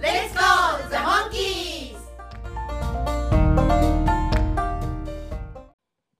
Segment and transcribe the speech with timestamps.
[0.00, 1.96] Let's go, the monkeys!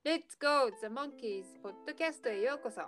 [0.04, 1.44] Let's go the monkeys.
[1.62, 2.82] ポッドキャストへようこそ。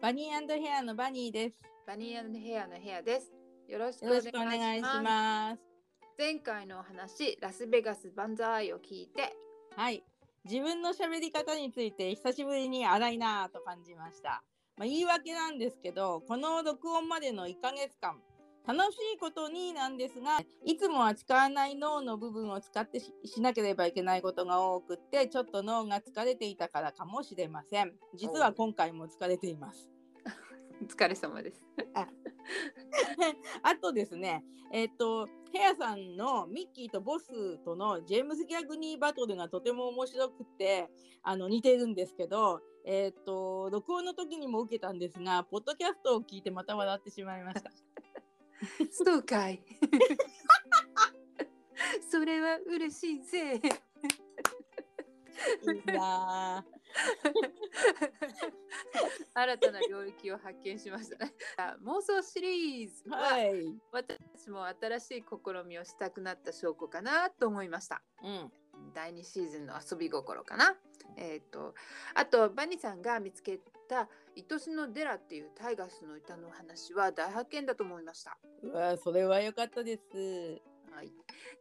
[0.00, 1.56] バニーヘアのバニーです。
[1.86, 3.32] バニーヘアのヘアです。
[3.68, 5.02] よろしくおよろしくお願いし願いします。
[5.02, 5.60] ます
[6.18, 9.36] 前回のお話ラスベガス万歳を聞いて。
[9.76, 10.02] はい。
[10.44, 14.42] 自分の喋り方について久しぶりに荒いなぁと感じました、
[14.76, 18.16] まあ、言い訳なんですけどこの録音までの1ヶ月間
[18.68, 27.94] 楽しいことになんですがいつもは使わない脳の部分を使ってししなければいけないことが多くってちょっと脳が疲れていたからかもしれません。
[28.14, 29.88] 実は今回も疲れています。
[30.82, 31.64] お疲れ様です。
[33.62, 40.90] あ とですね、えっ、と、ヘアさんのミッキーとボスとのジェームズ・ギャグニーバトルがとても面白くて、
[41.22, 47.70] あの似てるんですけど、えっ、と、録音の時にも受けたんですが、ポッドキャストを聞いてまた笑ってしまいました。
[48.90, 49.62] そうかい。
[52.10, 53.56] それは嬉しいぜ。
[53.56, 53.60] い
[55.90, 56.64] いな。
[59.34, 61.32] 新たな領域を発見しましたね。
[61.56, 63.74] あ妄想シリーズぁは、はい。
[63.92, 68.02] 私も新しい試みをしたくなった証拠かなと思いました。
[68.22, 68.52] うん。
[68.94, 70.74] 第2シーズンの遊び心かな。
[71.16, 71.74] えっ、と
[72.14, 74.08] あとバニさんが見つけた
[74.48, 80.60] 「愛しのデラ」っていうタイガースの歌の話は大発見だと思いましたうわそれは良かったです。
[80.90, 81.12] はい、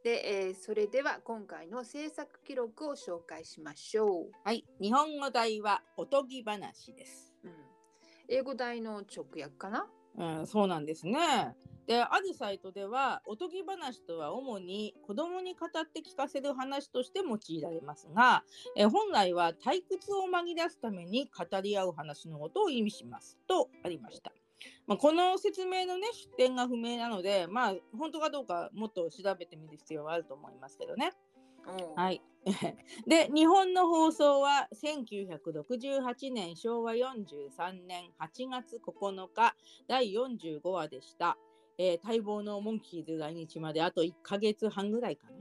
[0.03, 4.65] で、えーそれでは今回の制作記録を紹介しましょはい。
[4.81, 7.35] 日本語題はおとぎ話です。
[7.43, 7.53] う、うん、
[8.27, 9.87] 英語題の直訳かな？
[10.17, 11.55] うん、そうなんですね。
[11.85, 18.43] で、あるサイトでは、おとぎ話とは主に子供に語って聞かせる話として用いられますが、
[18.75, 24.33] え本来は退屈を紛らわすために語り合う話のことを意味しますとありました。
[24.85, 31.13] まあ、この説明のね、出典が不明なので、まあ、本当かどうかもっと調べてみる必要はあると思いますけどね。
[31.95, 32.21] はい。
[33.07, 39.55] で、日本の放送は1968年昭和43年8月9日
[39.87, 41.37] 第45話でした。
[41.77, 45.37] えー待望のモンキーズ来日まであと1ヶ月半ぐらいかな。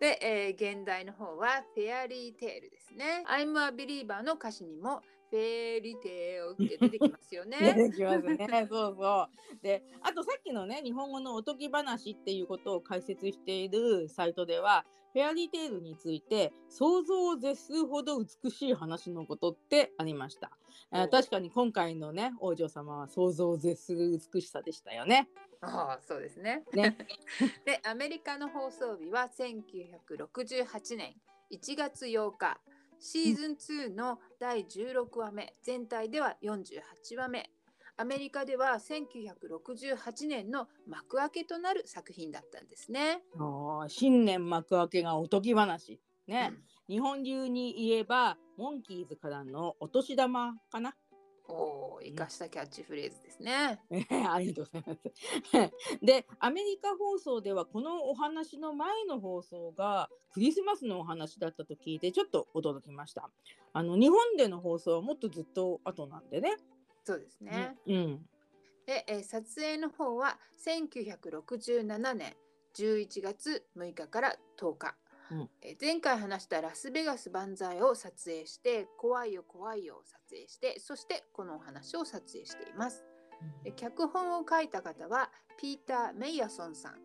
[0.00, 3.24] で、えー現代の方はフェアリーテールですね。
[3.26, 5.02] I'm a believer の歌詞にも
[5.34, 7.74] フェアリテールって出てきますよ出。
[7.90, 8.46] てきますね。
[8.70, 9.62] そうそう。
[9.64, 20.52] で、あとさっきのね、日本語のおとぎ話っていうことを解説しているサイトでは、フェアリーテールについて想像を絶するほど美しい話のことってありました。
[20.92, 25.28] え確かに今回のね、王女様は想像を絶する美しさでしたよね。
[25.60, 26.62] ああ、そうですね。
[26.72, 26.96] ね
[27.64, 31.14] で、アメリカの放送日は1968年
[31.50, 32.60] 1月8日。
[33.00, 37.50] シーズン2の第16話目、全体では48話目。
[37.96, 43.22] アメリカでは1968年の幕開けとなる作品だったんですね。
[43.88, 46.00] 新年幕開けがおとぎ話。
[46.26, 50.94] ね、うん日本流に言えば、モンキーズからのお年玉かな。
[51.46, 53.80] おお、生かしたキャッチフレーズですね。
[54.30, 55.98] ありがとうございます。
[56.02, 63.30] で、アメリカ放送ではこのお話の前の放送がクリスマスのお話だったと聞いてちょっと驚きました。
[63.72, 66.56] あの日本での放送はもっとずっと後なんでね。
[67.04, 67.76] そうですね。
[67.86, 68.28] うん。
[68.86, 72.36] で、えー撮影の方は1967年
[72.74, 74.96] 11月6日から10日、
[75.30, 75.50] うん。
[75.62, 83.04] えー前回話したラスベガス万歳を撮影して怖いよ怖いよを撮影してそしてこのお話を撮影しています。
[83.62, 86.98] で脚本を書いた方はピーター・メイヤソンさん。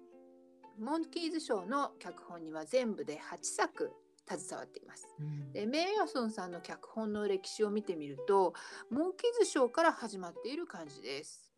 [0.80, 3.92] モンキーズショーの脚本には全部で8作
[4.26, 5.08] 携わっています。
[5.20, 5.52] うん。
[5.52, 8.54] でメイヤソンさんの脚本の歴史を見てみると
[8.90, 11.52] モンキーズショーから始まっている感じです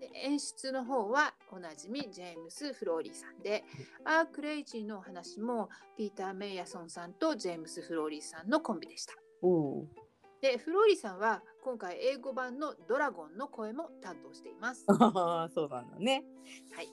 [0.00, 3.64] で演出の方はおなじみジェームス・フローリーさんで、
[4.04, 9.14] アークレイジーのお話もピーター・メイヤソンさんとジェームス・フローリーさんのコンビでした。
[10.40, 14.84] で、フローリーさんは今回英語版のドラゴンの声も担当しています。
[15.54, 16.24] そうなんだね。
[16.74, 16.92] はい。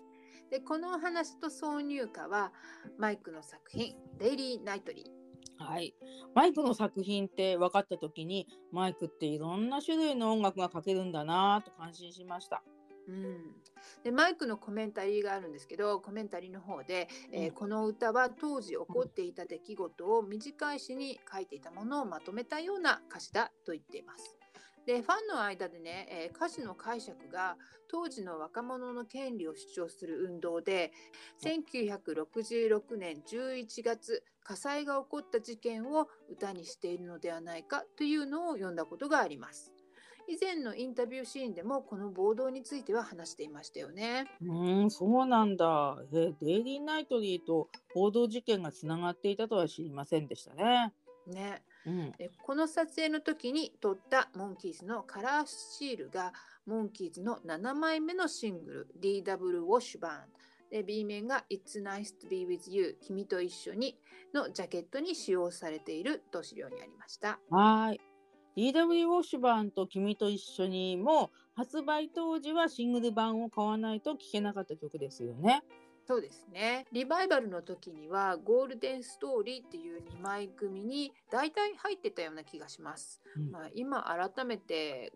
[0.49, 2.53] で、このお話と挿入歌は
[2.97, 5.22] マイクの作品、デイリー・ナイトリー。
[5.63, 5.95] はい、
[6.35, 12.63] マイクの作品って分かった時にマイクっていろんな種類の音楽が書けるんだなと感心しました。
[13.07, 13.37] うん、
[14.03, 24.37] でマイクのコメンタリーがあるんですけどコメンタリーの方で、えーこの歌は当時起こっていた出来事を短い詩に書いていたものをまとめたような歌詞だと言っています。
[24.85, 27.57] でファンの間でね、えー歌詞の解釈が
[27.89, 30.91] 当時の若者の権利を主張する運動で
[31.43, 39.73] 1966年11月火災が起こった事件を歌にしているのではないかというのを読んだことがあります。
[40.27, 44.25] 以前のインタビューシーンでもこの暴動については話していましたよね。
[44.41, 45.97] うーん、そうなんだ。
[46.13, 50.93] え、デイリーナイトリーと報道事件がつながっていたとは知りませんでしたね。
[51.27, 52.11] ねうん。
[52.13, 56.33] でこの撮影の時に撮ったモンキーズのカラーシールが
[56.65, 60.17] モンキーズの7枚目のシングル DW ウォッシュバーン
[60.73, 63.95] で B 面が It's nice to be with you 君と一緒に
[64.33, 67.39] のジャケットに使用されていると資料にありました。
[67.51, 68.01] はーい。
[68.57, 75.61] DW ウォッシュバーンと君と一緒にも発売当時はシングル版を買わないと聴けなかった曲ですよね。
[76.07, 76.85] そうですね。
[76.91, 83.21] リバイバルの時にはゴールデンストーリーっていう2枚組に大体入ってたような気がします。
[83.37, 84.03] うんまあ、今
[84.35, 85.13] 改めて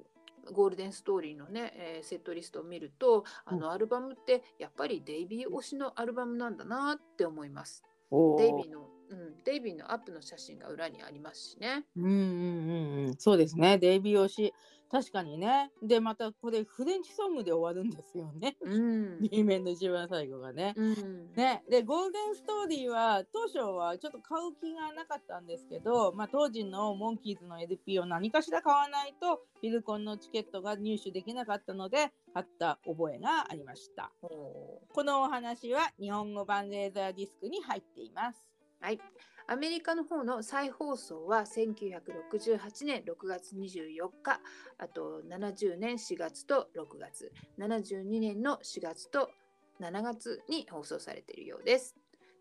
[0.51, 7.83] ゴールデンストーリーのね、えーセットリストを見るとあのアルバムってやっぱりデイビー推しのアルバムなんだなって思います。
[8.11, 11.85] デイビーの、うん、デイビーのアップの写真が裏にありますしね。
[11.95, 13.77] うんうんうんうん、そうですね。
[13.77, 14.53] デイビー推し。
[14.89, 15.72] 確かにね。
[15.84, 18.56] で、またこれフレンチソングで終わるんですよね。
[18.62, 19.19] うん。
[19.30, 20.74] B 面の一番最後がね。
[20.78, 21.34] うん。
[21.36, 38.48] ね、でゴールデンストーリーは当初はちょっと買う気がなかったんですけど、まあ、当時のモンキーズの LP を何かしら買わないとフィルコンのチケットが入手できなかったので買った覚えがありましたこのお話は日本語版レーザーディスクに入っています
[38.80, 39.00] はい。
[39.49, 44.41] アメリカの方の再放送は1968年6月24日、
[44.77, 49.31] あと70年4月と6月、72年の4月と
[49.79, 51.95] 7月に放送されているようです。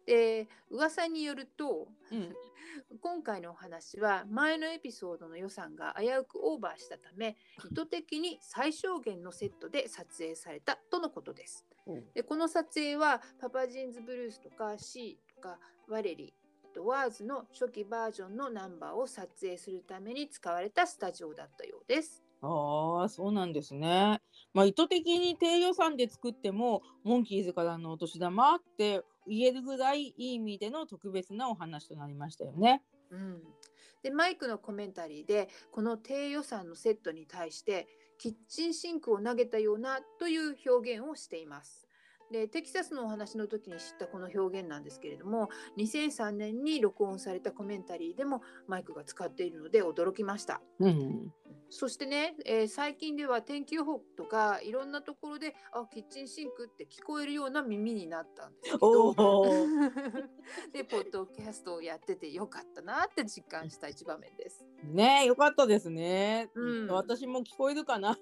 [0.05, 2.35] で、噂によると、うん
[3.01, 7.37] 今回のお話は前のエピソードの予算が危うくオーバーしたため、
[7.71, 11.65] 意図的に最小限のセットで撮影されたとのことです。
[12.15, 16.46] でこの撮影はパパジーンズブルースとか C とかワレリあ
[16.77, 22.23] とワーズの初期バージョンのナンバーを撮影するために使われたスタジオだったようです。
[22.43, 24.21] ああそうなんですね。
[24.53, 32.83] まあ意図的に低予算で作ってもモンキーズからのお年玉って言えるぐらいいい意味での特別なお話となりましたよね。
[33.11, 33.43] うん、
[34.03, 37.89] でマイクのコメンタリーでこの低予算のセットに対して
[38.19, 41.86] キッチンシンクを投げたようなという表現をしています。
[42.31, 50.61] でテキサスのお話の時に知ったこの表現なんですけれども2003年に録音されたコメンタリーでもマイクが使っているので驚きました。
[50.81, 51.33] うん、
[51.71, 59.15] そしてね、えー最近では天気予報とかいろんなところであキッチンシンクって聞こえるような耳になったんですけど
[60.73, 64.65] でポッドキャストをやっててよかったなって実感した一場面です。
[64.85, 66.51] ねえよかったですね。
[66.55, 68.19] うん私も聞こえるかな。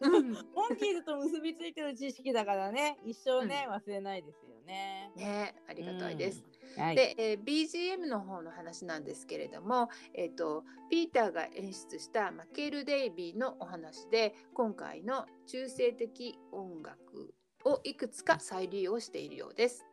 [0.00, 5.12] うんモンキーズと結びついてる知識だからね一生ね、忘れないですよね。
[5.16, 6.44] ねありがたいです。
[6.76, 6.96] はい。
[6.96, 17.34] で、えー BGM の方の話なんですけれども、えー、とピーターが演出したマケル・デイビーのお話で今回の中性的音楽
[17.64, 19.84] をいくつか再利用しているようです。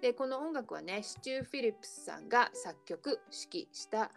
[0.00, 4.10] でこの音楽はねシチュー・フィリップスさんが作曲指揮した、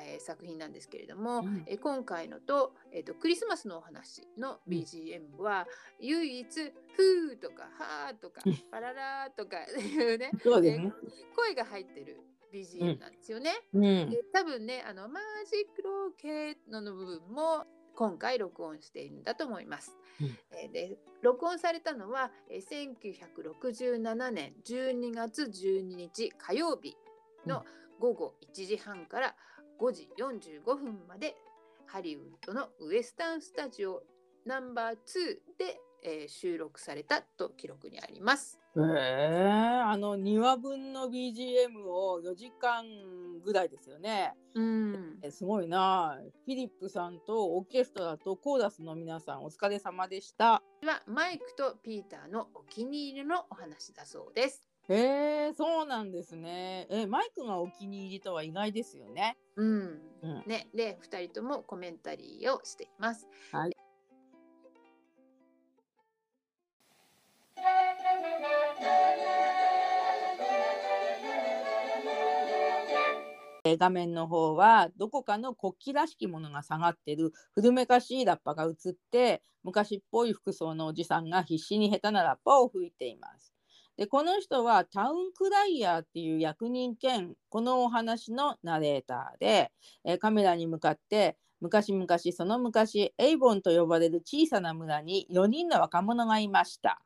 [0.00, 5.66] えー作品なんですけれども、うんえー今回のと,、えーとクリスマスのお話の BGM は、
[6.00, 6.46] 唯一
[6.94, 10.92] 「ふー」とか「はー」とかうん「パララー」とか いうねそうですね。
[11.36, 12.20] 声が入ってる
[12.52, 13.52] BGM なんですよね。
[13.72, 14.10] うん。
[14.10, 19.96] で多分ねあのマジックロケットの部分も今回録音しているんだと思います。
[20.20, 20.26] うん
[20.58, 26.96] えーで録音されたのは、えー1967年12月12日火曜日
[27.46, 27.64] の
[27.98, 29.36] 午後1時半から
[29.82, 31.34] 5時45分まで
[31.86, 34.04] ハリウッドのウエスタンスタジオ
[34.46, 34.96] ナンバー2
[35.58, 38.60] で、えー収録されたと記録にあります。
[38.76, 42.84] へえあの2話分の BGM を4時間
[43.44, 44.34] ぐらいですよね。
[44.54, 46.16] うんえすごいな。
[46.44, 50.62] フィリップさんとオーケストラとコーラスの皆さんお疲れ様でした。
[50.84, 54.71] はマイクとピーターのお気に入りのお話だそうです。
[54.92, 56.86] へえそうなんですね。
[56.90, 59.38] えマイクがお気に入りとは意外ですよね。
[59.56, 60.02] うん。
[60.22, 63.26] うんね、で2人ともコメンタリーをしています。
[63.52, 63.72] はい
[73.64, 83.51] えー画面の方はどこかの国旗らしきものが下がってる古めかしいラッパが映って昔っぽい服装のおじさんが必死に下手なラッパを吹いています。
[83.96, 89.70] でこの人はタウンクライヤーっていう役人兼このお話のナレーターで、
[90.04, 97.00] えーカメラに向かって昔々その昔エイボンと呼ばれる小さな村に4人の若者がいました。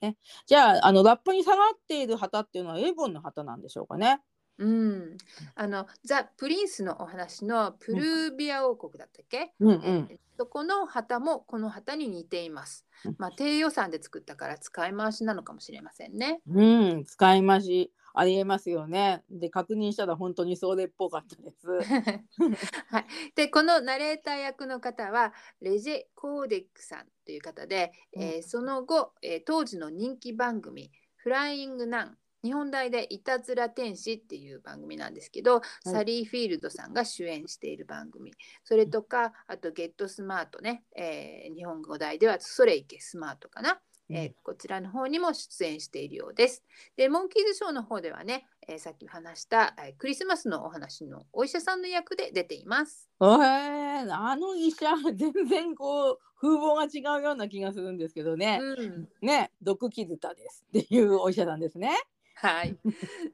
[0.00, 0.16] ね、
[0.46, 4.20] じゃああのラップに下がっている旗っていうのはエイボンの旗なんでしょうかね。
[4.60, 5.16] うん、
[5.54, 13.16] あのザ・プリンスのお話のプルービア王国だったっけ、うんうんえそこの旗もこの旗に似ていますうん。
[13.18, 16.40] まあ低予算で作ったから使い回しなのかもしれませんね。
[16.48, 16.64] う
[16.94, 19.22] ん、使い回しありえますよね。
[19.30, 21.68] で確認したら本当にそれっぽかったです。
[22.88, 38.32] はい、でこのナレーター役の方はレジェ・コーデックさんという方で、えーその後、えー当時の人気番組「フライング・ナン」日本大で「いたずら天使」っていう番組なんですけど、サリー・フィールドさんが主演している番組
[38.64, 43.80] それとかあと「ゲット・スマートね」えー日本語題では「それいけスマート」かな。
[44.12, 46.64] えーこちらの方にも出演しているようです。
[46.96, 53.08] で、モンキーズショーの方ではね、えーさっき話した、えークリスマスのお話のお医者さんの役で出ています。
[53.20, 58.58] えー、あの医者全然こう風貌が違うような気がするんですけどね。
[58.60, 61.90] うん、ね毒キズタですっていうお医者さんですね。
[62.34, 62.78] はい。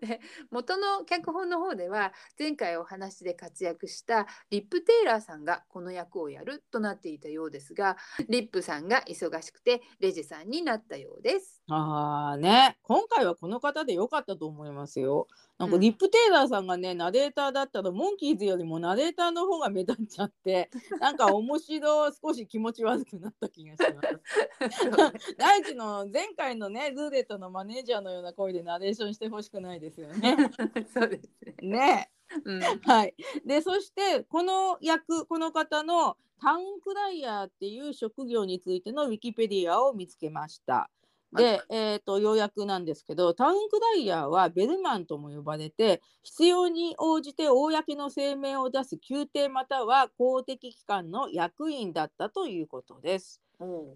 [0.01, 7.97] で元の脚本の方では前回お話で活躍したリップ・テイラーさんがこの役をやるとなっていたようですが
[8.29, 11.63] リップさんが忙しくてレジさんになったようです。
[11.69, 15.27] ああね今回はこの方で良かったと思いますよ。
[15.59, 20.71] なんかうんリップテイラーさんがね、ナレーターだったらモンキーズよりもナレーターの方が目立っちゃって
[21.01, 25.35] なんか面白い少し気持ち悪くなった気がします。
[25.39, 30.37] 大地の前回のねルーレットのマネージャーのような声でナレーションしてほしくないですよね。
[30.93, 31.55] そうですね。
[31.63, 32.11] ね
[32.45, 33.15] うんはい。
[33.47, 40.91] でそしてこの役この方のタウンクライヤーっていう職業についてのウィキペディアを見つけました。
[41.37, 53.46] で、えー、とようやくなんですけどタウンクライヤーはベルマンとも呼ばれて必要に応じて公の声明を出す宮廷または公的機関の役員だったということです。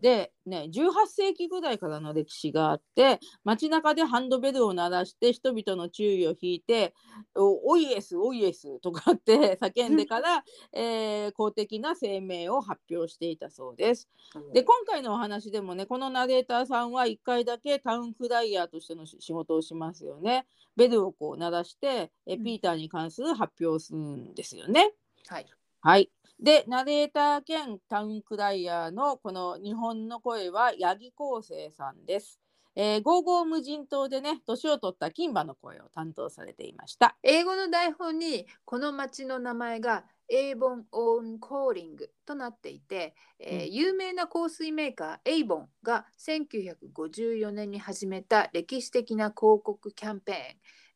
[0.01, 6.95] で、ね、18世紀ぐらいからの歴史があって街中でハンドベルを鳴らして人々の注意を引いて
[7.37, 14.09] 「おおイエスおイエス」とかって叫んでから、えー公的な声明を発表していたそうです。
[14.53, 20.47] で今回のお話でもねこのナレーターさんは1回だけタウンクライヤーとしての仕仕事をしますよね。
[20.77, 24.93] ベルをこう鳴らしてえうんピーターに関する発表をするんですよね。
[25.29, 25.47] はい。
[25.83, 26.11] はい。
[26.43, 32.41] で、ナレーター兼タウンクライヤーのこの日本の声は八木昴生さんです。
[32.75, 37.19] えー、ゴーゴー無人島でね、年を取った金馬の声を担当されていました。
[37.23, 50.39] 英語の台本にこの町の名前が Avon on Calling となっていて、えーうん有名な香水メーカーエイボンが1954年に始めた歴史的な広告キャンペーン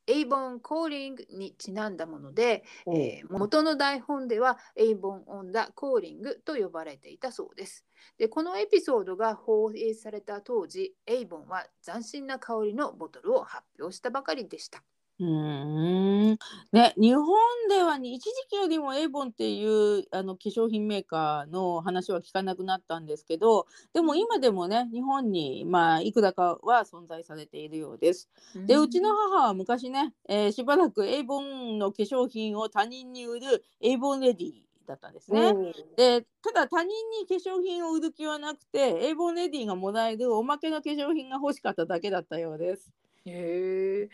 [0.06, 7.86] Avon Calling にちなんだもので、えー元の台本では Avon on the Calling と呼ばれていたそうです。
[8.18, 14.82] でこのエピソードが放映された当時エイボンは斬新な香りのボトルを発表したばかりでした。
[15.20, 16.38] うーん
[16.72, 17.26] ね、日本
[17.68, 28.28] では一時期よりもエイボンっていうあの化粧品メーカーの話は聞かなくなったんですけどでも今でもね日本に、まあ、いくらかは存在されているようです。
[28.66, 34.52] でうちの母は昔ね、えーしばらくエイボンの化粧品を他人に売るエイボンレディ
[34.86, 35.54] だったんですね。
[35.96, 42.90] でただ他人に化粧品を売る気はなくてエイボンレディがもらえるおまけの化粧品が欲しかっただけだったようです。
[43.26, 44.08] へえ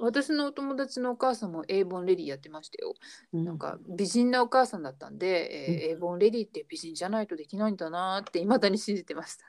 [0.00, 2.94] 私のお友達のお母さんもエイボンレディやってましたよ。
[3.32, 9.44] なんか美人なお母さんだったんで、えーエイボンレディって美人じゃないとできないんだなって未だに信じてました。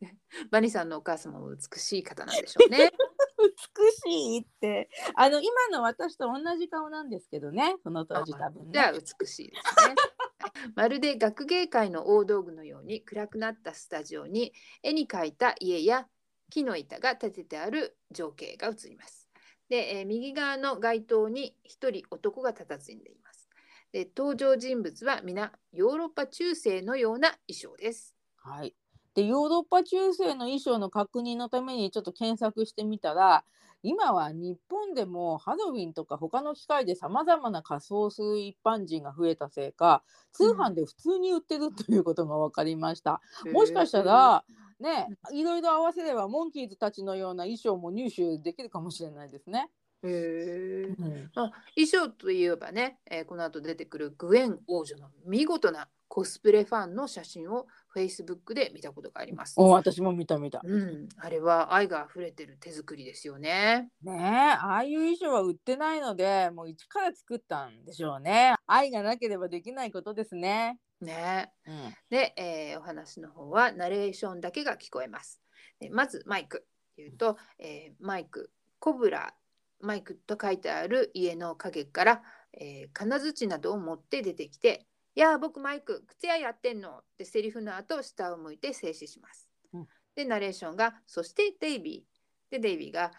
[0.00, 0.18] ね
[0.50, 2.90] バニさんのお母様も美しい方なんでしょうね。
[3.38, 8.70] 美しいってあの今の私と同じ顔なんですけどねその当時多分ね。
[8.72, 9.94] じゃあ美しいですね。
[10.40, 16.08] は いまるで学芸会の大道具のように暗くなったスタジオに絵に描いた家や
[16.52, 19.30] 木の板が立ててある情景が映ります。
[19.70, 23.48] で、えー右側の街灯に一人男が佇んでいます。
[23.90, 28.14] で登場人物は皆ヨーロッパ中世のような衣装です。
[28.36, 28.74] はい、
[29.14, 33.44] でヨーロッパ中世の衣装の確認のためにちょっと検索してみたら
[33.82, 43.22] 今は日本でもハロウィンとか他の機会でさまざまな仮装する一般人が増えたせいか通販で普通に売ってるということが分かりました。
[43.52, 44.44] もしかしたら
[44.82, 49.70] ねいろいろ合わせればモンキーズたちのような衣装も入手できるかもしれないですね。
[50.04, 50.94] へえ。
[50.98, 59.54] うんまあ、衣装といえばね、えーこの後出てくるグエン王女の見事なコスプレファンの写真を Facebook で見たことがあります。
[59.56, 60.60] お私も見た見た。
[60.62, 63.88] うん、あれは愛が溢れてる手作りですよね。
[64.02, 64.18] ねえ
[64.60, 68.54] ああいう衣装は売ってないのでもう一から作ったんでしょうね。
[68.66, 70.78] 愛がなければできないことですね。
[71.04, 71.52] ね。
[71.66, 75.40] うんで、えーお話の方はナレーションだけが聞こえます。
[75.80, 79.34] でまずマイクっていうと、えーマイクコブラ
[79.80, 89.48] マイクと書いてある家の陰から、えー金槌などを持って出てきて「いやー僕マイク靴屋やってんの」ってセリフの後下を向いて静止します。
[89.72, 92.12] うんでナレーションが「そしてデイビー」
[92.52, 93.12] でデイビーが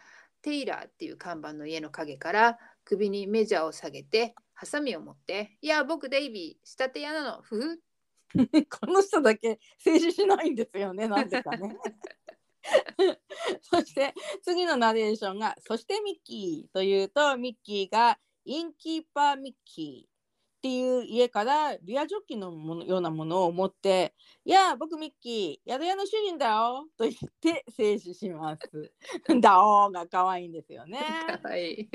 [0.43, 7.41] テイラーっていう看板の家の陰から首にメジャーを下げてハサミを持って「いや僕デイビー仕立て屋なの。
[7.41, 7.79] ふふ」
[8.79, 11.77] この人だけ静止しないんですよね、なんでかね。
[13.61, 20.12] そして次のナレーションが「そしてミッキー」というとミッキーがインキーパーミッキー。
[20.63, 24.15] っていう家からビアジョッキのものようなものを持って
[24.46, 28.93] 「いや僕ミッキー宿屋の主人だよ」と言って静止します。
[29.41, 31.01] ダオーが可愛いんですよね。
[31.58, 31.89] いい。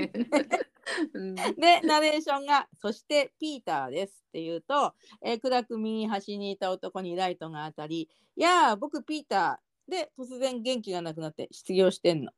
[1.14, 12.32] う んでナレーションが「そしてピーターです」っていうと、えー暗く右端にいた男にライトが当たり「いやー僕ピーター」で突然元気がなくなって失業してんの。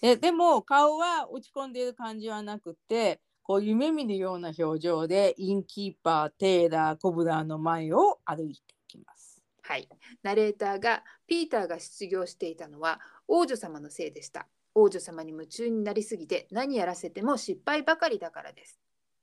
[0.00, 9.40] ででも顔は落ち込んでいる感じはなくてこう夢見るような表情で innkeeper tailor cobbler の前を歩いていきます。
[9.62, 9.88] はい。
[10.24, 14.48] ナレーターがピーターが失業していたのは王女様のせいでした。
[14.74, 18.80] 王女様に夢中になりすぎて何やらせても失敗ばかりだからです。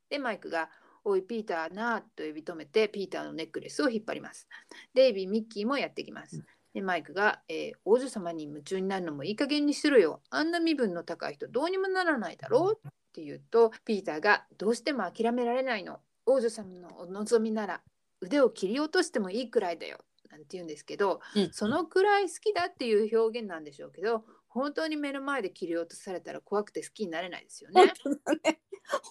[0.09, 0.69] で、マイクが
[1.03, 4.47] おいピーターなあと呼び止めてピーターのネックレスを引っ張ります。
[4.93, 6.41] デイビー、ミッキーもやってきます。
[6.73, 10.21] で、マイクが、えー王女様に夢中になるのもいい加減にしろよ。
[10.29, 15.99] あんな身分の高い人どうにもならないだろうって言うとピーターがどうしても諦められないの。
[16.25, 17.81] 王女様のお望みなら
[18.21, 19.99] 腕を切り落としてもいいくらいだよ。
[20.31, 21.19] なんて言うんですけど、
[21.51, 27.93] そのくらい好きだっていう表現なんでしょうけど本当に目の前で切り落とされたら怖くて好きになれないですよ本ね。
[28.03, 28.17] 当だ
[28.51, 28.59] ね。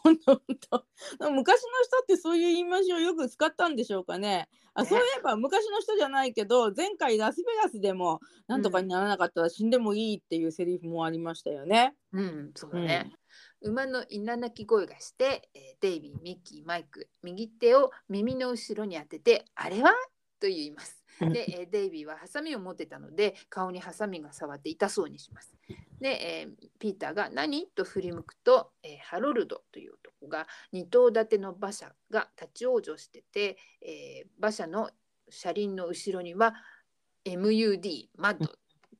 [0.03, 0.85] 本当本
[1.19, 1.31] 当。
[1.31, 4.49] 昔の人ってそういう言い回しをよく使ったんでしょうかね。
[4.75, 11.95] あ、ねそういえば昔の人じゃないけど、前回ラスベガスでもなんとかにならなかったら死んでもいいっていうセリフもありましたよね。
[12.12, 13.12] うん、そうだね。
[13.64, 19.90] 馬の稲鳴き声がして、えーデイビー、ミッキー、マイク、右手を耳の後ろに当てて、あれは？
[20.40, 21.05] と言います。
[21.20, 25.57] で、えーデイビーはハサミを持ってたので、顔にハサミが触って痛そうにします。
[26.01, 27.66] で、えーピーターが何？
[27.68, 34.90] と振り向くと、えーハロルドという男が2頭立ての馬車が立ち往生してて、えー馬車の
[35.29, 36.55] 車輪の後ろには
[37.25, 38.51] MUD、マッド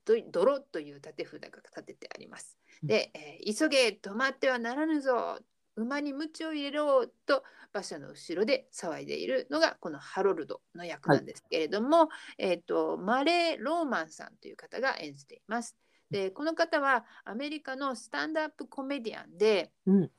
[0.05, 2.57] と泥という立て札が立ててあります。
[2.83, 5.39] で、えー急げ止まってはならぬぞ
[5.75, 15.75] 馬に鞭を入れろと馬車の後ろで騒いでいるのがこのハロルドの役なんですけれども、えー、とマレー・ローマンさんという方が演じています。
[16.11, 20.11] でこの方はアメリカのスタンドアップコメディアンでうん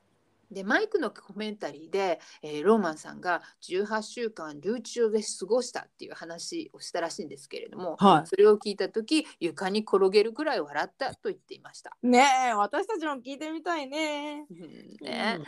[0.50, 11.96] でマイクのコメンタリーで、えーローマンさんが18週間留置場で過ごしたっていう話をしたらしいんですけれども、はそれを聞いた時床に転げるくらい笑ったと言っていました。
[12.02, 12.08] い。
[12.08, 14.46] ねえ、私たちも聞いてみたいね。
[15.00, 15.40] ね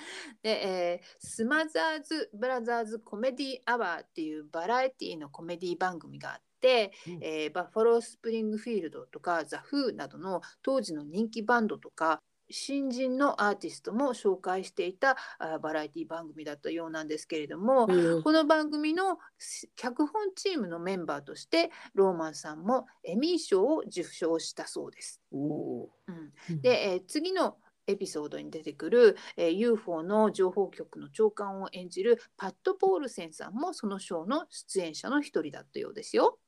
[0.43, 25.21] で、えースマザーズ・ブラザーズ・コメディアワーっていうバラエティのコメディ番組があって、うんえーバッファロー・スプリングフィールドとかザ・フーなどの当時の人気バンドとか新人のアーティストも紹介していたあバラエティ番組だったようなんですけれども、うんこの番組のし脚本チームのメンバーとしてローマンさんもエミー賞を受賞したそうです。
[25.33, 26.61] うん。
[26.61, 27.57] で、えー次の
[27.89, 36.39] エピソードに出てくる、えー UFO の情報局の長官を演じるパット・ポールセンさんもそのショーの出演者の一人だったようですよ。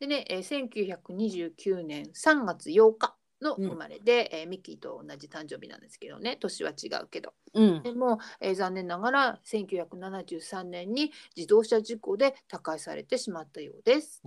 [0.00, 3.68] でね、えー1929年3月8日のうん。
[3.68, 6.36] 生まれで、えーミッキーと同じ誕生日なんですけどね。
[6.36, 7.34] 年は違うけど。
[7.54, 7.82] うん。
[7.82, 14.20] でも、えー残念ながら1973年に自動車事故で他界されてしまったようです。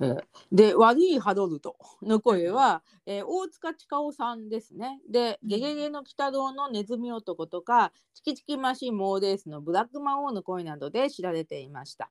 [0.00, 0.22] えー
[0.52, 5.00] で悪いハドルドの声は、えー大塚千佳夫さんですね。
[5.08, 12.10] で「ゲゲゲの鬼太郎」のネズミ男とか「チキチキマシンモーレース」のブラック魔王の声などで知られていました。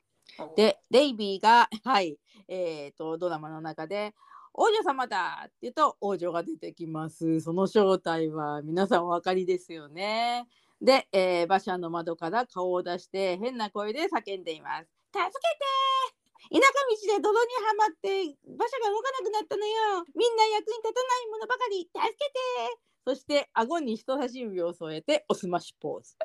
[0.56, 4.14] でデイビーが、 はいえー、とドラマの中で
[4.54, 7.42] 「王女様だ!」って言うと王女が出てきます。
[7.42, 10.48] その正体は皆さんお分かりですよね。
[10.82, 14.90] で、えー馬車の窓から顔を出して変な声で叫んでいます。
[15.12, 16.74] 助けて田舎
[17.08, 26.18] 道で泥にはまって馬車が動かなくなったのよみんな役に立たないものばかり助けてそして顎に人差し指を添えておすましポーズ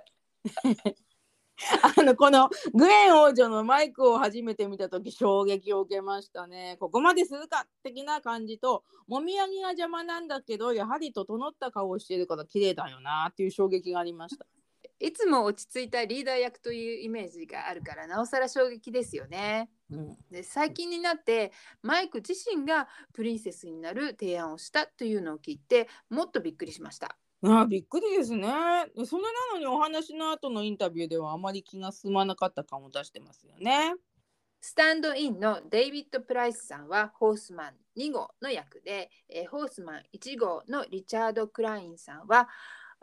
[1.96, 14.46] あのこのグエン王女のマイクを初めて見た時衝撃を受けましたねここまでするか的な感じともみあげが邪魔なんだけどやはり整った顔をしているから綺麗だよなっていう衝撃がありました
[15.00, 19.70] いつも落ち着いたリーダー役というイメージがあるからなおさら衝撃ですよね。
[19.90, 27.16] うん、で最近になってマイク自身がプリンセスになる提案をしたというのを聞いてもっとびっくりしました。
[27.42, 28.48] あびっくりですね。
[29.06, 33.94] それなのにお話の後のインタビューではあまり気が進まなかった感を出してますよね。
[34.60, 42.48] スタンドインのデイビッド・プライスさんはホースマン2号の役で、えーホースマン1号のリチャード・クラインさんは、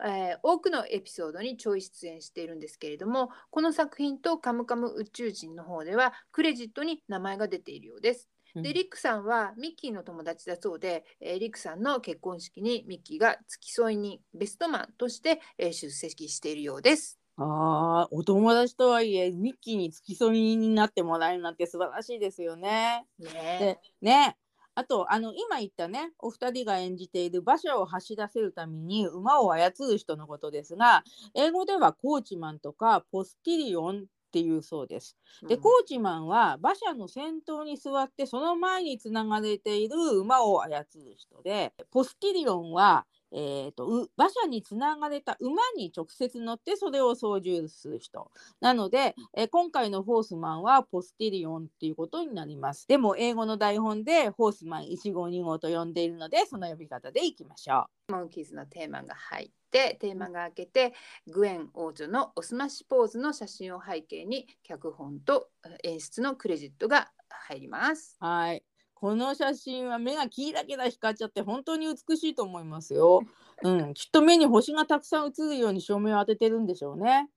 [0.04, 8.28] えー多くのエピソードにちょい出演しているんですけれどもこの作品と「カムカム宇宙人」の方ではクレジットに名前が出ているようです。
[8.62, 17.18] でリックさんはミッキーの友達だそうで、えーリックさんの結婚式にミッキーが付き添い人ベストマンとして、えー出席しているようです。
[17.38, 23.06] ああ、お友達とはいえミッキーに付き添いになってもらえるなんて素晴らしいですよね。
[23.18, 24.36] ねでね
[24.74, 31.02] あとあの今言ったねお二人が演じている馬車を走らせるために馬を操る人のことですが
[31.34, 34.04] 英語ではコーチマンとかポスティリオン
[34.36, 35.16] っていうそうです。
[35.48, 35.60] でうん。
[35.62, 48.30] コーチマンは馬車の先頭に座ってその前につながれている馬を操る人でポスティリオンは、えー、とう馬車につながれた馬に直接乗ってそれを操縦する人。
[48.60, 52.86] なので、えー今回のホースマンはポスティリオンっていうことになります。
[52.86, 60.94] でも英語の台本でホースマン1号2号と呼んでいるのでその呼び方でいきましょモンキーズのテーマが入ってテーマが明けて
[61.26, 65.48] グエン王女のおすましポーズの写真を背景に脚本と
[65.82, 68.16] 演出のクレジットが入ります。
[68.20, 68.62] はい
[68.98, 73.20] この写真は目がキラキラ光っちゃって本当に美しいと思いますよ。
[73.62, 77.28] うん、きっと目に星がたくさん映るように照明を当ててるんでしょうね。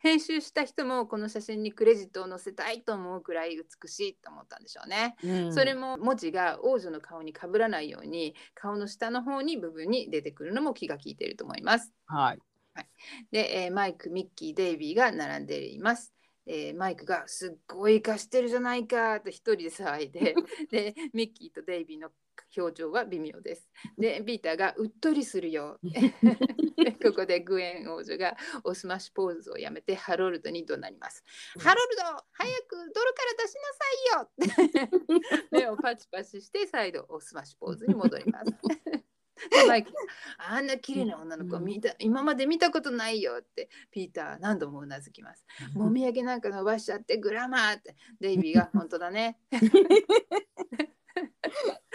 [0.00, 5.16] 編集した人もこの写真にクレジットを載せたいと思うくらい美しいと思ったんでしょうね。
[5.22, 11.92] うん、それも文字が王女の顔にかぶらないように顔の下の方に部分に出てくるのも気が利いていると思います。
[12.06, 12.38] はい。
[13.30, 16.12] で、えーマイク、ミッキー、デイビーが並んでいます。
[16.46, 20.34] えーマイクがすっごい貸してるじゃないかと一人で騒いで
[20.70, 22.10] でミッキーとデイビーの
[22.56, 23.68] 表情は微妙です。
[23.98, 25.78] でピーターがうっとりするよ。
[25.82, 31.24] で ここでグエン王女がおスマッシュポーズをやめてハロルドに怒鳴ります。
[31.58, 38.52] ハロルド早く泥から出しなさいよ 目をパチパチして再度おスマッシュポーズに戻ります。
[39.50, 39.98] でマイクが
[40.38, 45.44] あんな綺麗な女の子見た今まで見たことないよってピーターは何度もうなずきます。
[45.74, 49.38] もみあげなんか伸ばしちゃってグラマーってデイビーが本当だね。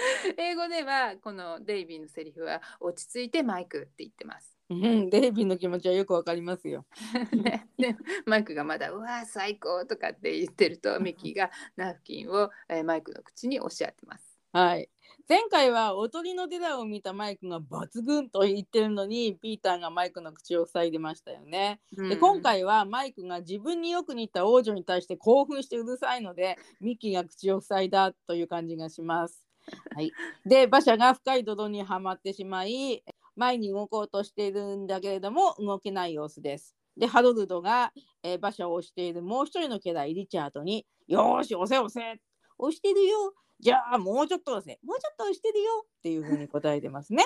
[0.37, 4.57] 英語ではこのデイビーのセリフは落ち着いてマイクって言ってます。
[4.69, 6.85] うん、デイビーの気持ちはよくわかりますよ。
[7.31, 14.37] ねでマイクがまだ「うわー最高!」とかって言ってるとミッキーがナフキンを、えーマイクの口に押し当てます。
[14.51, 14.89] はい。
[15.29, 21.81] 前回はおとりのデラを見たマイクが抜群と言ってるのにピーターがマイクの口を塞いでましたよね。
[21.91, 29.46] でうん今回はマイクが自分によく似た王女に対して興奮してうるさいのでミッキーが口を塞いだという感じがします。
[29.95, 30.11] はい、
[30.45, 33.03] で馬車が深い泥にはまってしまい
[33.35, 36.75] 前に動こうとしているんだけれども動けない様子です。
[36.97, 42.19] でハロルドが、え馬車を押しているもう一人の家来リチャードに「よーし押せ押せ
[42.57, 47.25] 押してるよじゃあもうちょっと押せもうちょっと押してるよ」っていうふうに答えてますね。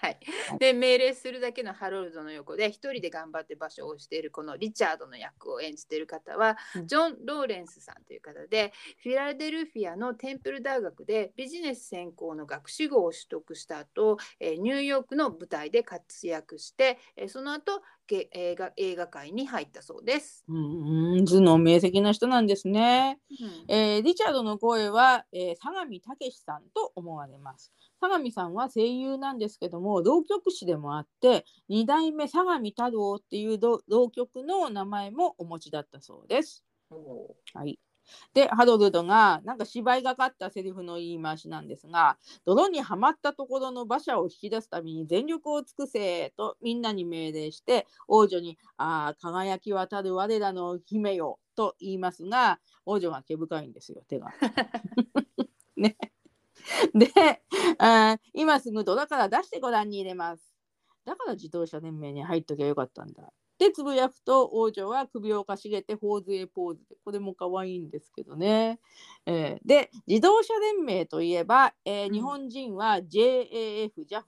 [0.00, 0.18] はい、
[0.58, 20.44] で命令するだけのハロルドの横で一人で頑張って場所をしているこのリチャードの役を演じている方は、うんジョン・ローレンスさんという方でフィラデルフィアのテンプル大学でビジネス専攻の学士号を取得した後、えーニューヨークの舞台で活躍して、えーその後げ映画映画界に入ったそうです。
[20.48, 23.20] うんうん頭脳明晰な人なんですね。
[23.30, 27.72] うんえーリチャードの声は、えー相模武さんと思われます。
[28.00, 36.64] 相模さんは声優なんですけども浪曲師でもあって二代目相模太郎っていうど浪曲の名前もお持ちだったそうです。
[37.54, 37.78] はい、
[38.34, 54.32] でハロルドがなんか芝居がかったセリフの言い回しなんですが泥にはまったところの馬車を引き出すために全力を尽くせとみんなに命令して王女に「ああ輝き渡る我らの姫よ」と言いますが王女が毛深いんですよ手が。
[55.76, 55.96] ね、
[56.94, 57.10] で
[57.78, 60.54] あー今すぐ泥から出してご覧に入れます。
[61.04, 63.32] だから自動車連盟に入っときゃよかったんだ。
[63.58, 68.80] でつぶやくと王女は首をかしげて頬杖ポーズでこれも可愛いんですけどね。
[69.26, 74.22] えーで自動車連盟といえば、えーうん日本人は JAF、JAF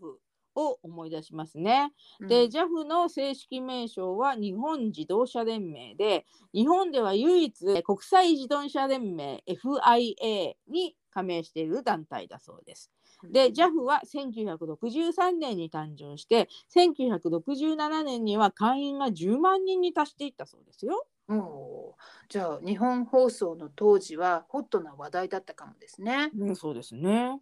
[0.54, 1.92] を思い出しますね。
[2.20, 12.90] で、JAF の正式名称は日本自動車連盟で日本では唯一えー国際自動車連盟 FIA に加盟している団体だそうです。
[13.30, 21.06] で JAF は1963年に誕生して1967年には会員が10万人に達していったそうですよ。
[21.28, 21.94] お
[22.28, 26.30] じゃあ日本放送の当時はホットな話題だったかもですね。
[26.36, 27.40] うん、そうですね。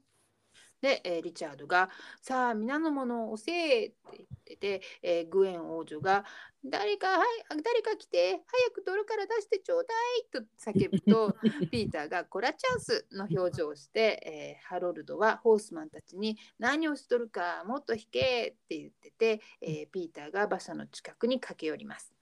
[0.81, 1.91] で、えーリチャードが
[2.23, 6.25] 「さあ皆のものを押せ!」って言ってて、えーグエン王女が
[6.65, 11.37] 「誰かはい誰か来て早く泥から出してちょうだい!」と叫ぶと
[11.71, 22.20] ピーターが「こらチャンス!」の表情をして、えーハロルドはホースマンたちに「何をしとるかもっと引け!」って言ってて、えーピーターが馬車の近くに駆け寄ります。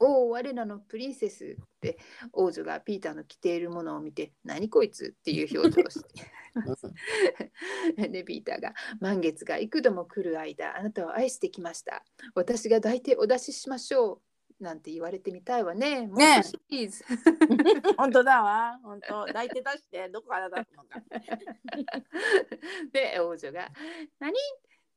[0.00, 1.98] おお我らのプリンセスって
[2.32, 6.08] 王女がピーターの着ているものを見て「何こいつ!」っていう表情をして。
[8.08, 12.04] でピーターが「満月が幾度も来る間あなたを愛してきました。
[12.34, 14.22] 私が抱いてお出ししましょう」
[14.62, 16.06] なんて言われてみたいわね。
[16.08, 17.04] ねえシリーズ
[17.96, 18.80] 本当だわ。
[18.82, 19.26] 本当。
[19.26, 21.00] 抱いて出してどこから出すのか。
[22.92, 23.70] で王女が
[24.18, 24.32] 「何？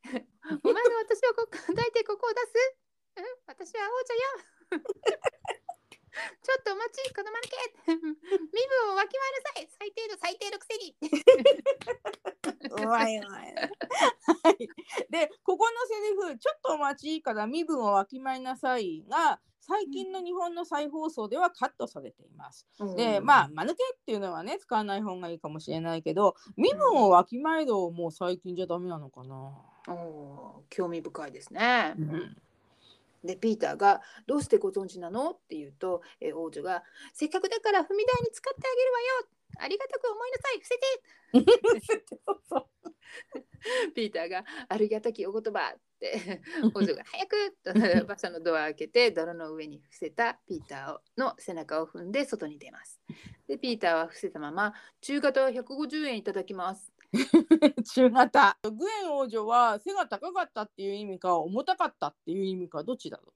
[0.03, 2.75] お前の私をこ抱いてここを出す？
[3.17, 3.25] うん？
[3.45, 10.95] 私は王女よちょっとお待ち子供抜け身分をわきまえなさい最低の最低のくせに
[12.83, 13.53] うまいうまい。
[13.53, 14.57] はい。
[15.09, 15.95] で、ここのセ
[16.27, 22.65] リフ、ちょっとお待ちから身分をわきまえなさいが、最近の日本の再放送ではカットされています。
[22.95, 29.35] で、まあ、間抜けっていうのはね、使わない方がいいかもしれないけど、身分をわきまえろもう最近じゃダメなのかな。
[29.87, 31.93] あおー興味深いですね。
[31.97, 32.35] うん
[33.23, 39.27] でピーターが「どうしてご存知なの?」って言うと、えー王女が「せっかくだから踏み台に使ってあげるわよ
[39.59, 40.65] ありがたく思いなさい伏
[41.85, 42.07] せて!
[42.25, 42.67] そうそう」
[43.93, 46.41] ピーターが「ありがたきお言葉」って
[46.73, 47.71] 王女が「早く!」と
[48.05, 52.99] 馬車のドアを開けて泥の上に伏せたピーターの背中を踏んで外に出ます。
[53.47, 56.90] でピーターは伏せたまま「中型は150円いただきます」
[57.93, 58.57] 中型。
[58.63, 63.33] グエン王女は背が高かったっていう意味か、重たかったっていう意味か、どっちだろ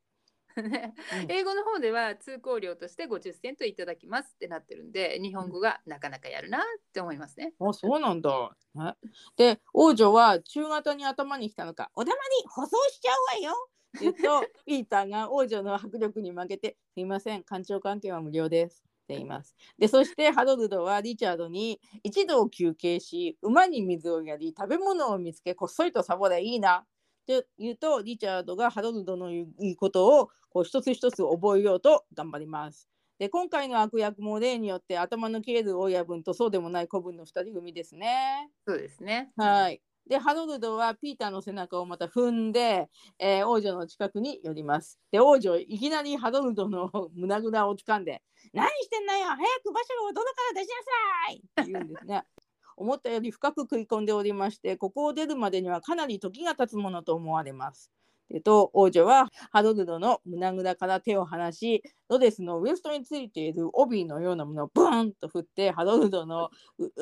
[0.61, 6.61] ねうん英語の方では通行料として50セントいただきますってなってるんで日本語がなかなかやるなっ
[6.93, 7.53] て思いますね。
[7.59, 7.69] う。
[7.69, 8.55] あ、そうなんだ。
[8.75, 8.93] ね
[9.35, 13.69] で、王女は中型に頭に来たのか、お玉に舗装しちゃうわよ。
[13.97, 18.83] って言うと、 ピーターが王女の迫力に負けて、すいません、官庁関係は無料です。
[19.05, 19.55] って言います。
[19.77, 26.85] で、そしてハロルドはリチャードに一度休憩し、馬に水をやり、食べ物を見つけ、こっそりとサボでいいな。
[27.23, 32.89] って言うと、リチャードがハロルドの言うことをこう一つ一つ覚えようと頑張ります。
[33.17, 38.51] で、今回の悪役も例によって頭の切れる親分とそうでもない子分の二人組ですね。
[38.67, 39.31] そうですね。
[39.37, 39.81] はい。
[40.07, 44.99] で、ハロルドはピーターの背中をまた踏んで、えー王女の近くに寄ります。
[45.11, 48.21] で、王女、いきなりハロルドの胸ぐらを掴んで、
[48.53, 50.75] 何してんのよ早く馬車を泥から出しな
[51.23, 52.23] さいって言うんですね。
[52.77, 57.91] 思ったより深く食い込んでおりまして、ここを出るまでにはかなり時が経つものと思われます。
[58.29, 66.49] でと王女はハロルドの胸ぐらから手を離し、ドレスのウエストについている帯のようなものをブーンと振って、ハロルドの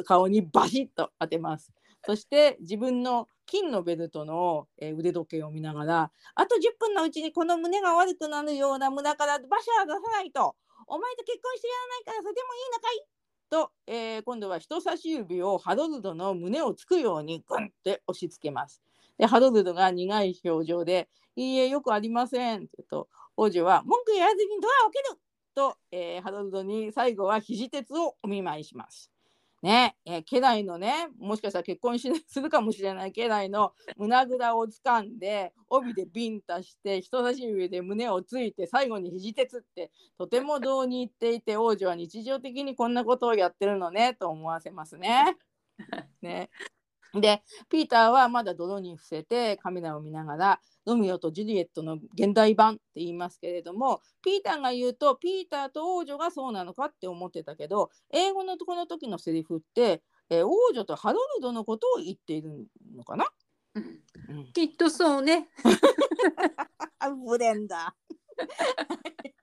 [0.05, 1.71] 顔にバシッと当てます。
[2.05, 10.55] そして自分の金のベルトの、えー腕時計を見ながら、あと10分のうちにこの胸が悪くなるような胸から馬車を出さないと、
[10.87, 13.05] お前と結婚してやらないからそれでもいいのかい？
[13.49, 18.81] と、えー今度は人差し指をハロルドの胸をつくようにグンって押し付けます。
[19.17, 22.63] で、ハロルドが苦い表情で、いいえ、よくありません。
[22.63, 25.19] っと、王女は文句言わずにドアを開ける
[25.55, 29.12] と、えーハロルドに最後は肘鉄をお見舞いします。
[29.63, 45.37] ねえー家来のね、もしかしたら結婚しするかもしれない家来の胸ぐらを掴んで、帯でビンタして、人差し指で胸をついて、最後に肘鉄って、とてもどうに入っていて、王女は日常的にこんなことをやってるのね、と思わせますね。
[46.21, 46.49] ね
[47.13, 63.25] で、ピーターはまだ泥に伏せてカメラを見ながら、ロミオとジュリエットの現代版って言いますけれども、ピーターが言うと、ピーターと王女がそうなのかって思ってたけど、英語のこの時のセリフって、えー王女とハロルドのことを言っているのかな、
[63.75, 63.83] うん
[64.29, 65.49] うん、きっとそうね。
[66.99, 68.13] あブレンダー。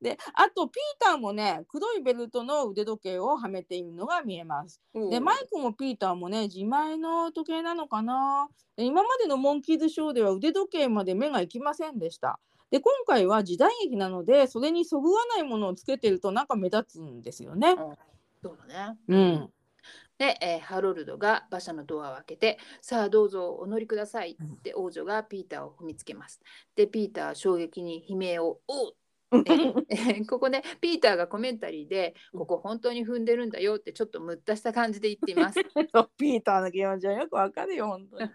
[0.00, 4.80] であとピーターもね黒いベルトの腕時計をはめているのが見えます。
[5.10, 12.38] でマイクもピーターもね自前の時計なのかなで今までのモンキーズショーでは腕時計まで目が行きませんでした。
[12.70, 17.74] で今回は時代劇なのでそれにそぐわないものをつけてるとなんか目立つんですよね。
[18.42, 18.98] そうだね。
[19.08, 19.50] うん、
[20.18, 26.40] で、えーハロルドが馬車のドアを開けて「さあどうぞお乗りください」って王女がピーターを踏みつけます。
[26.76, 28.96] でピーターは衝撃に悲鳴を「おう!」
[29.32, 29.32] え
[30.26, 35.60] ここねピーターがコメンタリーで「ここ本当に踏んでるんだよ」ってちょっとむったした感じで言っています。
[36.18, 38.28] ピーターの気持ちはよくわかるよ本当に。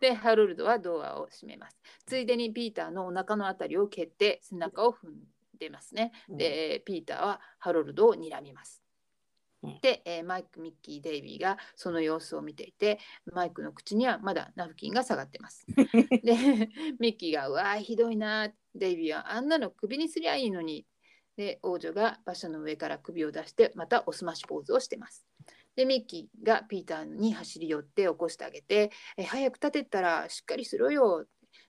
[0.00, 1.78] でハロルドはドアを閉めます。
[2.04, 5.14] ついでにピーターのお腹のあたりを蹴って背中を踏ん
[5.58, 6.12] でますね。
[6.28, 8.82] でピーターはハロルドを睨みます
[9.62, 9.78] うん。
[9.80, 15.66] で、えーマイク、ミッキー、デイビーがその様子を見ていてマイクの口にはまだナフキンが下がってます。
[16.22, 20.86] でミッキーが「うわーひどいな」デイビーは「あんなの首にすりゃいいのに」
[21.36, 25.26] で王女が馬車の上から首を出してまたおすましポーズをしてます。
[25.76, 31.26] でミッキーがピーターに走り寄って起こしてあげて「え早く立てたらしっかりしろよ」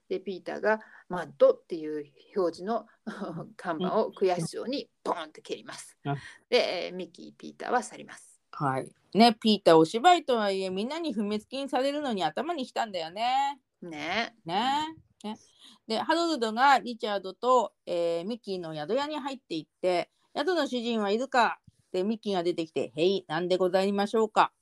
[0.08, 2.86] でピーターが「マッド」っていう表示の
[3.56, 6.14] 看板を悔しそうにボンって蹴りますうん。
[6.50, 8.40] で、えーミッキーピーターは去ります。
[8.50, 8.88] はい。
[9.14, 13.60] ねピーターお芝居とはいえみんなに踏みつけにされるのに頭にきたんだよね。
[13.80, 15.38] ねねね
[15.86, 21.58] でハロルドがリチャードと、えーミッキーの宿屋に入っていって「宿の主人はいるか?」
[21.92, 24.52] でミッキーが出てきて「へいなんでございましょうか?」って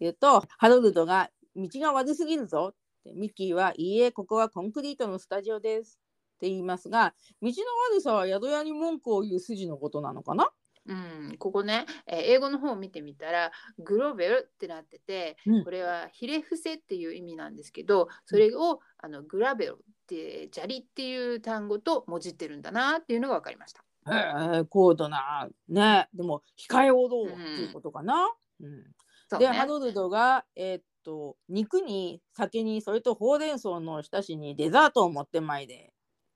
[0.00, 5.98] 言うとハロルドが「道が悪すぎるぞ」ってミッキーは「いいえここはコンクリートのスタジオです」
[6.36, 7.54] って言いますが道の
[7.94, 10.50] 悪さは宿屋に文句を言う筋のことなのかな？
[10.86, 23.84] うん、ここね、えー英語の方を見てみたらグローベルってなってて、うんこれはひれ伏せっていう意味なんですけどそれをあのグラベルって砂利っていう単語ともじってるんだなっていうのが分かりました。
[24.12, 28.28] へえ高度なねでも控えおろうっていうことかな？
[28.60, 35.66] うんうねハロルドが、えーっと肉に酒にそれとほうれん草の浸しにデザートを持ってまい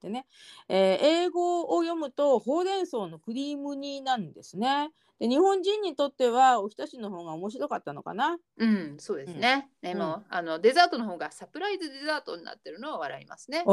[0.05, 0.11] れ。
[0.11, 0.27] でね、
[0.69, 4.91] えー英語を読むとほうれん草のクリーム煮なんですね。
[5.19, 8.37] で日本人にとってはお浸しの方が面白かったのかな。
[8.59, 9.71] うん、そうですね。
[9.81, 13.65] でも、あのデザートの方がサプライズデザートになってるのは笑いますね。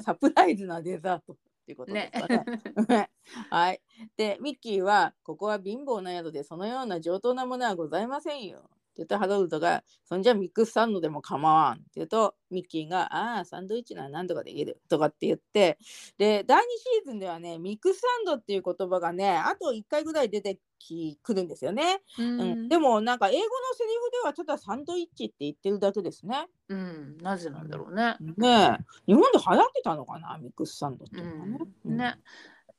[0.00, 1.36] サプライズなデザートっ
[1.66, 3.10] ていうことでねすかね。
[3.50, 3.80] はい。
[4.16, 8.70] で、ミッキーは、ここは貧乏な宿で、そのような上等なものはございませんよ。
[8.94, 11.74] って言うと、ハロルドが、そんじゃミックスサンドでも構わん。
[11.74, 14.80] って言うと、ミッキーが、ああ、サンドイッチなら何とかできる。
[14.88, 15.78] とかって言って、
[16.16, 22.02] で、第2シーズンではね、ミックスサンドっていう言葉がね、あと1回ぐらい出てきくるんですよね。
[22.18, 23.42] ううん、でも、なんか英語の
[23.76, 26.46] セリフでは、ただサンドイッチって言ってるだけですね。
[26.68, 28.16] うん、なぜなんだろうね。
[28.20, 31.58] ねえ、日本で流行ってたのかな、ミックスサンドってういうのはね。
[31.88, 32.20] ん、ね。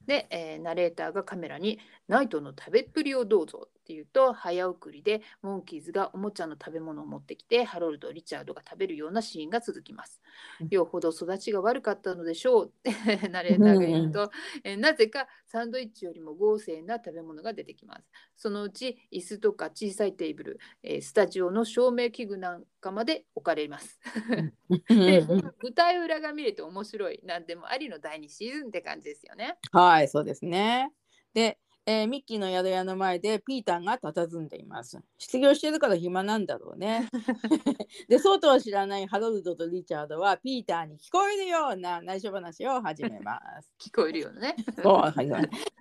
[0.05, 10.21] で、えーナレーターがカメラに「ナイトの食べっぷりをどうぞ」って言うと早送りでモンキーズがおもちゃの食べ物を持ってきてハロルド・リチャードが食べるようなシーンが続きます
[10.59, 10.67] うん。
[10.71, 14.31] よほど育ちが悪かったのでしょうってナレーターが言うと、
[14.63, 18.03] えーなぜかサンドイッチよりも豪勢な食べ物が出てきます。
[18.35, 23.99] そのうち椅子とか小さいテーブル、えースタジオの照明器具なんかまで置かれます。
[24.89, 25.21] で
[25.61, 29.57] 舞台裏が見れて面白いなんでもありの第2シーズンって感じですよね。
[29.71, 30.91] はい、そうですね。
[31.33, 34.99] で、えーミッキーの宿屋の前でピーターが佇んでいます。
[35.19, 37.09] 失業してるから暇なんだろうね。
[38.09, 43.71] で、そうとは知らないハロルドとリチャードはピーターに聞こえるような内緒話を始めます。
[43.79, 44.55] 聞こえるよね。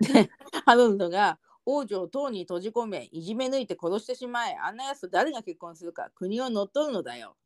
[0.01, 0.29] で
[0.67, 7.37] ハロルドが王女を塔に閉じ込めいじめ抜いて殺してしまえあんなやつと誰が結婚するか国を乗っ取るのだよ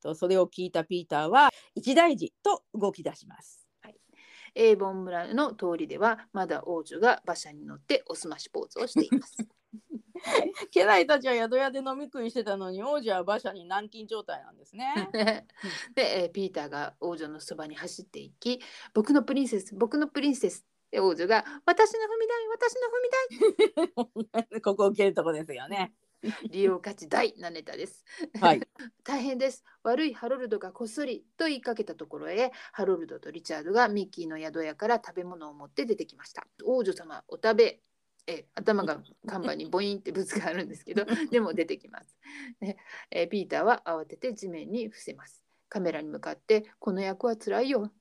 [0.00, 3.65] とそれを聞いたピーターは一大事と動き出します。
[4.56, 9.36] エーボン村の通りではまだ王女が馬車に乗っておすましポーズをしています。
[10.72, 15.10] 家来たちは宿屋で飲み食いしてたのに王女は馬車に軟禁状態なんですね。
[15.94, 18.60] で、えーピーターが王女のそばに走っていき
[18.94, 25.94] 「僕のプリンセス僕のプリンセス」で王女が「私の踏み台私の踏み台 ここ受けるとこですよね。
[26.50, 28.04] 利用価値大なネタです。
[28.40, 28.60] はい。
[29.04, 29.64] 大変です。
[29.82, 36.46] 悪いハロルドがこっそりと言いかけたところへ、ハロルドとリチャードがミッキーの宿屋から食べ物を持って出てきました。
[36.64, 37.80] 王女様、お食べ。
[38.28, 42.16] え頭が看板にボインってぶつかるんですけど、 でも出てきます。
[42.60, 42.76] ね
[43.10, 45.44] えピーターは慌てて地面に伏せます。
[45.68, 47.92] カメラに向かって、この役はつらいよ。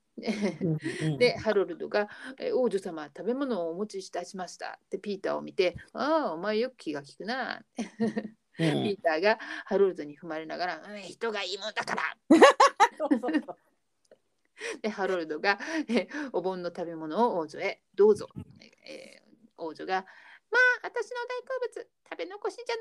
[1.17, 2.07] で、ハロルドが、
[2.39, 4.79] え王女様、食べ物をお持ちいたしました。
[4.85, 7.63] ってピーターを見て、ああ、お前よく気が利くな。
[8.57, 12.03] ピーターがハロルドに踏まれながら、うん、人がいいもんだから。
[14.81, 15.59] で、ハロルドが、
[15.89, 18.29] えお盆の食べ物を王女へどうぞ。
[18.85, 19.25] えー
[19.57, 20.05] 王女が、
[20.51, 22.73] まあ、私の大好物、食べ残しじ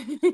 [0.00, 0.28] ゃな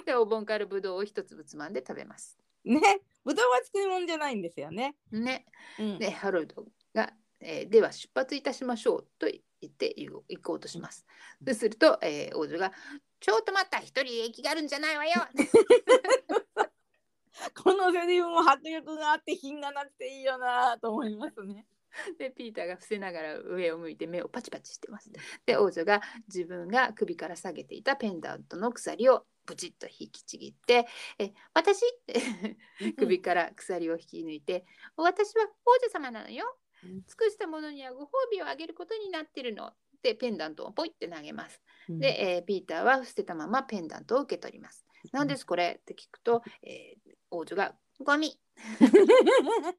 [0.00, 0.04] い。
[0.04, 2.38] で、お盆からぶどうを一粒つまんで食べます。
[2.64, 2.80] ね
[3.24, 4.96] 豚は作り物じゃないんですよね。
[5.10, 5.46] ね。
[5.78, 11.06] うん、でハロルドが、えーでは出発いたしましょうと言って行こうとします。
[11.44, 12.72] そうすると、えー王女が
[13.20, 15.12] 「ちょっと待った一人駅があるんじゃないわよ」
[17.54, 21.66] このセリフも迫力があって品がなくていいよなと思いますね。
[22.18, 25.10] でピーターが伏せながら上を向いて目をパチパチしてます。
[25.46, 30.86] で王女が自分が首から下げていたペンダントの鎖をブチッと引きちぎって
[31.18, 34.66] 「え私?」っ て首から鎖を引き抜いて
[34.96, 37.02] 「私は王女様なのようん。
[37.04, 39.72] 尽くしたものにはご褒美をあげることになってるの」
[40.02, 41.60] でペンダントをポイって投げます。
[41.88, 44.84] うんで、えーピーターは捨てたままペンダントを受け取ります。
[45.12, 48.38] 何ですこれって聞くと、えー王女が「ゴミ!」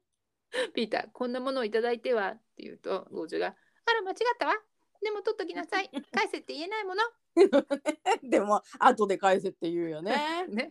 [0.74, 3.48] ピーター、こんなものをいただいてはって言うと、王女が、
[3.86, 4.54] あら、間違ったわ。
[5.02, 5.90] でも取っときなさい。
[6.12, 7.02] 返せって言えないもの。
[8.22, 10.46] でも後で返せって言うよね。
[10.48, 10.70] ね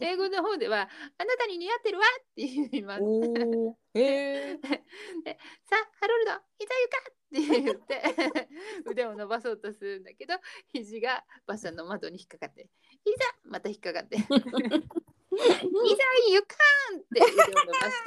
[0.00, 0.88] 英語の方では、
[1.18, 3.02] あなたに似合ってるわって言います。
[3.94, 4.58] え。
[5.64, 8.48] さあ、ハロルド、膝床って言って、
[8.90, 10.34] 腕を伸ばそうとするんだけど、
[10.72, 12.68] 肘が馬車の窓に引っかかって、
[13.04, 14.34] 膝また引っかかって、 膝
[16.30, 18.04] 床って腕を伸ばし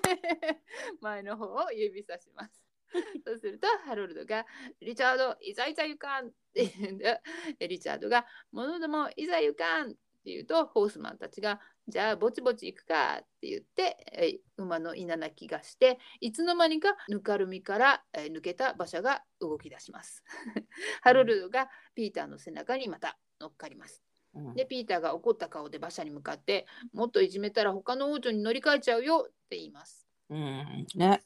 [0.00, 0.60] て、
[1.00, 2.63] 前の方を指さします。
[3.26, 4.46] そうすると、ハロルドが、
[4.80, 7.20] リチャード、いざいざ行かんって言うん で、
[7.68, 20.22] リチャードが、者ども、いざ行かんって言うと、ホースマンたちが、じゃあ、ぼちぼち行くかって言って、えー馬の稲鳴きがして、いつの間にかぬかるみから、えー抜けた馬車が動き出します。
[21.02, 24.02] ハロルドがピーターの背中にまた乗っかります。
[24.34, 30.03] うんで、ピーターが怒った顔で馬車に向かって、もっといじめたら他の王女に乗り換えちゃうよって言います。
[30.30, 31.22] うんね。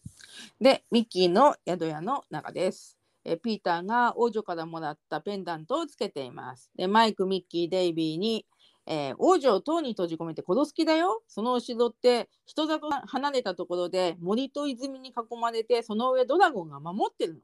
[0.61, 2.99] で、ミッキーの宿屋の中です。
[3.25, 6.71] えピーターが王女からもらったペンダントをつけています。
[6.77, 8.47] で、マイク、ミッキー、デイビーに、
[8.87, 11.23] えー王女を塔に閉じ込めて殺す気だよ。
[11.29, 17.41] その後ろって人里離れたところで森と泉に囲まれて、その上ドラゴンが守ってるの。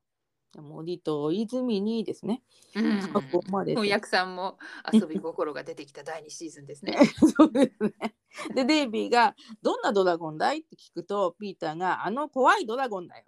[0.55, 2.43] で森と泉にですね。
[2.75, 4.59] うん囲まれて翻訳さんも
[4.93, 6.99] 遊び心が出てきた第2シーズンですね。
[7.37, 8.15] そうですね。
[8.55, 13.25] で、デイビーがどんなドラゴンだいって聞くと、ピーターがあの怖いドラゴンだよ。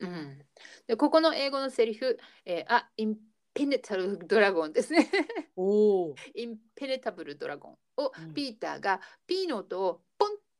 [0.00, 0.38] うん、
[0.86, 3.16] でここの英語のセリフ、えーあ、イン
[3.54, 5.08] ペネタルドラゴンですね。
[5.56, 6.14] おお。
[6.34, 10.13] インペネタブルドラゴン をうんピーターがピーの音をポン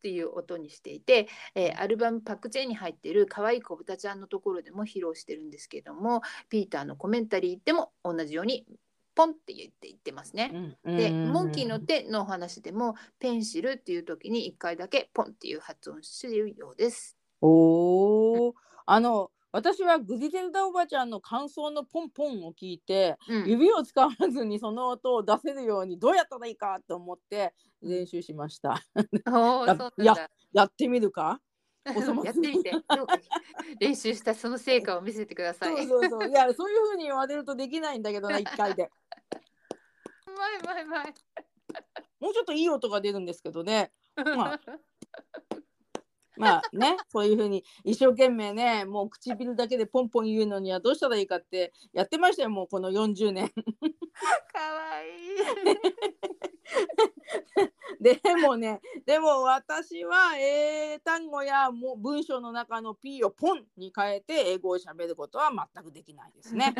[0.04, 8.66] っていう音にしていて、えーアルバムパックチェーンに入っている可愛い子豚ちゃんのところでも披露してるんですけどもピーターのコメンタリーでも同じように
[9.14, 10.76] ポンって言って言ってますね。
[10.84, 17.16] で、モンキーの手のお話でもペンシルっていう時に1回だけポンっていう発音しているようです。
[17.40, 18.54] おお。
[18.86, 28.82] あの私はグリゼルダおばちゃんの感想のポンポンを聞いて、うん指を使わずにその音を出せるようにどうやったらいいかと思って練習しました。
[30.52, 31.40] やってみるか？
[31.86, 32.72] やってみて。
[33.78, 35.86] 練習したその成果を見せてください。
[35.86, 36.28] そうそうそう。
[36.28, 38.90] いやそういう風に言われるとできないんだけどな一回で。
[40.26, 41.14] うまいうまいうまい。
[42.18, 43.92] もうちょっといい音が出るんですけどね。
[44.16, 44.60] まあ
[46.36, 53.48] まあね、そういうふうに一生懸命ね、もう唇だけでポンポン言うのにはどうしたらいいかってやってましたよ、もうこの40年。
[53.48, 55.08] かわい
[55.72, 55.78] い。
[58.00, 66.74] でもね、でも私は英単語やもう文章の中の P をポンに変えて英語を喋ることは全くできないですね。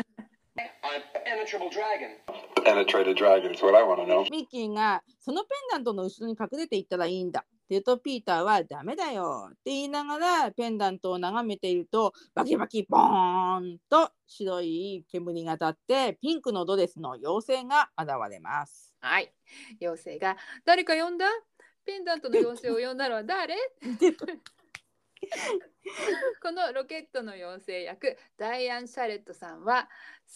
[0.57, 2.15] Impenetrable dragon.
[2.63, 4.23] Penetrated dragon is what I want to know.
[4.31, 7.41] ミッキーがそのペンダントの後ろに隠れていったらいいんだ。
[7.41, 18.93] って言うとピーターはダメだよって言いながらペンダントを眺めているとバキバキボーンと白い煙が立ってピンクのドレスの妖精が現れます。
[19.01, 19.33] はい。
[19.81, 21.25] 妖精が誰か呼んだ？
[21.85, 23.55] ペンダントの妖精を呼んだのは誰？
[26.41, 29.89] このロケットの妖精役ダイアン・シャレットさんは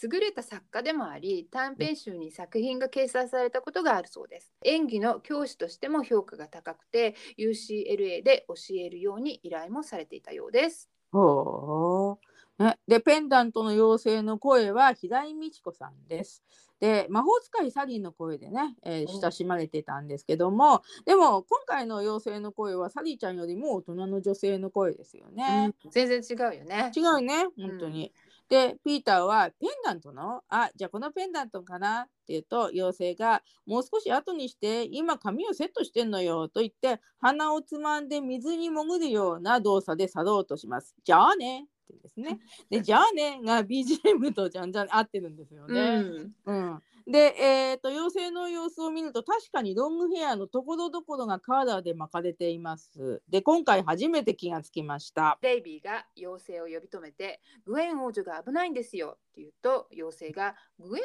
[0.03, 12.19] 優れた作家でもあり短編集に作品が掲載されたことがあるそうです演技の教師としても評価が高くて UCLA で教えるように依頼もされていたようですほ
[12.59, 12.63] う。
[12.63, 16.43] ね、でペンダントの妖精の声は平井美智子さんです。
[16.79, 25.73] で魔法使いサリーの声でね、えーお親しまれてたんですけどもでも今回の妖精の声はサリーちゃんよりも大人の女性の声ですよね。
[25.91, 28.13] 全然違うよね違うね本当に。
[28.49, 32.01] でピーターはペンダントのあじゃあこのペンダントかな？
[32.01, 40.95] って言うと妖精がもう少し後にして今髪をセットしてんのよと言って鼻をつまんで水に潜るような動作で去ろうとします。
[41.03, 42.39] じゃあねってですね。
[42.69, 45.99] で、じゃあねが BGM とじゃんじゃん合ってるんですようね。
[45.99, 46.31] ん。
[46.45, 46.81] うん。
[47.09, 53.23] で、えっ、と、妖精の様子を見ると、確かにロングヘアのところどころがカラーで巻かれています。
[53.27, 55.39] で、今回初めて気がつきました。
[55.41, 61.03] デイビーが妖精を呼び止めて、グエン王女が危ないんですよって言うと、妖精が、グエン？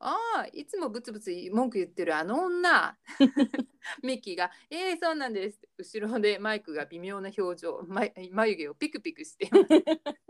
[0.00, 2.98] ああ、いつもブツブツ文句言ってるあの女。
[4.02, 5.60] ミッキーが、ええそうなんです。
[5.78, 8.02] 後ろでマイクが微妙な表情、ま
[8.32, 9.48] 眉毛をピクピクして。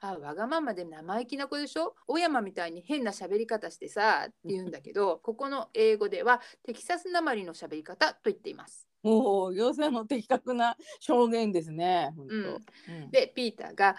[0.00, 1.94] あわがままで生意気な子でしょ？
[2.06, 8.86] 小山みたいに変な喋り方してさって言うんだけど ここの英語ではテキサスなまりの喋り方と言っています。
[9.02, 12.12] おお、妖精の的確な証言ですね。
[12.28, 13.96] うんでピーターが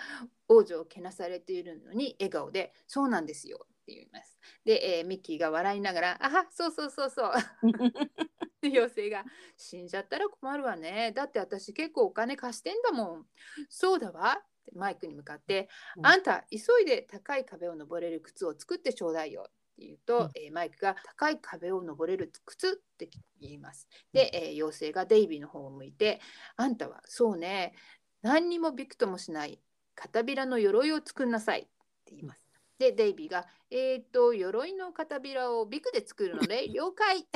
[0.48, 4.38] 王女をけなされているのに笑顔で「そうなんですよ」って言います。
[4.64, 7.32] で、えーミッキーが笑いながら「あはそうそうそうそう」
[8.62, 9.26] で妖精が
[9.58, 13.28] 「死んじゃったら困るわねだって私結構お金貸してんだもん」
[13.70, 23.10] 「そうだわ」ってマイクに向かって「うんあんた急いで高い壁を登れる靴を作ってちょうだいよ」って言うと、うんえーマイクが「高い壁を登れる靴」って
[23.40, 23.88] 言います。
[24.14, 26.22] で、えー妖精がデイビーの方を向いて
[26.56, 27.74] 「あんたはそうね
[28.22, 29.62] 何にもびくともしない
[29.96, 31.64] 片びらの鎧を作んなさい」っ
[32.06, 32.41] て言います。
[32.82, 37.28] でデイビーが「えー、っと鎧の片びらをビクで作るので 了解」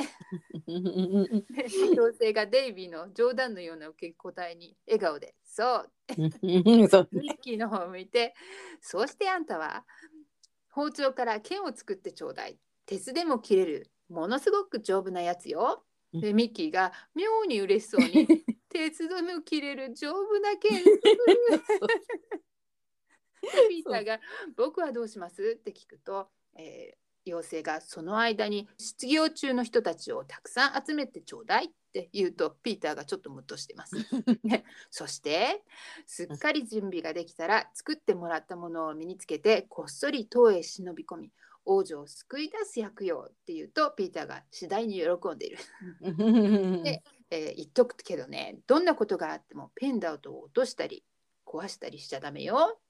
[0.66, 8.34] 妖精がデイビーの冗談のような受け答えに笑顔で「そう」ミッキーの方を向いて
[8.82, 9.86] 「そうしてあんたは
[10.70, 12.58] 包丁から剣を作ってちょうだい。
[12.84, 13.90] 鉄でも切れる。
[14.08, 18.26] ものすごく丈夫なやつよ」でミッキーが妙に嬉しそうに
[18.68, 19.94] 「鉄でも切れる。
[19.94, 20.76] 丈夫な剣。
[20.78, 21.00] 作る」
[23.68, 24.20] ピーターが
[24.56, 26.96] 「僕はどうします?」って聞くと、えー
[27.28, 33.96] 妖精がその間に失業中の人たちをたくさん集めてちょうだいって言うとピーターがちょっとムッとしてます。
[34.44, 35.64] ねそして
[36.06, 41.32] すっかり準備ができたら作ってもらったものを身につけてこっそり塔へ忍び込み
[41.64, 45.58] 王女を救い出す役よって言うとピーターが次第に喜んでいる。
[46.84, 51.04] でえー言っとくけどねどんなことがあってもペンダントを落としたり
[51.44, 52.80] 壊したりしちゃダメよ。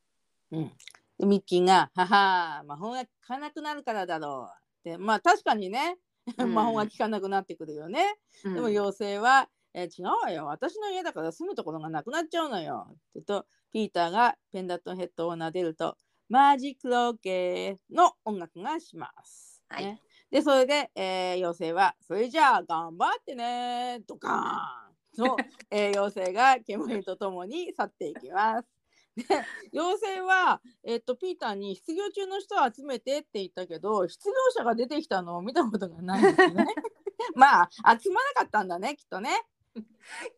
[0.53, 0.73] うん、
[1.19, 4.99] でミッキーが「はは魔法が効かなくなるからだろう」って。
[4.99, 5.99] まあ確かにね、
[6.39, 6.55] うん。
[6.55, 8.19] 魔法が効かなくなってくるよね。
[8.45, 8.55] うん。
[8.55, 10.47] でも妖精は「え違うわよ。
[10.47, 15.97] 私の家だから住むところがなくなっちゃうのよ」って言うとピーターがペンダントヘッドを撫でると
[16.29, 19.63] 「マジックローケー」の音楽がします。
[19.69, 19.85] はい。
[19.85, 20.01] ね。
[20.31, 25.37] でそれで、えー妖精は「それじゃあ頑張ってね」ドカーンと、
[25.71, 28.76] えー妖精が煙とともに去っていきます。
[29.17, 29.25] で
[29.73, 36.67] 妖精は、えっとピーターに失業中の人を集めてって言ったけど失業者が出てきたのを見たことがないんですね。
[37.35, 39.31] まあ集まなかったんだねきっとね。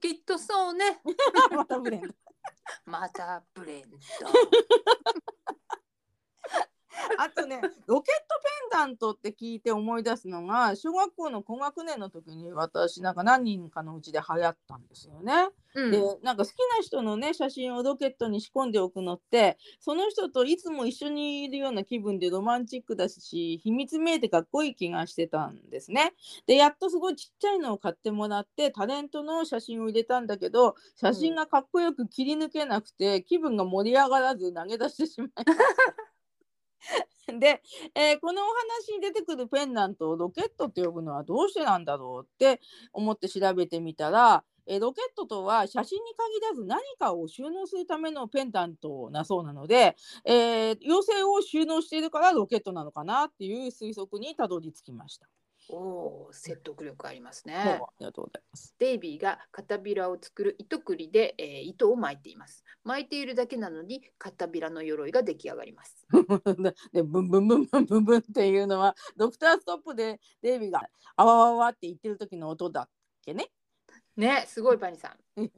[0.01, 1.01] きっとそうね。
[1.55, 2.09] またブレンド。
[2.85, 3.99] またブレンド。
[7.19, 15.49] あとねロケットペンダントって聞いて思い出すのが小学校の高学年の時に私なんか何人かのうちで流行ったんですよね。
[15.75, 26.15] うんでなんか好きな人のね写真をロケットに仕込んでおくのってその人といつも一緒にいるような気分でロマンチックだし秘密めいてかっこいい気がしてたんですね。
[26.47, 36.09] でやっとすごいちっちゃいのを買ってもらってタレントの写真を入れたんだけど写真がかっこよく切り抜けなくて気分が盛り上がらず投げ出してしまいました。
[37.39, 37.63] で、
[37.95, 42.61] えーこのお話に出てくるペンダントをロケットって呼ぶのはどうしてなんだろうって
[42.93, 55.27] 思って調べてみたら、えーロケットとは写真に限らず何かを収納するためのペンダントなそうなので、えー妖精を収納しているからロケットなのかなっていう推測にたどり着きました。
[55.71, 57.89] おお、説得力ありますねも。
[57.89, 58.75] ありがとうございます。
[58.79, 62.65] デイビーが片びらを作る糸くりで、えー糸を巻いています。
[62.85, 66.07] 巻いているだけなのに片びらの鎧が出来上がります。
[66.93, 72.89] でブンブンブンブンブンブンっていうのはドクターストップでデイビーがあわわわって言ってる時の音だっ
[73.23, 73.51] けね。
[74.19, 75.53] ね、すごいバニさんうん。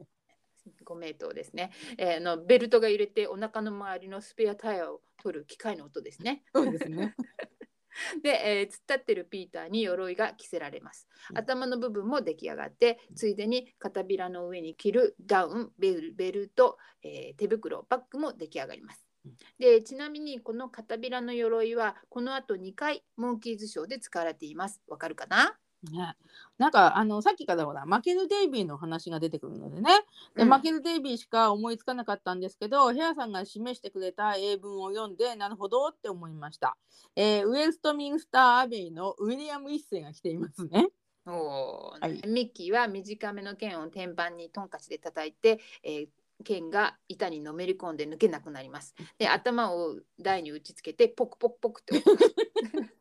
[0.84, 6.44] ご名答ですね、えーあのベルトが揺れてお腹の周りのスペアタイヤを取る機械の音ですね。
[6.54, 7.14] そうですね。
[8.22, 11.08] で、えー突っ立ってるピーターに鎧が着せられます。
[11.30, 19.36] うん頭の部分も出来上がって、ついでに片びらの上に着るダウン、ベルベルト、えー手袋、バッグも出来上がりますうん。
[19.58, 24.82] でちなみにこの片びらの鎧はこの後2回モンキーズショーで使われています。
[24.86, 25.58] わかるかな？
[25.82, 26.14] ね、
[26.58, 29.90] なんかあのさっきからほらマケル・デイビーの話が出てくるのでね、
[30.36, 30.48] でうん。
[30.48, 36.76] マケル・デイビーしか思いつかなかったんですけどヘアさんが示してくれた英文を読んでなるほどって思いました、
[37.16, 40.88] えーウェストミンスター・アベイのウィリアム一世が来ていますね。
[41.26, 42.00] おー。
[42.00, 42.28] はい。
[42.28, 46.08] ミッキーは短めの剣を天板にトンカチで叩いて、えー
[46.42, 48.94] 剣が板にのめり込んで抜けなくなります。
[49.18, 52.02] で頭を台に打ちつけてポクポクポクって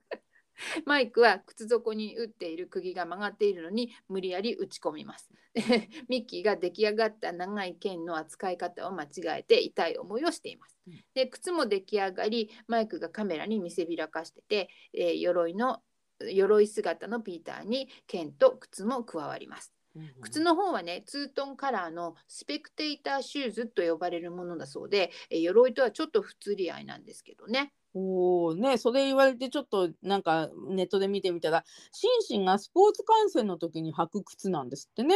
[0.86, 5.30] マイクは靴底に打っている釘が曲がっているのに無理やり打ち込みます。
[5.54, 5.62] で
[6.08, 11.04] ミッキーが出来上がった長い剣の扱い方を間違えて痛い思いをしていますうん。
[11.14, 15.82] で靴も出来上がりマイクがカメラに見せびらかしてて、えー鎧の
[16.22, 19.74] 鎧姿のピーターに剣と靴も加わります。
[20.22, 27.74] 靴の方はねツートンカラーのスペクテーターシューズと呼ばれるものだそうで、えー鎧とはちょっと不釣り合いなんですけどね。
[27.94, 35.16] おおねそれ言われてちょっとなんかネットで見てみたらシンシンがスポーツ観戦の時に履く靴なんですってね。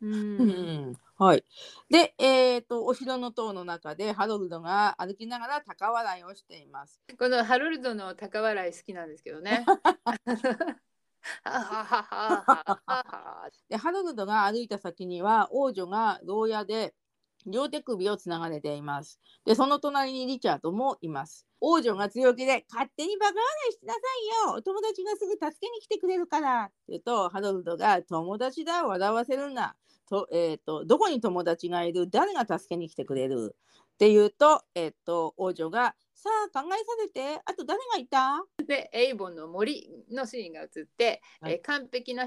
[0.00, 1.44] うんうんはい。
[1.88, 7.00] で、えっ、とお城の塔の中でハロルドが歩きながら高笑いをしています。
[7.18, 9.64] このハロルドの高笑い好きなんですけどね。
[11.42, 16.94] ははははははでハロルドが歩いた先には王女が牢屋で
[17.46, 19.20] 両手首をつながれています。
[19.44, 21.46] でその隣にリチャードもいます。
[21.60, 24.00] 王女が強気で「勝手にバカ笑いしなさ
[24.44, 29.74] いよお友達がすぐ助けに来てくれるから」って言うとハロルドが「友達だ笑わせるな」
[30.08, 32.08] と,、えー、と「どこに友達がいる？
[32.10, 33.56] 誰が助けに来てくれる?」
[33.94, 42.26] って言うと,、えー、と王女が「さあ考えさせてあと誰がいた?」でエイボンの森のシーンが映って、はいえー完璧な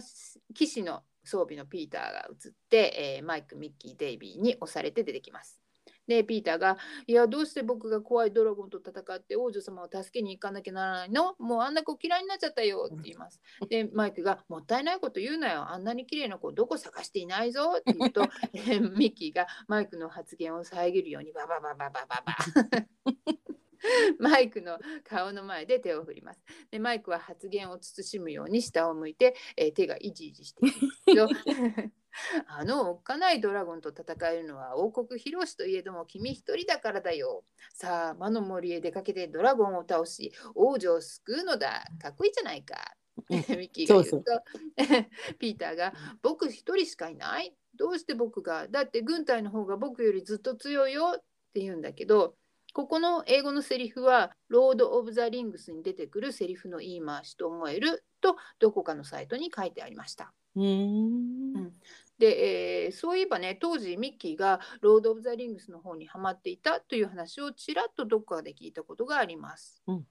[0.55, 5.59] 騎士の装備のピーターが映って、えーマイクミッキーデイビーに押されて出てきます。
[6.07, 6.75] でピーターが
[7.05, 11.35] 「いやどうして僕が怖いドラゴンと戦って王女様を助けに行かなきゃならないの？
[11.37, 13.39] もうあんな子嫌いになっちゃったよ」って言います。
[13.69, 18.23] でマイクが「もったいないこと言うなよあんなに綺麗な子どこ探していないぞ」って言うと
[18.53, 22.35] えー ミッキーがマイクの発言を遮るようにバババババババ
[24.19, 26.41] マイクの顔の前で手を振ります。
[26.71, 30.65] でマイクは発言を慎むように下を向いて、えー手がイジイジして
[31.11, 31.27] いる
[32.47, 37.45] あのおっかないドラゴンと戦えるのは王国広しといえども君一人だからだよ。
[37.73, 41.85] さあ魔の森へ出かけてドラゴンを倒し王女を救うのだ。
[42.01, 42.95] かっこいいじゃないか。
[43.29, 44.23] うんミッキーが言うとそう
[45.37, 47.55] ピーターが僕一人しかいない？
[47.75, 48.67] どうして僕が？
[48.67, 51.23] だって軍隊の方が僕よりずっと強いよっ
[51.53, 52.35] て言うんだけど
[52.79, 60.33] ここの英語のセリフは「ロード・オブ・ザ・リングス」に出てくるセリフの言い回しと思えるとどこかのサイトに書いてありました。
[60.55, 61.73] うーん
[62.17, 69.83] で、えーそういえばね当時ミッキーが「ロード・オブ・ザ・リングス」の方にハマっていたという話をちらっとどこかで聞いたことがあります。
[69.85, 70.07] うん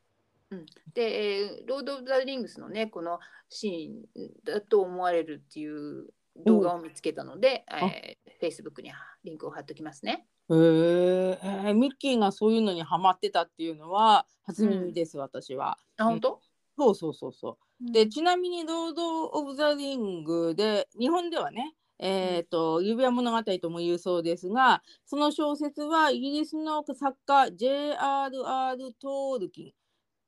[0.50, 6.12] うんで、えーロード・オブ・ザ・リングスのねこのシーンだと思われるっていう
[6.44, 8.92] 動画を見つけたので、えー、Facebook に
[9.24, 10.28] リンクを貼っておきますね。
[10.50, 15.78] へーえーミッキーがそういうのにハマってたっていうのは初耳です、私は。
[15.98, 16.40] あ本当、
[16.76, 17.92] そうそうそうそう。
[17.92, 28.92] でちなみに「ロード・オブ・ザ・リングで」日本ではねえーと指輪物語とも言うそうですがその小説はイギリスの作家 J.R.R.
[28.94, 29.72] トールキン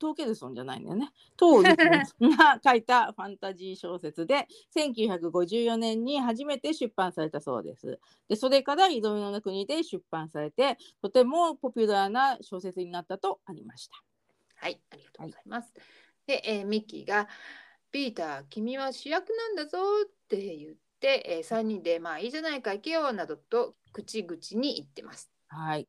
[0.01, 1.76] トーケルソンじゃないんだよねトール
[2.18, 8.01] キンが書いたファンタジー小説で1954年に初めて出版されたそうです。
[8.28, 14.03] でそれからいろいろな国で出版されてとてもポピュラーな小説になったとありました。
[14.57, 15.72] はい、ありがとうございます。
[16.26, 17.28] で、えーミッキーが
[17.92, 25.30] 「ピーター、君は主役なんだぞ」って言って、え3人で「まあいいじゃないか行けよ」などと口々に言ってます。
[25.48, 25.88] はい。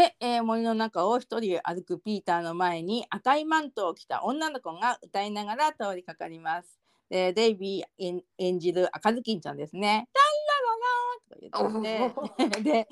[0.00, 6.80] で、えー森の中を一人歩くピーターの前に赤いマントを着た女の子が歌いながら通りかかります。
[7.10, 10.08] でデイビー演演じる赤ずきんちゃんですね。
[10.14, 12.88] タンララとか言っててで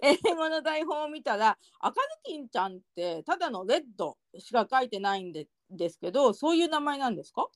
[0.00, 7.46] 英語の台本を見たら赤ずきんちゃんってただのレッドしか書いてないんでですけどそういう名前なんですか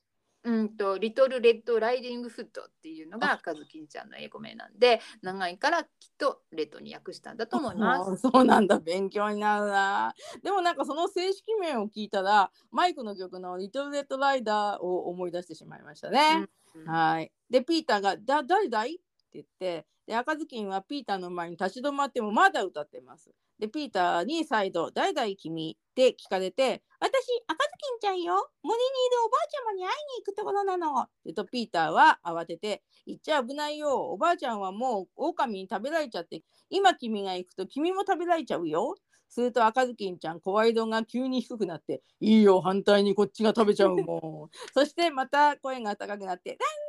[0.43, 8.15] うんと、リトル・レッド・ライディング・フットっていうのが赤ずきんちゃんの英語名なんで、長いからきっとレッドに訳したんだと思います。
[8.17, 10.13] そうなんだ勉強になるな
[10.43, 16.47] でもなんかその正式名を聞いたらマイクの曲の「リトル・レッド・ライダー」を思い出してしまいましたね。
[16.75, 23.33] うんはいでピーターが「だ誰だい?」って言ってで赤ずきんはピーターの前に立ち止まってもまだ歌ってます。
[23.59, 27.13] でピーターに再度「誰だい君?」って聞かれて「私
[27.47, 38.95] 赤ずきんちゃんよ森にいるおばあちゃまに会いに行くところなの」ってとピーターは慌てて「行っちゃ危ないよおばあちゃんはもう狼に食べられちゃって今君が行くと君も食べられちゃうよ。
[39.29, 46.86] すると赤ずきんちゃん声色が急に低くなって「いいよ反対にこっちが食べちゃうもん」 そしてまた声が高くなって「ランラララ」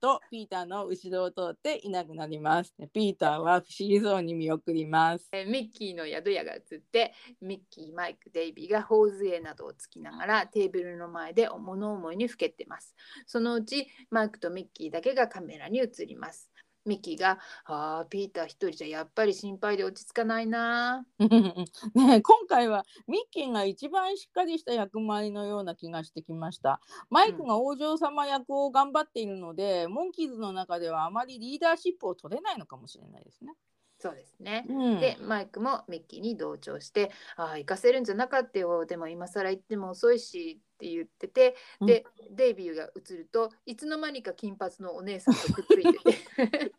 [0.00, 2.74] とピーターの後ろを通っていなくなります。
[2.78, 5.28] でピーターは不思議そうに見送ります。
[5.32, 12.94] えミッキーの宿屋が映ってミッキーマイクデイビーが頬杖などをつきながらテーブルの前で物思いにふけってます
[13.26, 16.50] そのうちマイクとミッキーだけがカメラに映ります
[16.84, 21.06] ミッキーが「あーピーター一人じゃやっぱり心配で落ち着かないな
[21.94, 26.80] ね、今回はミッキーが一番しっかりした役回りのような気がしてきました。
[27.10, 33.54] マイクがお嬢様役を頑張っているので、モンキーズの中ではあまりリーダーシップを取れないのかもしれないですね。」
[34.00, 34.64] そうですね。
[34.68, 46.72] うん、でマイクもミッキーに同調して「ああ行かせるんじゃなかったよでも今更行っても遅いし」って言っててで、デイビーが映るといつの間にか金髪のお姉さんとくっついてて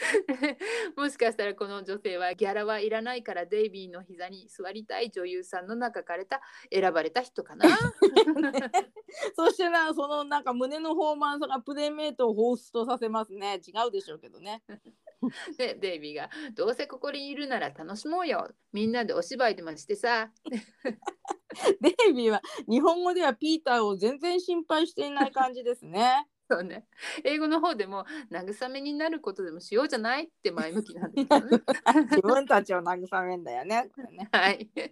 [0.96, 6.40] もしかしたらこの女性はギャラはいらないからデイビーの膝に座りたい女優さんの中からた
[6.72, 7.66] 選ばれた人かな。
[9.36, 14.62] そしてなそのなんか胸のフォーマンスがプレイメイトをホーストさせますね違うでしょうけどね。
[15.58, 20.30] で デイビーが「どうせここにいるなら楽しもうよみんなでお芝居でもしてさ」
[21.80, 26.26] デイビーは日本語ではピーターを全然心配していない感じですね。
[26.50, 26.84] そうね。
[27.22, 31.62] 英語の方でも慰めになることでもしようじゃないって前向きなんですよね。
[32.10, 33.88] 自分たちを慰めんだよね。
[34.10, 34.68] ねはい。
[34.74, 34.90] で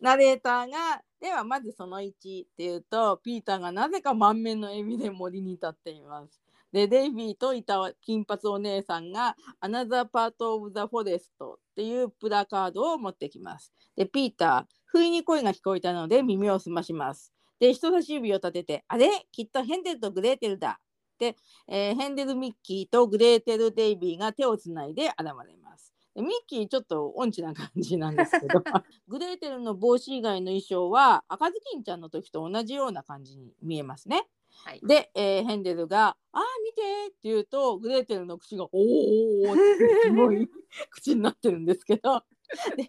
[0.00, 6.47] ナレーターがではまずその1っていうとピーターがなぜか満面の笑みで森に立っています。
[6.72, 13.72] でデイビーといた金髪お姉さんが「Another Part of the Forest」っていうプラカードを持ってきます。
[13.96, 17.32] でピーター不意に声が聞こえたので耳を澄まします。
[17.58, 19.26] で人差し指を立てて「あれ？
[19.32, 20.80] きっとヘンデルとグレーテルだ」
[21.18, 25.92] で、えーヘンデル・ミッキーとグレーテル・デイビーが手をつないで現れます。
[26.14, 28.62] でミッキーちょっと音痴な感じなんですけど
[29.08, 34.28] グレーテルの帽子以外の衣装は赤ずきんちゃんの時と同じような感じに見えますね。
[34.64, 34.80] はい。
[34.82, 40.48] で、えーヘンデルが「あー見て!」って言うとグレーテルの口が「おーおーってすごい
[40.90, 42.22] 口になってるんですけど
[42.76, 42.84] 「で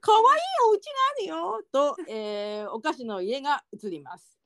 [0.00, 4.38] かわいいお家があるよ」と、えーお菓子の家が映ります。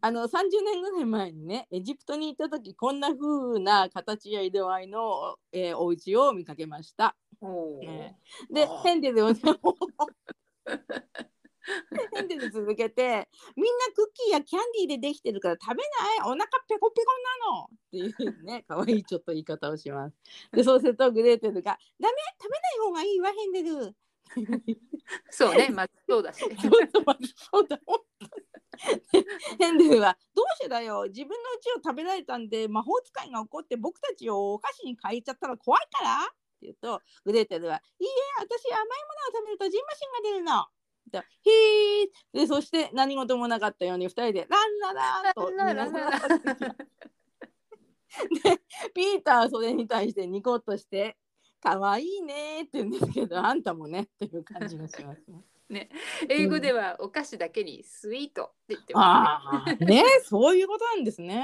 [0.00, 7.16] あの30年ぐらい前にねエジプトに行った時こんな風な形や色合いの、えーお家を見かけました。
[7.40, 8.18] おーね
[8.50, 9.40] でヘンデルをね
[12.14, 17.12] ヘンデル続けてみんなクッキーやキャンディーでできてるから食べないお腹ペコペコ
[17.42, 20.16] なのっていうね可愛いちょっと言い方をします。
[20.52, 23.96] でそうするとグレーテルが「ダメ食べない方がいいわヘンデル」
[25.30, 25.68] そうね。
[25.70, 26.40] まあそうだし。
[26.40, 28.30] ちょっと待ってそうだ本当に
[29.58, 36.28] ヘンデルは「どうしてだよ自分の家を食べられたんで魔法使いが怒って僕たちをお菓子に変えちゃったら怖いから」っ
[36.60, 38.10] て言うとグレーテルは「いいえ
[38.40, 40.66] 私甘いものを食べるとジンマシンが出るの」
[41.10, 45.90] と「へーでそして何事もなかったように2人で「ランララン」とランラ
[48.42, 48.62] で
[48.94, 51.16] ピーターはそれに対してニコッとして
[51.60, 55.22] 「かわいいね」って言うんですけどあんたもねっていう感じがします
[55.68, 55.88] ね。
[56.28, 61.42] 英語ではお菓子だけにスイートって言ってます、ああねそういうことなんですね。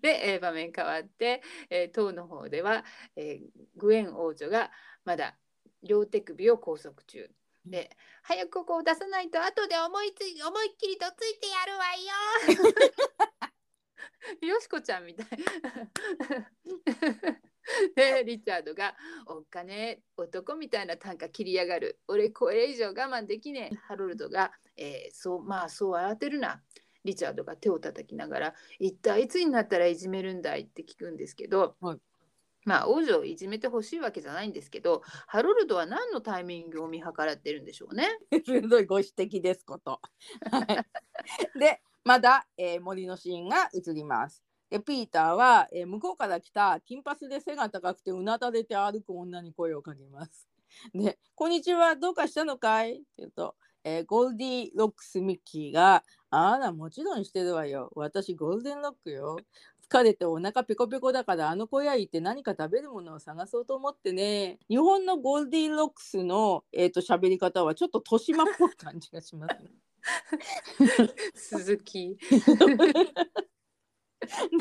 [0.00, 2.84] で、えー場面変わって、えー当の方では、
[3.16, 4.70] えーグエン王女が
[5.04, 5.36] まだ
[5.82, 7.30] 両手首を拘束中。
[7.70, 12.02] で、早くここを出さないと後で思いつい思いっきりとついてやるわよ。
[14.46, 15.26] よしこちゃんみたい。
[17.94, 18.96] でリチャードが
[19.26, 26.62] 「おっかね男みたいな短歌切りやがる俺これ以上我慢できねえ」ハロルドが、えーそうまあそう慌てるな」
[27.04, 31.98] リチャードが手を叩きながら「一体いつになったらいじめるんだい?」って聞くんですけど、はい
[32.64, 38.08] まあ王女をいじめてほしいわけじゃないんですけどハロルドは何のタイミングを見計らってるんでしょうね？
[38.44, 40.00] 鋭いご指摘ですこと。
[40.50, 44.42] はいでまだ、えー森のシーンが映ります。
[44.70, 50.48] でピーターは、えー向こうから来た金髪で背が高くてうなだれて歩く女に声をかけます。
[50.94, 59.36] で「こんにちはどうかしたのかい?」って言うと、えーゴールディロックスミッキーが「あらもちろんしてるわよ私ゴールデンロックよ」
[59.90, 64.58] 疲れてお腹ペコペコだからあの小屋行って何か食べるものを探そうと思ってね。
[64.68, 69.70] 日本のゴールディロックスの、えー、と喋り方はちょっと豊島っぽい感じがしますね。
[71.34, 72.18] 鈴木。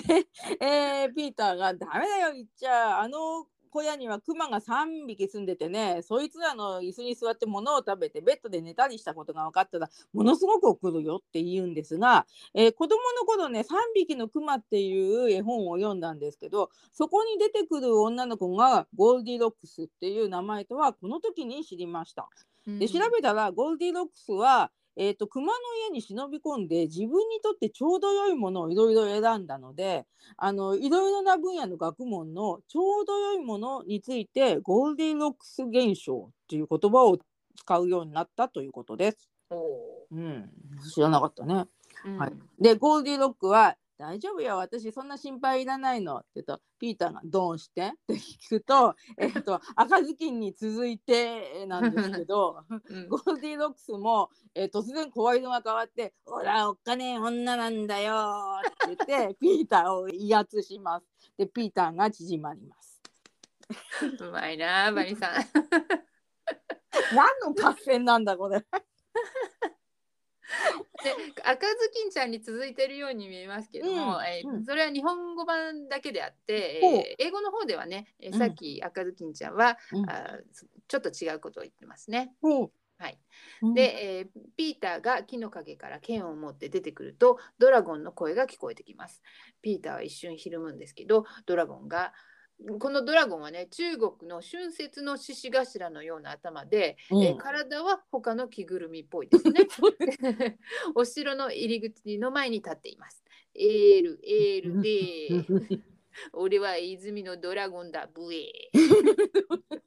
[0.08, 0.28] で、
[0.62, 3.02] えーピーターが「ダメだよ言っちゃ。
[3.02, 22.30] あの小屋にはクマが3匹住んでてねそいつらの椅子に座って物を食べてベッドで寝たりしたことが分かったらものすごく怒るよ」って言うんですが、えー子供の頃ね「3匹のクマ」っていう絵本を読んだんですけどそこに出てくる女の子がゴールディロックスっていう名前とはこの時に知りました。
[22.80, 25.54] で調べたらゴールディロックスは、えー、と熊の
[25.88, 30.06] 家に忍び込んで自分にとってちょうど良いものをいろいろ選んだので
[30.38, 37.20] あのいろいろな分野の学問のちょうど良いものについてゴールディロックス現象っていう言葉を
[37.56, 39.30] 使うようになったということです。
[39.50, 39.56] お
[40.12, 40.50] うん、
[40.94, 41.54] 知らなかったね。
[41.54, 41.66] ー
[42.06, 47.94] うんはい、でゴールディロックは大丈夫よ私そんな心配いらないの」って言うとピーターが「どうして?
[47.98, 61.08] 」って聞くと「え っと赤ずきんに続いてなんですけど うんゴールディロックスも、えー突然声色が変わって「ほらおっかねえ女なんだよ」って言ってピーターを威圧します。
[61.38, 63.02] でピーターが縮まります。
[64.20, 65.32] うまいなバニさん。
[67.14, 68.66] 何の合戦なんだこれ。
[71.04, 74.66] で赤ずきんちゃんに続いているように見えますけども、うんえーうん。
[74.66, 76.94] それは日本語版だけであって、ほう。
[76.96, 78.40] えー英語の方ではね、えーうん。
[78.40, 80.10] さっき赤ずきんちゃんは、うん。
[80.10, 82.32] あーちょっと違うことを言ってますね。
[82.42, 83.20] ほはい、
[83.62, 89.22] うで、えーピーターが木の陰から剣を持って出てくるとドラゴンの声が聞こえてきます。
[89.62, 92.14] ピーターは一瞬ひるむんですけどドラゴンが
[92.80, 99.68] このドラゴンはね中国の春節の獅子頭のような頭で、うんえー体は他の着ぐるみっぽいですね。
[100.96, 103.24] お城の入り口の前に立っています。
[103.56, 105.82] エールエール でー
[106.34, 109.82] 俺は泉のドラゴンだブエー。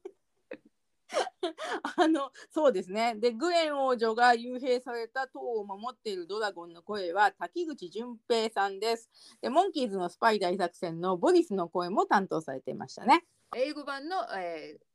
[1.97, 3.15] あのそうですね。
[3.17, 9.11] でグエン王女が幽閉された塔を守っているドラゴンの声は滝口純平さんです。
[9.41, 13.27] でモンキーズのスパイ大作戦のボリスの声も担当されていましたね。
[13.57, 14.91] 英語版の、えー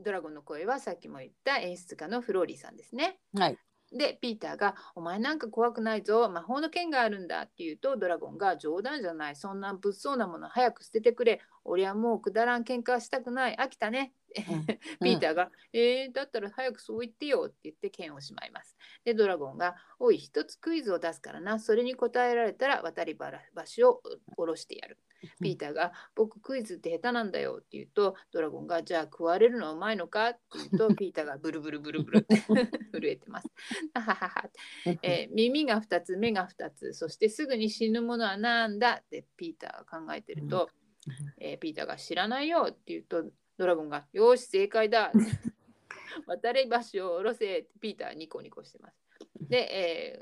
[0.00, 3.20] ドラゴンの声はさっきも言った演出家のフローリーさんですね。
[3.34, 3.58] はい
[3.92, 6.28] でピーターが「お前なんか怖くないぞ。
[6.28, 9.36] 魔法の剣があるんだ」って言うとドラゴンが「冗談じゃない。
[9.36, 11.40] そんな物騒なもの早く捨ててくれ。
[11.64, 13.56] 俺はもうくだらん喧嘩はしたくない。
[13.56, 14.12] 飽きたね」
[15.02, 18.76] ピーターが「えー、だったら早くそう言ってよ」って言って剣をしまいます。
[19.04, 21.58] でドラゴンが「おい一つクイズを出すからな。
[21.58, 23.16] それに答えられたら渡り
[23.76, 24.02] 橋を
[24.36, 24.98] 下ろしてやる」
[25.40, 32.36] ピーターが「僕クイズって下手なんだよ」って言うとドラゴンが「じゃあ食われるのはうまいのか?」って言うと ピーターがブルブルブルブルって
[32.92, 33.48] 震えてます。
[33.94, 34.50] あははは
[35.02, 39.02] えー耳が2つ目が2つそしてすぐに死ぬものはなんだ？
[39.02, 40.70] ってピーターが考えてると、
[41.38, 43.24] えーピーターが知らないよって言うと
[43.56, 45.12] ドラゴンがよし正解だ
[46.26, 48.96] 渡り橋を下ろせってピーターはニコニコしてます。
[49.40, 49.56] で、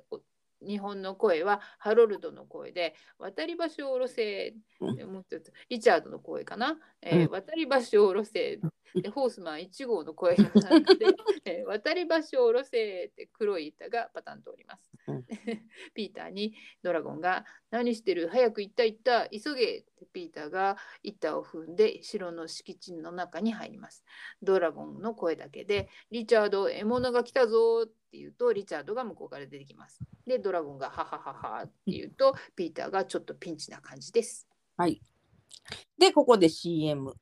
[0.01, 0.23] えーお
[0.63, 4.55] 日本の声はハロルドの声で渡り橋を下ろせ
[4.97, 8.59] でもう一つリチャードの声かな、えーうん渡り橋を下ろせ
[8.95, 11.07] でホースマン1号の声がなんかで、
[11.45, 14.91] えー 渡り橋を下ろせって黒い板がパタンとおります。
[15.09, 15.25] うん
[15.95, 18.29] ピーターにドラゴンが「何してる？
[18.29, 24.05] 早く行った行った急げ!」ピーターが板を踏んで城の敷地の中に入ります。
[24.43, 30.01] ドラゴンの声だけで「リチャード獲物が来たぞ!」って言うとリチャードが向こうから出てきます。
[30.27, 34.49] でドラゴンが「はははは」って言うとピーターがちょっとピンチな感じです。
[34.77, 35.01] はい
[35.99, 37.15] でここで CM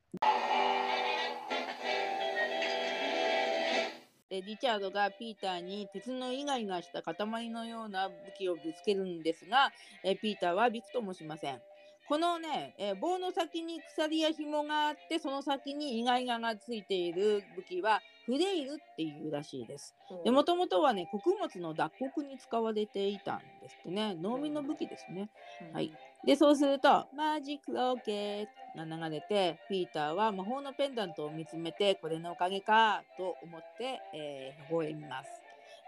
[4.34, 9.70] でリチャードがピーターに鉄のイガイガした塊のような武器をぶつけるんですが、
[10.02, 11.62] えピーターはびくともしません。
[12.08, 19.94] このね、え棒の先に鎖や紐があってその先にイガイガがついている武器はフレイルっていうらしいです。
[20.24, 25.30] でもともとはね穀物の脱穀に使われていたんですってね農民の武器ですね。
[25.72, 25.92] はい
[26.26, 35.28] でそうするとマジックオーケーが流れてピーターは魔法のペンダントを見つめてこれのおかげかと思って、えー、微笑みます。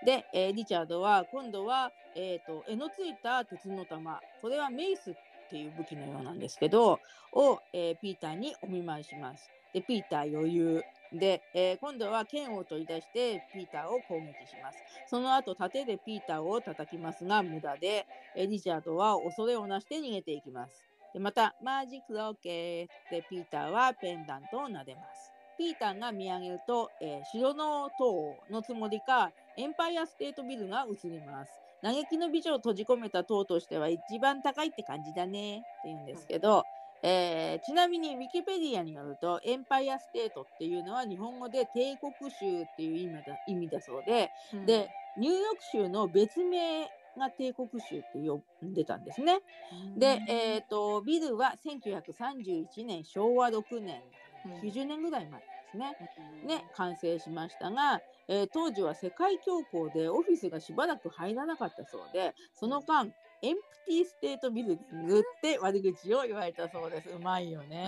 [0.05, 5.15] で、えーリチャードは今度は、えー、と柄のついた鉄の玉これはメイスっ
[5.47, 7.01] っていう武器のようなんですけど
[7.33, 9.53] を、えーピーターにお見舞いします。
[9.73, 14.85] でピーター余裕で、えー今度は剣を取り出してピーターを攻撃します。
[15.07, 20.85] その後盾でピーターを叩きますが無駄で、えリチャードは恐れをなして逃げていきます。
[21.13, 25.33] でまた、マジックオーケーでピーターはペンダントを撫でます。
[25.57, 31.66] ピーターが見上げると、えー城の塔のつもりか、エンパイアステートビルが映ります。
[31.83, 35.59] 嘆きの美女を閉じ込めた塔としては一番高いって感じだね。
[35.61, 36.67] って言うんですけど、
[37.03, 44.33] えーちなみにウィキペディアによると、エンパイアステートっていうのは日本語で帝国州っていう意味だ意味だそうで、
[44.65, 46.85] で、ニューヨーク州の別名
[47.17, 49.41] が帝国州って呼んでたんですね。
[49.97, 54.05] で、えー、とビルは1931年昭和6年
[54.45, 54.53] うん。
[54.63, 55.43] 90年ぐらい前
[55.73, 56.59] ですね。
[56.59, 63.13] ね完成しましたが、えー当時は世界恐慌でオフィスがしばらく入らなかったそうでその間
[63.43, 67.11] エンプティステートビルディングって悪口を言われたそうです。
[67.11, 67.87] うまいよね。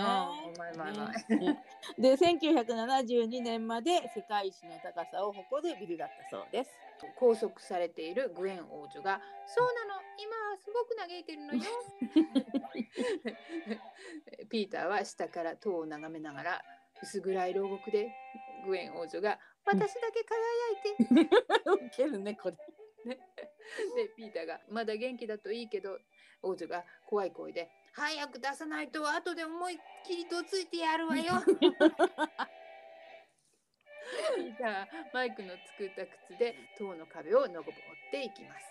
[0.54, 1.58] うまいうまいうまいね
[1.98, 6.70] で1972年まで世界一の高さを誇るビルだったそうです。
[7.18, 11.62] 拘束されているグエン王女が「そうなの今はすごく嘆いてるのよ」
[14.50, 16.64] ピーターは下から塔を眺めながら
[17.02, 18.12] 薄暗い牢獄で
[18.66, 21.30] グエン王女が「私だけ輝いて」
[21.86, 22.56] ウケるねこれ。
[23.08, 25.98] でピーターが「まだ元気だといいけど
[26.42, 31.34] 王女が怖い声で「早く出さないと後で思いっきりどついてやるわよ」
[34.36, 38.66] ピーターはマイクの作った靴で塔の壁を登っていきます。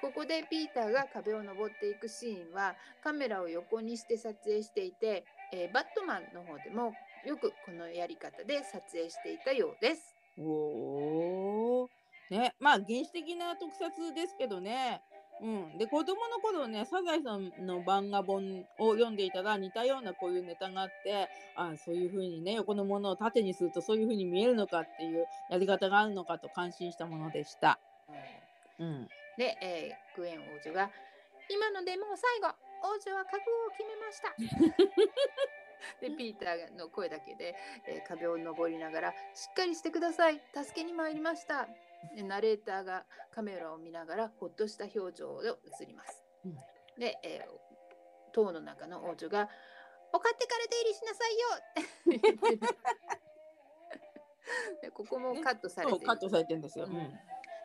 [0.00, 6.94] ここでピーターが壁を登っていくシーンはカメラを横にして撮影していて、えーバットマンの方でも
[7.26, 10.14] よくこのやり方で撮影していたようです。
[10.38, 10.42] お
[11.82, 11.90] お。
[12.30, 15.02] ね、まあ原始的な特撮ですけどね。
[15.42, 27.78] うん、で子供の頃ねサザエさんの漫画本を読んでいたら似たようなこういうネタがあってあそういう風にね横のものを縦にするとそういう風に見えるのかっていうやり方があるのかと感心したものでした。
[28.78, 30.90] うん、で、えークエン王女が
[31.50, 34.34] 「今のでもう最後王女は覚悟を決めました」
[36.00, 37.54] でピーターの声だけで、
[37.86, 41.68] えー壁を登りながら「しっかりしてください助けに参りました」
[42.14, 46.24] でナレーターがカメラを見ながらほっとした表情を映ります。
[46.44, 46.56] うん
[46.98, 47.66] で、えー
[48.32, 49.48] 塔の中の王女が
[50.12, 52.76] 「お勝手から出入りしなさいよ!」って言ってる
[54.82, 56.84] でここもカットされてカットされてるんですよ。
[56.84, 57.18] ううんん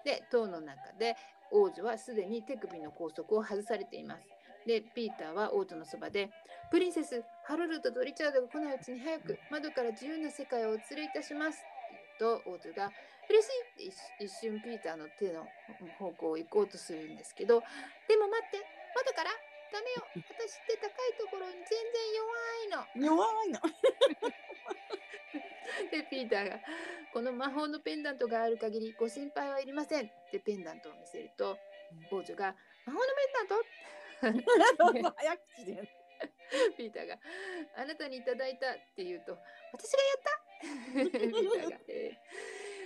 [0.04, 1.16] で塔の中で
[1.52, 4.28] 王女はすでに手首の拘束を外されています。
[4.66, 6.32] でピーターは王女のそばで
[6.72, 11.60] 「プリンセスハロルドとリチャードが来ないうちに早く窓から自由な世界をお連れいたします」
[12.18, 12.94] と王女が
[13.28, 13.52] 「嬉し
[13.84, 15.46] い!」って一一瞬ピーターの手の
[16.00, 17.60] 方向を行こうとするんですけど
[18.08, 19.32] 「でも待って窓から
[19.70, 23.60] ダメよ私って高いところに全然弱いの」弱いの。
[25.92, 26.60] でピーターが
[27.12, 31.60] 「この魔法のペンダントがある限りご心配はいりません」ってペンダントを見せると
[32.12, 32.56] 王女が
[32.88, 33.06] 「魔法の
[34.22, 35.12] ペンダント?
[35.20, 36.01] 」早口で。
[36.78, 37.20] ピーターが
[37.76, 39.38] 「あなたにいただいた」って言うと
[39.74, 40.32] 「私がやった?」
[41.10, 42.18] ピーターが、えー。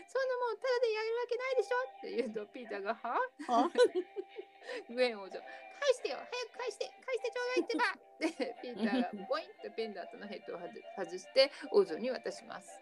[0.07, 3.18] そんなもんただでやるわけないでしょ」って言うとピーターが「は
[3.49, 3.70] あ？
[4.89, 7.84] グエン王女返してよ早く返して返してちょうだいってば！
[8.20, 12.80] でピーターが ボインとペンダントのヘッドを外外して王女に渡します。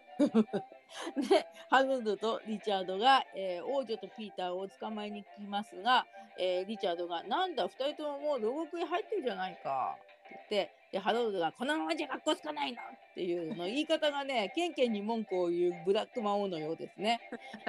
[1.28, 6.06] でハグルドとリチャードが、えー王女とピーターを捕まえに来ますが、
[6.38, 17.20] えーリチャードが「なんだ2人とももう牢獄に入ってるじゃないか」って言ってでハロルドが「このままじゃ学校つかないの!」っていうの言い方がね ケンケンに文句を言うブラック魔王のようですね。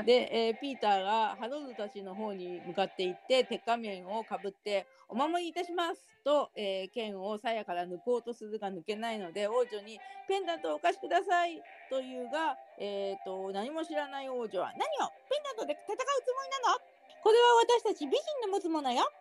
[0.06, 16.80] で、えーピーターがハロルドたちの方に向かって行って鉄仮面をかぶって「お守りいたします」と、えー剣を鞘から抜こうとするが抜けないので王女に「ペンダントをお貸しください」というが、えー、と何も知らない王女は「何をペンダントで戦うつもりなの？
[17.24, 19.12] これは私たち美人の持つものよ」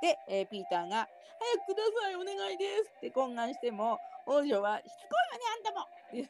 [0.00, 6.28] で、えーピーターが「早くくださいお願いです」って懇願しても王女は「しつこいわねあんたも!」って言っ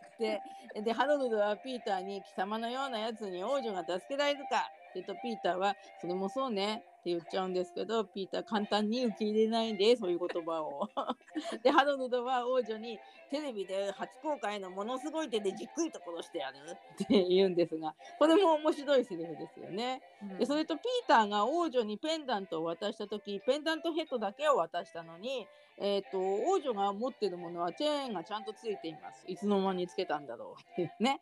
[0.75, 10.89] てでハロルドはピーターに「貴様のようなやつに王女が助けられるか?」って言うとピーターは「それもそうね」って言っちゃうんですけどピーター簡単に受け入れないんでそういう言葉を。
[11.63, 12.99] でハロルドは王女に
[13.31, 16.57] テレビで初公開のものすごい手でじっくりと殺してやる
[17.03, 20.01] って言うんですがこれも面白いセリフですよね。
[20.39, 25.47] でそれとピーターが王女にペンダントを渡した時ペンダントヘッドだけを渡したのに、
[25.79, 29.25] えー、と王女が持ってるものはチェチェーンがちゃんとついています。
[29.27, 31.21] いつの間につけたんだろうっていうね。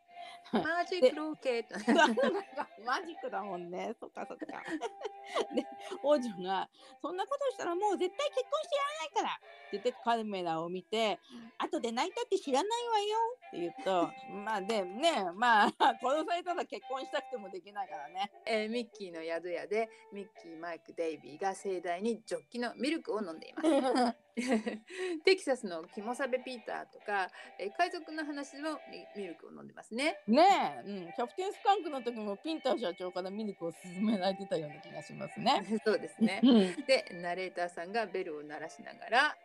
[0.53, 1.75] マジックロケット。
[2.85, 3.95] マジックだもんね。
[3.99, 4.47] そっかそっか。
[5.55, 5.65] で
[6.03, 6.69] 王女が
[7.01, 9.29] 「そんなことしたらもう絶対結婚してやらないから」
[9.69, 11.19] って言ってカメラを見て
[11.59, 13.19] 「後で泣いたって知らないわよ」
[13.49, 18.31] って言うとまあでねまあ殺されたら結婚したくてもできないからね。
[18.45, 24.17] えーミッキーの宿屋でミッキー、マイク、デイビーが盛大にジョッキのミルクを飲んでいます。
[25.25, 30.12] テキサスのキモサベピーターとか、えー海賊の話のミミルクを飲んでますね。
[30.27, 35.65] ねえ、うん、キャプテンスカンクの時もピンター社長からミルクを勧められてたような気がしますね。
[35.85, 36.41] そうですね。
[36.43, 39.37] うん、で、ナレーターさんがベルを鳴らしながら、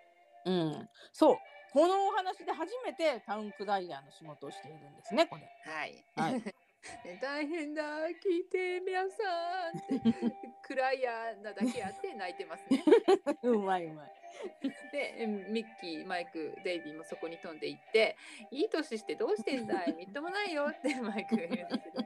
[0.46, 1.38] うん、そう
[1.72, 5.44] このお話で初めてタウンクライヤーの仕事をしているんですねこれ。
[5.66, 6.04] はい。
[6.16, 6.56] はい
[7.04, 12.84] で大変だ、聞いて、皆さんって、クライヤーなだけあって泣いてますね。
[13.44, 14.12] うまいうまい。
[14.92, 18.16] でえミッキーマイクデイビーもそこに飛んでいって
[18.52, 19.94] 「いい年してどうしてんだい？
[19.94, 22.06] みっともないよ」って マイクが言うんですけど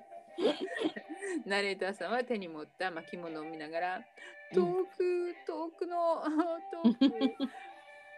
[1.46, 4.06] ナレーターさんは手に持った巻物を見ながら
[4.56, 6.24] 「遠く遠くの
[6.72, 7.38] 遠く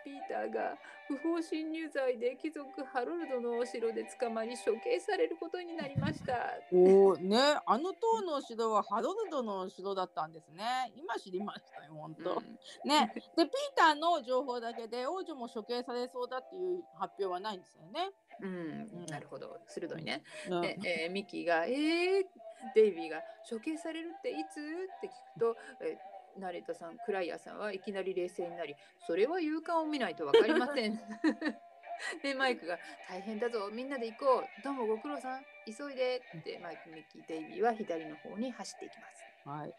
[0.03, 0.77] ピーターが
[1.07, 10.91] 不法侵入罪で貴族ハロルドのお城で捕まり処刑されることになりました」おおねあの塔のお城はハロルドのお城だったんですね。
[10.95, 12.35] 今知りましたよ本当。
[12.35, 12.57] うん
[12.89, 18.11] ねでピーターの情報だけで王女も処刑されそうだっていう発表はないんですよね。
[18.39, 20.23] うん、なるほど鋭いね。
[20.49, 22.25] うんで、えーミッキーが「えー、
[22.75, 24.59] デイビーが処刑されるっていつ?」
[24.97, 30.99] って聞くと、えーナレーターさんクライヤーさんはいきなり冷静になりそれは勇敢を見ないと分かりません
[32.21, 39.25] でマイクが「大変だぞみんなで行こうどうもご苦労さん急いで」ってマイクミッキーデイビーは左の方に走っていきます。
[39.45, 39.75] はい。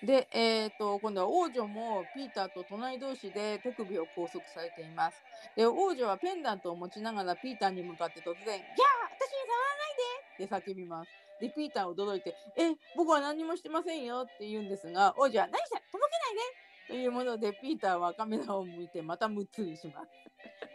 [0.00, 5.24] で、えー、と今度は王女もピーターと隣同士で手首を拘束されています。
[5.56, 8.68] で王女はペンダントを持ちながらピーターに向かって突然「ギャー
[9.10, 9.96] 私に触らない
[10.38, 11.27] で!」って叫びます。
[11.40, 15.76] でピーターは驚いて「え僕は何もしてませんよ」って言うんですが王女は「何した？
[15.76, 20.10] とぼけないで!」というものでピーターはカメラを向いてまたむつりします。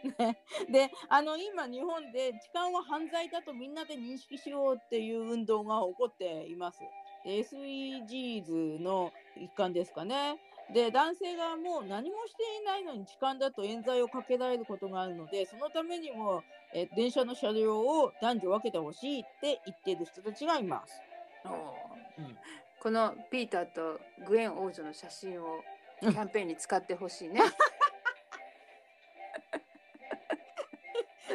[0.18, 0.38] ね、
[0.70, 6.80] であの今日本で痴漢は犯罪だとみんなで認識しようっていう運動が起こっています。
[7.24, 10.38] SEGs の一環ですかね。
[10.72, 16.42] で男性がもう何もしていないのに痴漢だと冤罪をかけられることがあるのでそのためにも
[16.74, 21.00] え電車の車両を男女分けてほしいって言っている人たちがいます。
[21.46, 22.36] うん
[22.84, 23.98] このピーターと
[24.28, 25.62] グエン王女の写真を
[26.00, 27.40] キャンペーンに使ってほしいね。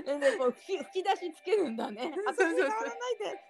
[0.05, 2.13] でねこう吹き吹き出しつけるんだね。
[2.13, 2.69] そうそうそう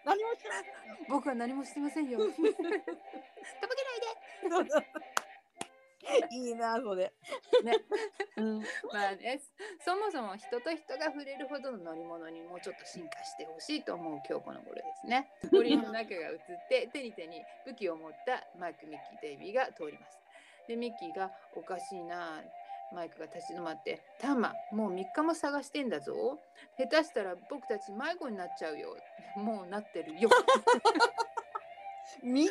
[0.06, 0.64] 何もしてない。
[1.10, 2.20] 僕は何もしてませんよ。
[2.24, 2.50] とぼけな
[4.62, 5.19] いで。
[6.32, 7.12] いいなそれ。
[7.64, 7.74] ね。
[8.38, 8.60] うん
[8.94, 9.42] まあね、
[9.84, 15.32] そもそも人と人が触れるほどの乗り物にもうちょっと進化してほしいと思う今日この頃ですね。
[15.52, 20.20] 鳥の中が映って手に手に武器を持ったマイク・ミッキー・デイビーが通ります。
[20.68, 22.44] でミッキーが「おかしいな」
[22.92, 26.40] マイクが立ち止まって「タマもう3日も探してんだぞ
[26.76, 28.98] 下手したら僕たち迷子になっちゃうよ」
[29.36, 30.30] もうなってるよ。
[32.24, 32.50] み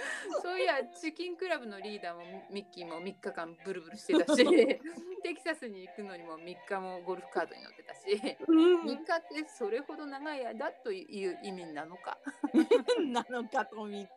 [0.42, 4.44] そういやチキンクラブのリーダーもミッキーも3日間ブルブルしてたし
[5.22, 12.18] テキサスに行くのにも3日もゴルフカードに乗ってたしうん3日ってそれほど長い間という意味なのか
[13.00, 14.08] なのかと3日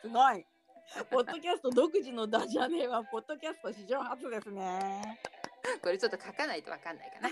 [0.00, 0.46] すごい。
[1.08, 5.20] ポッドキャスト独自のダジャレはポッドキャスト史上初ですね。
[5.80, 7.28] これちょっと書かないと分かんないかな。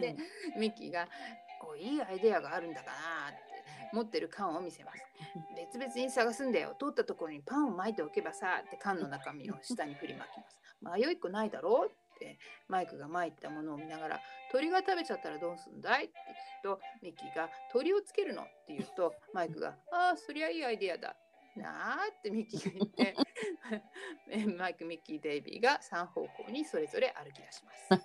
[0.00, 0.16] で
[0.56, 1.08] ミッキーが
[1.66, 3.49] 「おいいアイデアがあるんだかな」って
[3.92, 5.02] 持ってる缶を見せます。
[5.56, 6.76] 別々に探すんだよ。
[6.78, 10.58] 通ったところにパンを巻いておけばさって缶の中身を下に振りまきます。
[10.82, 12.38] 迷いっこないだろうって
[12.68, 14.20] マイクが巻いたものを見ながら
[14.50, 16.06] 鳥が食べちゃったらどうすんだい？
[16.06, 18.42] って聞くとミッキーが鳥をつけるの？
[18.42, 21.14] って言うとマイクがああそりゃいいアイデアだ
[21.56, 23.14] なあってミッキーが言って
[24.56, 28.04] マイク、ミッキー、デイビーが3方向にそれぞれ歩き出します。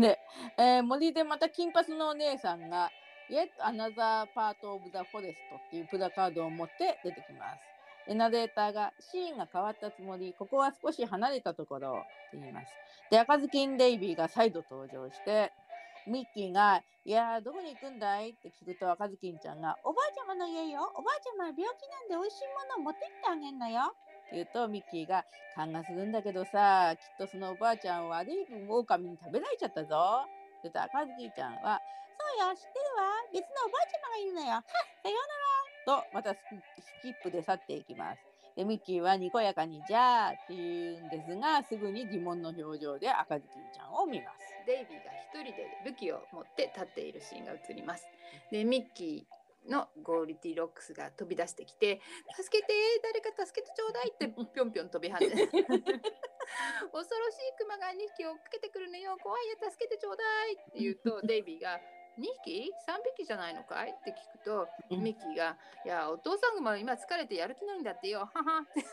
[0.00, 0.18] で、
[0.58, 2.90] えー森でまた金髪のお姉さんが
[3.28, 7.64] Yet another part of the forest っていうプラカードを持って出てきます。
[8.06, 12.78] でナレーターがシーンが変わったつもり、ここは少し離れたところって言います。
[13.08, 15.54] で、赤ずきんデイビーが再度登場して、
[16.06, 18.30] ミッキーが、いや、どこに行くんだい？
[18.30, 20.92] って聞くと赤ずきんちゃんが、おばあちゃまの家よ。
[20.94, 23.94] おばあちゃまは病気なんで美味しいものを持ってってあげんのよ。
[24.26, 30.28] って言うとミッキーが勘がするんだけどさきっとそのおばあちゃんは悪い分狼に食べられちゃったぞっ
[30.62, 31.82] て言ったら赤ずきんちゃんは
[32.38, 34.64] よ知ってるわ別のおばあちゃまがいるのよはっ
[35.02, 36.38] さようならとまたス
[37.02, 38.20] キップで去っていきます
[38.56, 48.04] でミッキーはにこやかにじゃあって言うんですがすぐに疑問の表情で赤ずきんちゃんを見ますデイビーが一人で武器を持って立っているシーンが映ります。
[48.50, 52.00] で、ミッキーのゴールディロックスが飛び出してきて、
[52.36, 52.72] 助けて
[53.02, 55.48] 誰か助けてちょうだいってぴょんぴょん飛び跳ね。
[56.92, 59.16] 恐ろしいクマが2匹追っかけてくるのよ。
[59.22, 61.80] 怖いよ、助けてちょうだいって言うと、デイビーが、2
[62.16, 63.90] 匹 ?3 匹じゃないのかい？
[63.90, 68.20] って聞くと、うんミッキーが、いや、お父さんが今疲れてやる気ないんだってよ。
[68.20, 68.84] ははって。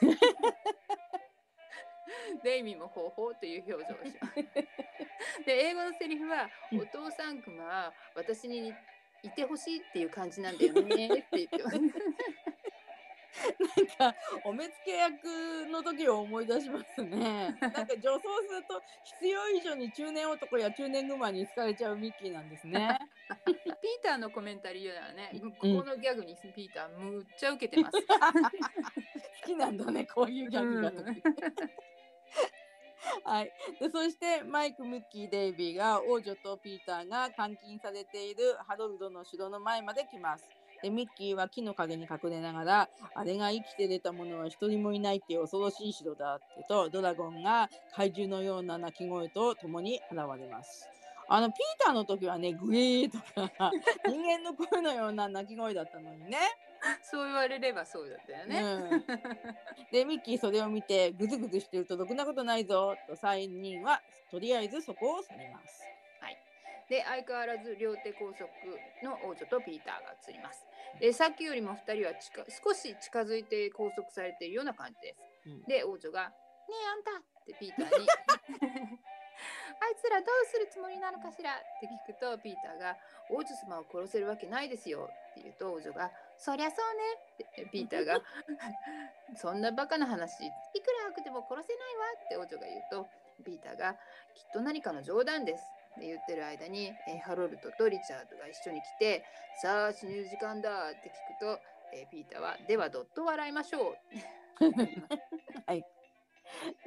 [2.43, 4.35] デイビーもほうほうという表情をします。
[5.45, 8.73] で、英語のセリフは、うんお父さんクマは私に
[9.23, 11.77] いてほしいっていう感じなんだよねって言ってます。
[13.99, 17.55] なんかお目付け役の時を思い出しますね。
[17.61, 18.81] なんか女装すると
[19.19, 22.99] 必要以上に中年男や中年熊に好かれちゃうミッキーなんですね。
[23.45, 23.55] ピー
[24.03, 27.97] ターのコメンタリーではね、うんここのギャグにピーターむっちゃ受けてます。
[29.41, 30.89] 好きなんだねこういうギャグが。
[30.89, 31.21] うん
[33.23, 40.49] はい、でそしてマイク・ムッキー・デイビーが王女とピーターが監禁されているハロルドの城の前まで来ます。
[40.81, 50.89] でミッキーは木の陰に隠れながらあれが生きて出た者は一人もいないっていう恐ろしい城だってとドラゴンが怪獣のような鳴き声と共に現れます。
[51.29, 53.71] あのピーターの時はねグイーとか
[54.05, 56.37] 人間の声のような鳴き声だったのにね。
[57.03, 58.61] そう言われればそうだったよね。
[58.61, 59.05] うん、
[59.91, 64.01] でミッキーそれを見てグズグズしてるとろくなことないぞと3人は
[64.31, 65.91] とりあえずそこを去ります。
[66.91, 68.51] で相変わらず両手拘束
[69.01, 70.67] の王女とピーターが映ります。
[70.99, 75.19] でさっきよりも2人は近少し近づいて拘束されているような感じです。
[75.47, 76.29] うんで王女が
[76.69, 78.07] 「ねえあんた!」ってピーターに
[79.81, 82.95] あいつらどうするつもりなのかしらって聞くとピーターが
[83.31, 87.03] 「王女様を殺せるわけないですよ」って言うと王女が「そりゃそうね」
[87.43, 88.21] ってピーターが
[89.35, 90.49] 「そんなバカな話い
[90.81, 93.09] くら悪くても殺せないわ」って王女が言うと
[93.43, 93.93] ピーターが
[94.35, 95.63] 「きっと何かの冗談です」
[95.99, 99.23] 言ってる間に、えーハロルドとリチャードが一緒に来て
[99.61, 101.59] 「さあ死ぬ時間だ」って聞くと、
[101.93, 103.97] えーピーターは「ではどっと笑いましょう」
[105.67, 105.85] はい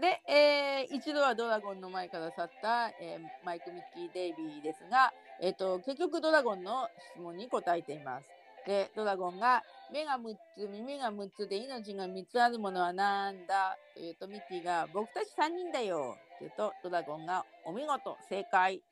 [0.01, 8.29] で、えー一度はドラゴンの前から去った、えーマイク・ミッキー・デイビーですが、えー、と結局ドラゴンの質問に答えています。
[8.67, 9.63] でドラゴンが
[9.93, 18.83] 「目が6つ耳が6つで命が3つあるものはなんだ?」と言うとミッキーが「僕たち3人だよ」って言うとドラゴンが「お見事正解」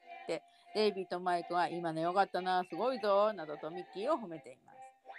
[0.75, 4.79] デイビーとマイクは「今のよかったなすごいぞ」などとミッキーを褒めています。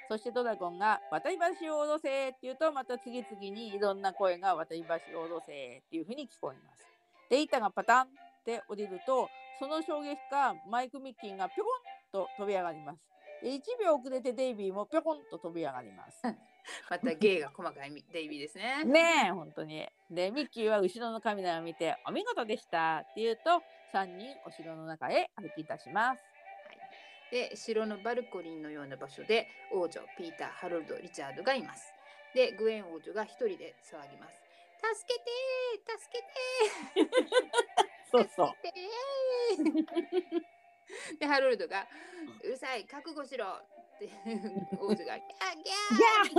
[0.09, 6.85] そしてドラゴンが渡り橋を下ろせって言うとまた次々にいろんな声が渡り橋を下ろせっていうふうに聞こえます。
[7.29, 8.07] で板がパタンっ
[8.45, 12.99] て降りるとその衝撃かマイク・ミッキーがぴょこんと飛び上がります。
[13.41, 16.21] で1秒遅れてデイビーもぴょこんと飛び上がります。
[16.89, 18.83] また芸が細かいデイビーですね。
[18.85, 19.87] ねえ本当に。
[20.09, 23.61] でミッキーは後ろのカメラを見てお見事でしたって言うと
[23.93, 26.23] 3人お城の中へ歩き出します。
[27.31, 31.93] で城のバルコニーのような場所で王女ピーターハロルドリチャードがいます。
[32.33, 34.41] でグエン王女が一人で騒ぎます。
[34.95, 36.23] 助けてー助け
[37.05, 37.09] て
[38.11, 38.53] そうそう。
[41.19, 41.87] でハロルドが
[42.43, 44.09] うるさい覚悟しろって
[44.79, 45.71] 王女がギャーギ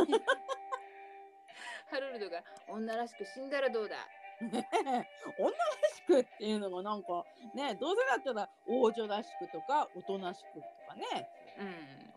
[0.03, 0.23] ャー
[1.91, 3.97] ハロルドが女らしく死んだらどうだ？
[4.49, 5.55] ね え女ら
[5.95, 11.29] しくっていうのがなんかねどうせだったら王女らしくとかおとなしくとかね。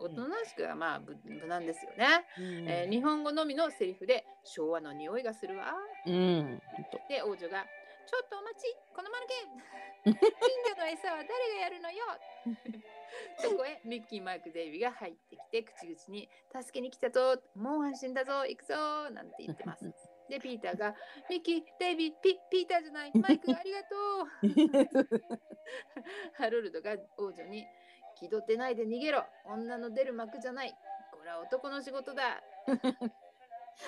[0.00, 2.68] うん、おとなしくはまあ無無難ですよね、うん。
[2.68, 5.74] えー日本語のみのセリフで昭和の匂いがするわ。
[6.06, 6.60] うん、
[7.08, 7.64] で王女が
[8.06, 9.34] 「ちょっとお待ちこのマヌケ
[10.04, 10.14] 金
[10.74, 12.04] 魚の餌は誰がやるのよ」
[13.38, 17.40] そこへミッキーマイク・デイビーが入ってきて口々に「助けに来たぞ。
[17.54, 18.44] もう安心だぞ。
[18.44, 18.74] 行くぞ」
[19.10, 19.84] なんて言ってます
[20.28, 20.94] でピーターが
[21.28, 23.14] 「ミッキーデイビーピピーターじゃない。
[23.20, 24.26] マイクありがとう」
[26.34, 27.70] ハロルドが王女に
[28.14, 29.26] 「気取ってないで逃げろ。
[29.44, 30.78] 女の出る幕じゃない。
[31.10, 32.44] これは男の仕事だ。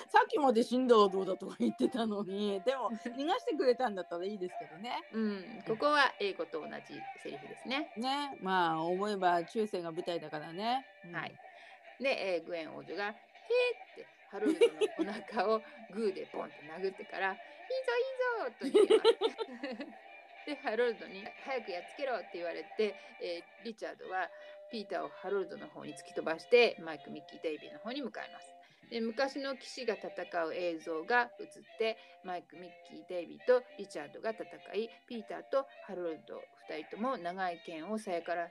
[0.09, 2.61] さっきまで死んだらどうだとか言ってたのに。
[2.63, 5.05] でも逃がしてくれたんだったらいいですけどね。
[5.11, 7.91] うん、ここは英語と同じセリフですね。
[7.97, 8.35] ね。
[8.39, 10.87] まあ思えば中世が舞台だからね。
[11.03, 11.11] うん。
[11.13, 11.37] はい。
[11.99, 13.17] で、えーグエン王女が「へーっ
[13.95, 14.53] てハロル
[14.97, 15.61] ドのお腹を
[15.93, 17.37] グーでポンって殴ってから「いい
[18.57, 19.85] ぞいいぞ!」と言います。
[20.47, 24.29] でハロルドに「早くやっつけろ」って言われて、えーリチャードは
[24.71, 28.55] ピーターをハロルドの方に突き飛ばしてマイク・ミッキー・デイビーの方に向かいます。
[28.89, 31.47] で昔の騎士が戦う映像が映っ
[31.77, 38.49] てマイク・ミッキー・デイビーとリチャードが戦いピーターとハロルド2人とも長い剣を鞘から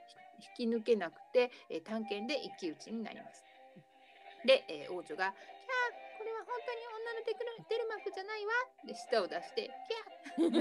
[0.57, 3.45] 引き抜けなくて、えー短剣で一騎打ちになります。
[4.45, 5.35] で、えー王女が
[7.37, 8.51] 「当に女の出る出る幕じゃないわ」
[8.85, 9.69] で舌を出して
[10.37, 10.51] 「キャ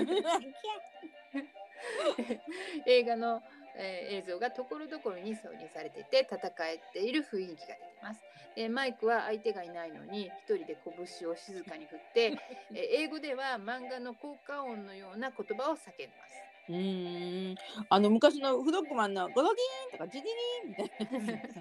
[1.41, 2.41] ー
[2.87, 3.43] 映画の、
[3.77, 8.21] えー映像がところどころに挿入されていて戦えている雰囲気が出ています。
[8.57, 12.37] えーマイクは相手がいないのに一人で拳を静かに振って、
[12.75, 16.45] えー英語では漫画の効果音のような言葉を叫んでます。
[16.69, 17.57] うーん
[17.89, 20.91] あの昔のフロックマンのゴロギーンとかジリリンみたい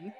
[0.06, 0.14] な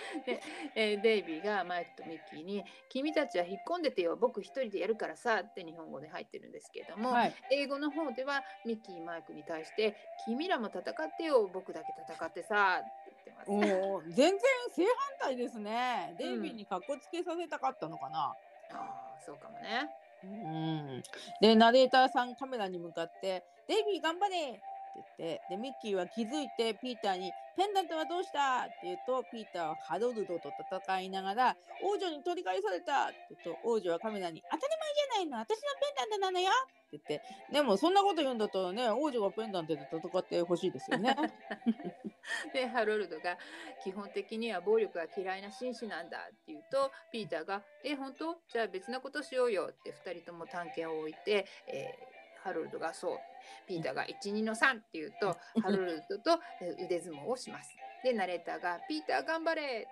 [0.26, 0.40] で。
[0.74, 7.34] えーデイビーがマイクとミッキーに「君たちは引っ込んでてよ僕一人でやるからさ」って日本語で入ってるんですけれども、はい。
[7.50, 10.84] 英語の方ではミッキーマイクに対して「君らも戦っ
[11.16, 13.50] てよ僕だけ戦ってさ」って言ってます。
[13.50, 14.40] おー全然
[14.74, 16.14] 正反対ですね。
[16.18, 18.34] デイビーに格好つけさせたかったのかな。
[18.70, 19.88] あーそうかもね。
[20.24, 21.02] うん、
[21.40, 24.62] でナレーターさんカメラに向かって「デイビー頑張れ!」
[24.94, 30.50] 言ってでミッキーは気づいてピーターに「ペンダントはどうした?」って言うとピーターはハロルドと
[30.80, 41.16] 戦いながら「王女に取り返された!」って言うと王女はカメラに「当たり前じゃないの私のペンダントなのよ!」って言ってでもそんなこと言うんだったらね王女がペンダントで戦ってほしいですよね。
[42.52, 43.38] でハロルドが
[43.82, 48.40] 「基本的には暴力が嫌いな紳士なんだ」って言うとピーターが「え本当？
[48.48, 52.12] じゃあ別なことしようよ」って2人とも探検を置いて、えー
[52.42, 53.18] ハロルドがそう
[53.66, 57.70] ピーターが12の3って言うとハロルドとえー腕相撲をします。
[58.02, 59.86] でナレーターが「ピーター頑張れ!」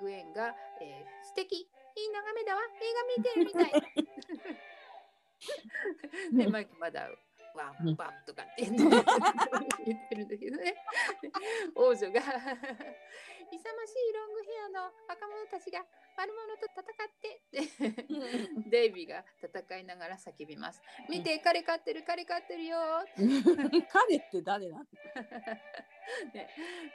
[0.00, 1.60] グエンが、えー素敵い
[2.06, 3.82] い眺めだわ映画見てるみたい」
[6.32, 7.08] でマイクまだ
[7.54, 7.90] ワうん。
[7.92, 10.74] ンワンとかって 言ってるんだけどね。
[11.74, 12.20] 王女が。
[13.52, 15.84] 勇ましいロングヘアの若者たちが
[16.16, 17.36] 悪者と戦って。
[17.36, 20.80] ってデイビーが戦いながら叫びます。
[21.10, 22.78] 見て彼勝ってる彼勝ってるよ。
[23.90, 24.84] 彼って誰なの
[26.32, 26.48] ね、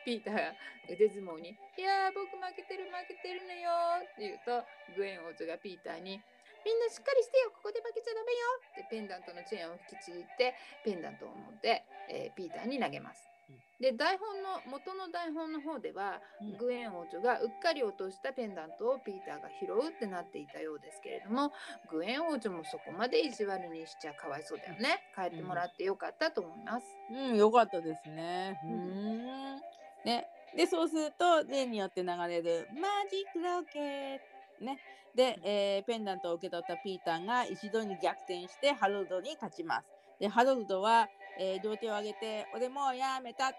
[0.03, 0.53] ピーターが
[0.89, 3.71] 腕相撲に「いやー僕負けてる負けてるのよ」
[4.03, 4.65] って言うと
[4.95, 6.21] グエン王女がピーターに
[6.67, 8.37] 「みんなしっかりしてよここで負けちゃダメよ」
[8.75, 10.53] ってペンダントのチェーンを引きちぎって
[10.83, 13.59] ペンダントを持って、えーピーターに投げますうん。
[13.79, 21.53] で台本の元の台本の方では、うんグエン王女がうっかり落としたペンダントをピーターが拾うってなっていたようですけれども
[21.89, 26.85] グエン王女もそこまで意地悪にしちゃかわいそうだよね帰ってもらってよかったと思います。
[27.09, 28.59] うん、よかったですね。
[28.65, 29.61] ううんん。
[30.03, 30.27] ね。
[30.55, 34.36] で、そうすると、例によって流れるマジックロケット。
[34.61, 34.79] ね。
[35.15, 39.87] で、えーペンダントを受け取ったピーターが一度に逆転してハロルドに勝ちます。
[40.19, 43.51] で、ハロルドは、えー両手を上げて、俺もうやめたっ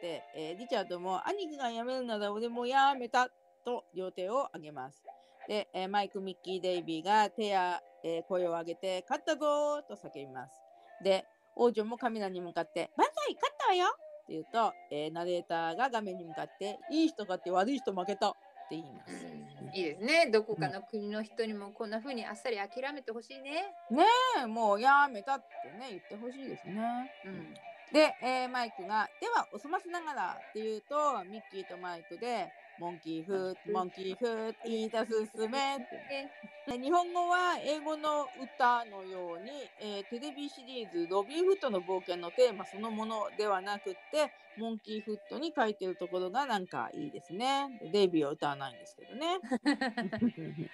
[0.00, 3.28] て、えーリチャードも兄貴がやめるなら俺もやめた
[3.64, 5.04] と両手を上げます。
[5.46, 10.54] で、えーマイク、ミッキー、デイビーが手や、えー声を上げて、勝ったぞと叫びます。
[11.00, 13.90] で、王女もカメラに向かって、万歳勝ったわよっ
[14.26, 18.36] て言うと、えーナレーターが画面に向かって、いい人勝って悪い人負けた
[18.70, 19.26] 言います。
[19.26, 20.30] うんいいですね。
[20.30, 23.76] どこかの国の人にもこんな風にあっさり諦めてほしいね。
[23.90, 24.04] ね
[24.42, 27.10] えもうやめたってね、言ってほしいですね。
[27.24, 27.54] うん。
[27.92, 36.30] で、えーマイクが、では、お済ませながらって言うと、ミッキーとマイクで、モンキーフー、モンキーフー、言いたすすめって。
[36.66, 47.68] で日本語は英語の歌のように、えーテレビシリーズ「ロビン・フットの冒険」のテーマそのものではなくってモンキー・フットに書いてるところがなんかいいですね。
[47.80, 49.38] でデイビーは歌わないんですけどね。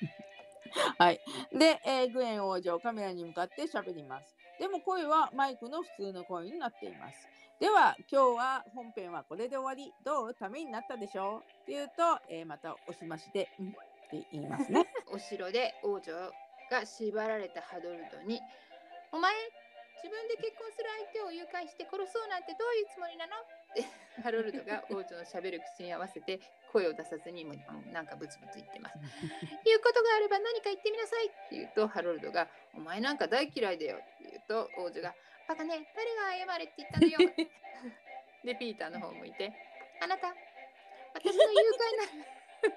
[0.99, 1.21] はい。
[1.53, 4.35] で、えーグエン王女カメラに向かって喋ります。
[4.59, 7.29] でも声はマイクの普通の声になっています。
[7.63, 10.35] では今日は本編はこれで終わりどう？
[10.35, 11.63] ためになったでしょう？
[11.63, 13.73] って言うと、えーまたおしましで「うん」っ
[14.11, 14.85] て言いますね。
[15.15, 16.13] お城で王女
[16.73, 18.41] が縛られたハドルドに
[19.15, 19.33] 「お前
[20.03, 23.45] 自分で結婚する相手を誘拐して殺そうなんてどういうつもりなの?」っ
[23.77, 23.85] て
[24.23, 26.41] ハドルドが王女のしゃべる口に合わせて
[26.73, 27.55] 声を出さずにも
[27.93, 28.99] なんかブツブツ言ってます。
[29.65, 35.15] 言うことがあれば何か言ってみなさいって言うとハロルドが「お前なんか大嫌いだよ」って言うと王女が
[35.53, 36.15] 「バカね誰
[36.49, 37.19] が謝れって言ったのよ」
[38.45, 39.53] でピーターの方を向いて
[40.01, 40.35] 「あなた
[41.15, 42.05] 私の誘拐な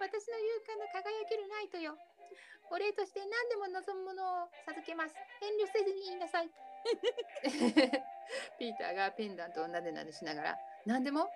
[0.00, 1.98] 私の勇敢な輝けるナイトよ。
[2.70, 5.14] お礼として何でも望むものを授けます。
[5.42, 6.48] 遠慮せずに言いなさい。
[8.58, 11.30] ピーターがペンダントをなでなでしながら何でも？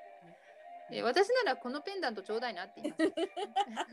[0.91, 3.05] え私ならこのペンダントちょうだいなって言いま
[3.85, 3.93] す。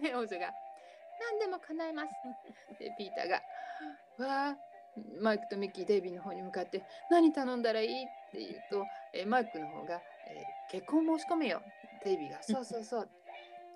[0.00, 0.52] で、王女が、
[1.20, 2.08] 何でも叶えます。
[2.78, 3.36] で、ピーターが、
[4.18, 4.56] わあ、
[5.20, 8.04] マイクとミッキー、デイビーの方に向かって、何頼んだらいい？
[8.04, 11.62] って言うと、えマイクの方が、えー結婚申し込めよ。
[12.04, 13.10] デイビーが、そうそうそう。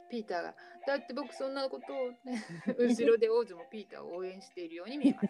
[0.08, 0.54] ピーターが、
[0.86, 2.40] だって僕そんなことを、ね、
[2.78, 5.28] 後ろで王女もピーターを応援しているように見えます。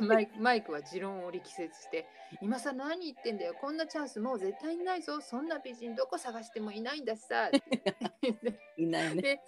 [0.00, 2.06] マイク マイクは持論を力説して
[2.40, 7.48] 今さ何言ってんだよこんなチャンスもう絶対にないぞそんな美人どこ探してもいないんだしさ
[8.76, 9.22] いないね。
[9.22, 9.40] で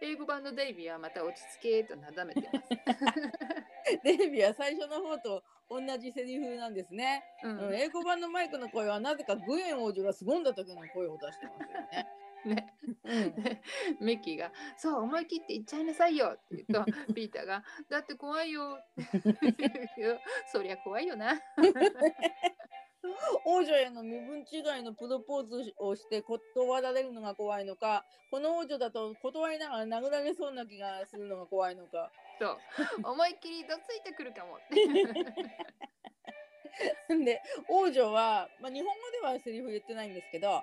[0.00, 2.68] 英語版のデイビーはまた落ち着けとなだめてます、
[4.04, 7.24] デイビーは最初の方と同じセリフなんですね。
[7.42, 12.06] うんうん英語版のマイクの声はなぜかグエン王女が凄んだ時の声を出してますよね。
[12.48, 12.74] ね、
[13.04, 13.42] うん。
[13.42, 13.62] で
[14.00, 18.78] ミッキーが「そう思い切って言っちゃいなさいよ」って言うと ピーターが「だって怖いよ」
[20.50, 21.40] そりゃ怖いよな。
[23.44, 32.12] 王女への身分違いのプロポーズをして断られるのが怖いのか、この王女だと断りながら殴られそうな気がするのが怖いのか。
[32.38, 32.58] そう。
[33.02, 34.60] 思いっきりどついてくるかも
[37.24, 40.62] で、王女は、まあ、日本語ではセリフ言ってないんですけど、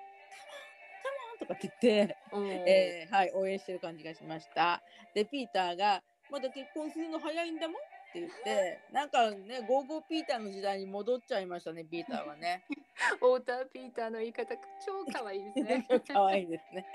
[1.40, 4.82] とかって言って、うんえーはい、応援してる感じがしました。
[5.16, 12.64] で、ピーターが、まだ結婚するの早いんだもんって言って、なんかね、ゴーゴーピーターの時代に戻っちゃいましたね、ピーターはね。
[13.22, 14.53] ウォーターピーターの言い方
[14.86, 15.88] 超可愛いですね。
[16.07, 16.86] 可愛いですね。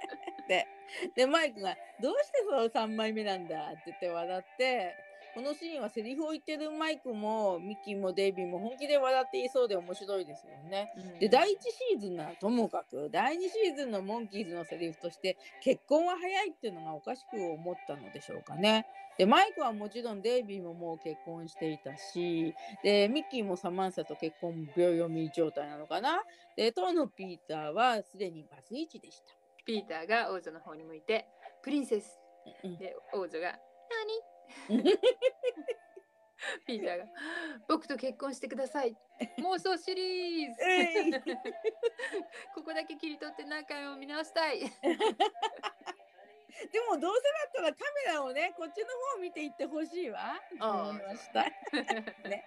[0.48, 0.66] で、
[1.14, 4.94] で、マイクが、どうしてその3枚目なんだって言って笑って、
[5.34, 10.90] このシーンはセリフを言ってるマイクもミッキーもデイビーも本気で笑っていそうで面白いですよね。
[11.18, 18.86] で第1シーズンならともかく第2シーズンのモンキーズのセリフとして結婚は早いっていうのがおかしく思ったのでしょうかね。
[19.18, 26.22] でマイクはもちろんデイビーももう結婚していたしでミッキーもサマンサと結婚秒読み状態なのかな。
[26.56, 29.34] で当のピーターはすでにバツイチでした。
[29.64, 31.26] ピーターが王女の方に向いて、
[31.62, 32.20] プリンセス。
[32.62, 34.33] うんで、王女が、何？
[36.66, 37.06] ピーターが。
[37.68, 38.96] 僕と結婚してください。
[39.38, 40.60] 妄想シリーズ。
[42.54, 44.60] ここだけ切り取って何回も見直したい。
[46.70, 50.40] でもどうせだったらカメラをねこっちの方を見ていってほしいわ。
[50.60, 51.42] 思いました。
[52.28, 52.44] ね、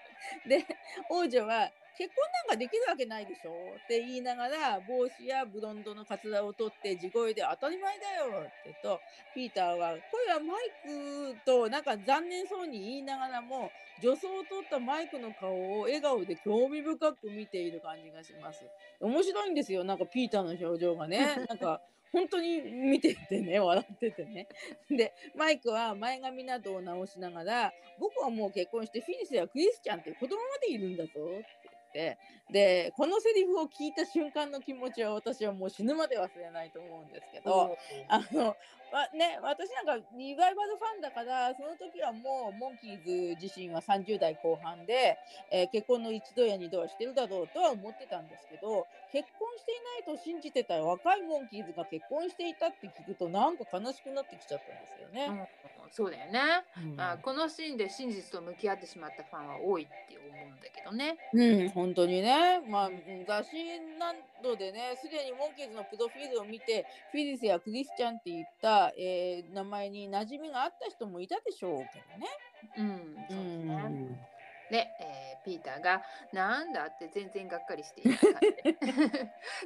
[0.47, 0.65] で
[1.09, 2.15] 王女は結婚
[2.47, 3.75] なんかできるわけないでしょ？
[3.77, 9.01] って言いながら帽子やブロンドのカツラを取って地声で当たり前だよって言うと
[9.33, 18.63] ピーターはこれはマイクとなんか残念そうに言いながらも女装を取ったマイクの顔を笑顔で興味深く見ている感じがします。
[18.99, 21.17] 面白いんですよなんかピーターの表情がね
[21.49, 21.81] なんか
[22.13, 24.47] 本当に見ててね笑っててね
[24.89, 31.11] でマイクは前髪などを直しながら僕はもう結婚してフィニスやクリスチャンって子供までいるんだぞ
[31.41, 31.56] っ
[31.97, 32.17] て
[32.51, 37.75] でこのセリフを聞いた瞬間の気持ちは私はもう死ぬまで忘れないと思うんですけど、
[38.07, 38.55] あの、
[38.93, 45.17] まね、私なんかリバイバルファンだからその時はもうモンキーズ自身は30代後半で、
[45.51, 49.75] えー結婚の一度や二度はしてるだろうとは思ってたんですけど結婚してい
[50.05, 55.27] ないと信じてた若いモンキーズが結婚していたって聞くとなんか悲しくなってきちゃったんですよね。
[55.41, 56.41] うんそうだよね、
[56.93, 56.99] うん。
[56.99, 61.17] あこのシーンで真実と向き合ってしまったファンは多いって思うんだけどね。
[61.33, 64.13] うん、本当にね、まあ、うん雑誌な
[64.43, 72.27] どでね、すでにモンキーズのプロフィールを見て、フィリスやクリスチャンっていった、えー名前に馴染みがあった人もいたでしょうけどね。
[72.77, 74.17] うんそうですうね、ん
[74.69, 76.03] で、えーピーターが
[76.33, 78.73] 「なんだ?」って全然がっかりしていない感じで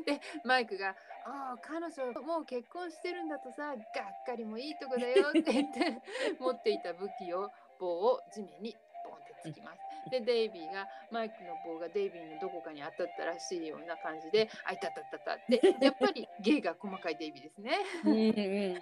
[0.17, 0.89] でマイクが
[1.25, 6.01] 「ああ彼女もう結婚してるんだとさがっかりもいいとこだよ」って言って
[6.39, 9.81] 持っていた武器を棒を地面にボンってつきます。
[10.11, 17.77] でデイビーがマイクの棒がデイビーのどこかに当たったらしいような感じで「あいたたたた」ってやっぱり芸が細かいデイビーですね。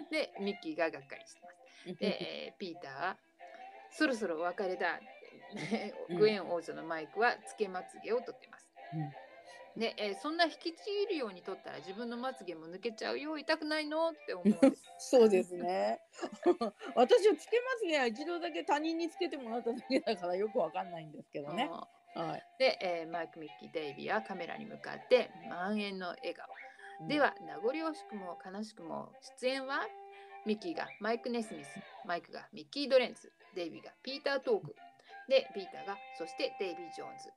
[0.10, 1.96] でミッキーががっかりしてます。
[1.96, 1.96] で、
[2.48, 3.18] えーピーターは
[3.92, 5.00] 「そろそろお別れだ」
[6.18, 8.68] グエン王女のマイクはつけまつげを取ってます。
[9.78, 14.10] で、えーそんな引きちぎるように取ったら自分のまつげも抜けちゃうよ痛くないの？
[14.10, 14.48] って思う。
[14.98, 16.02] そうですね。
[16.96, 21.70] 私はつけまつげは一度だけ他人につけてもらっただけだからよくわかんないんですけどね。
[22.16, 22.44] はい。
[22.58, 26.48] で、えーマイク・ミッキー・デイビーはカメラに向かって満円の笑顔。
[27.08, 29.88] では名残惜しくも悲しくも出演は
[30.46, 34.76] ミッキーがマイク・ネスミス、マイクがミッキー・ドレンツ、デイビーがピーター・トーク、
[35.30, 37.32] で、ピーターがそしてデイビー・ジョーンズ、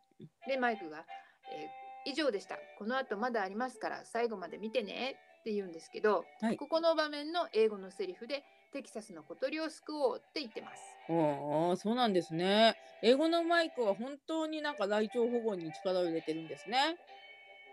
[0.48, 1.04] で、マイクが、
[1.52, 2.58] えー以上でした。
[2.78, 8.42] この後まだありますから最後まで見てねって言うんですけど、はいここの場面の英語のセリフで
[8.72, 10.82] テキサスの小鳥を救おうって言ってます。
[11.08, 12.74] おお、そうなんですね。
[13.02, 16.96] 英語のマイクは本当になんかライチョウ保護に力を入れてるんですね。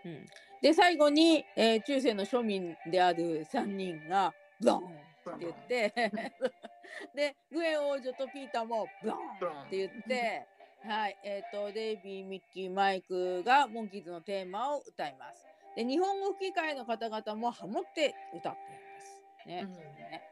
[0.04, 0.26] うん、
[0.62, 5.92] で、最後に、えー中世の庶民である3人が、ブロン言って、
[7.14, 9.08] で、グエン王女とピーターも、ブ
[9.46, 10.46] ロンって言って、
[10.82, 15.46] はい、えっ、と、デイビー、ミッキー、マイクがモンキーズのテーマを歌います。
[15.76, 19.22] で、日本語吹き替えの方々もハモって歌っています。
[19.46, 19.60] ね。
[19.62, 20.22] うんね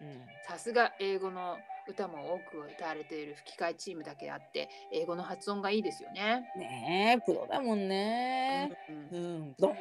[0.00, 1.56] うんさすが英語の
[1.88, 6.50] 歌も多く歌われている吹き替えチームだけあって英語の発音がいいですよね。
[6.56, 8.70] ねえ、プロだもんね。
[8.88, 9.18] うんう
[9.50, 9.76] ん、ドン。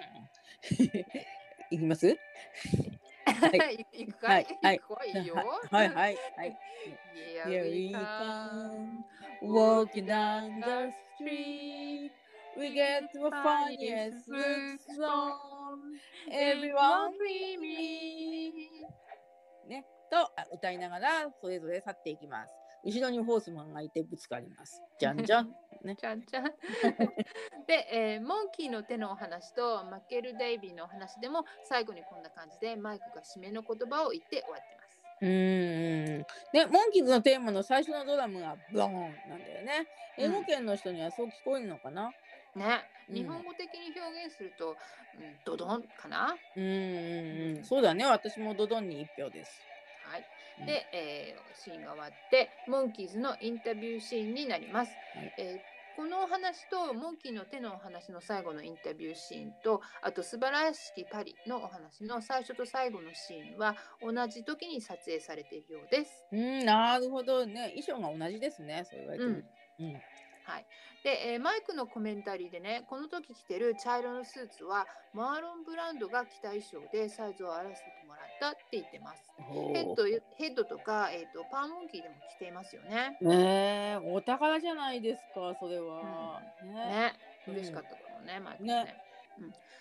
[1.71, 2.17] いきます？
[3.51, 6.69] 行くかい、はい、行くかい、はい、行くかい、はい、行くかい、はい、行くかい、はい、行くかい、はい、行くかい、はい、行くかい、はい、行くかい、はい、
[8.77, 8.99] 行く
[9.91, 10.17] かい、
[10.57, 12.23] はい、行くかい、
[12.55, 14.29] We get to a funniest
[14.95, 15.97] song.
[16.29, 18.69] Everyone we meet.
[19.67, 22.53] ね、と歌いながらそれぞれ去っていきます。
[22.85, 24.83] 後ろにホースマンがいてぶつかります。
[24.99, 25.51] じゃんじゃん。
[25.87, 25.95] ね。
[25.95, 26.45] ちゃんちゃん。
[27.67, 35.03] で、えーモンキーの手のお話とマッケル・デイビーのお話でも最後にこんな感じでマイクが締めの言葉を言って終わってます。
[35.21, 36.25] うーん。
[36.51, 39.89] で、モンキーズのテーマの最初のドラムがブローンなんだよね。
[40.17, 42.13] 英語圏の人にはそう聞こえるのかな、
[42.55, 44.77] ね、うん日本語的に表現すると、
[45.13, 46.37] うん、ドドンかな？
[46.55, 48.05] うーん、そうだね。
[48.05, 49.67] 私もドドンに一票です。
[49.95, 50.27] はい。
[50.57, 54.99] うんで、えーシーンが終わってモンキーズのインタビューシーンになります。
[55.13, 66.25] はいえーこのお話とモンキーの手のお話の最後のインタビューシーンとあと素晴らしきパリのお話の最初と最後のシーンは同じ時に撮影されているようです。
[66.31, 67.73] うん、なるほどね。
[67.75, 68.83] 衣装が同じですね。
[68.85, 69.45] そう言われてうん。
[69.79, 70.03] うん。
[70.45, 70.65] はい、
[71.03, 79.23] で、えーマイクのコメンタリーでねこの時着てる茶色のスーツはマーロン・ブランドが着た衣装でサイズを合わせてもらったって言ってます。
[79.73, 83.17] ヘッドヘッドとか、えー、とパーモンキーでも着ていますよね。
[83.21, 86.41] ねえ、お宝じゃないですか、それは。
[86.63, 87.13] ねね、
[87.47, 89.12] うん嬉しかったかもね、マイクね。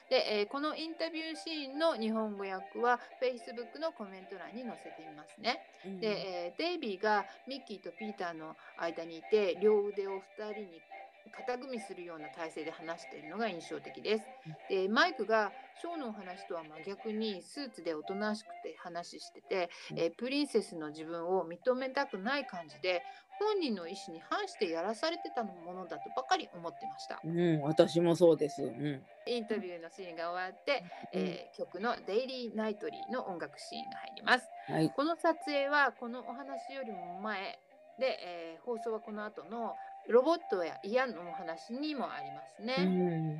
[0.08, 5.60] で、えーこのインタビューシーンの日本語訳は Facebook のコメント欄に載せていますね。
[5.86, 10.82] うんで、えーデイビーがミッキーとピーターの間にいて両腕を2人に
[11.30, 14.24] 肩組みするような体勢で話しているのが印象的です。
[14.68, 23.02] でマイクがショーのお話とは真逆にスーツでおとなしくて話してて、えープリンセスの自分を認めたくない感じで
[23.42, 27.20] 本人の意思に反してやらされてたものだとばかり思ってました。
[27.24, 28.62] うん、私もそうです。
[28.62, 29.06] うん。
[29.26, 34.50] インタビューのシーンが終わって、えー曲の「デイリー・ナイトリー」の音楽シーンが入ります。
[34.68, 34.90] はい。
[34.90, 37.58] この撮影はこのお話よりも前
[37.98, 39.76] で、えー放送はこの後の
[40.08, 42.76] ロボットやイアンのお話にもありますね。
[42.78, 43.36] うん。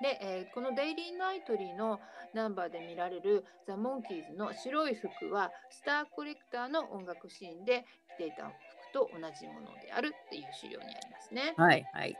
[0.00, 2.00] で、えーこのデイリー・ナイトリーの
[2.32, 7.84] ナンバーで見られるザ・モンキーズの白い服はスターコレクターの音楽シーンで
[8.14, 11.54] 着ていた服と同じものであるっていう資料にありますね。
[11.56, 12.18] はいはい。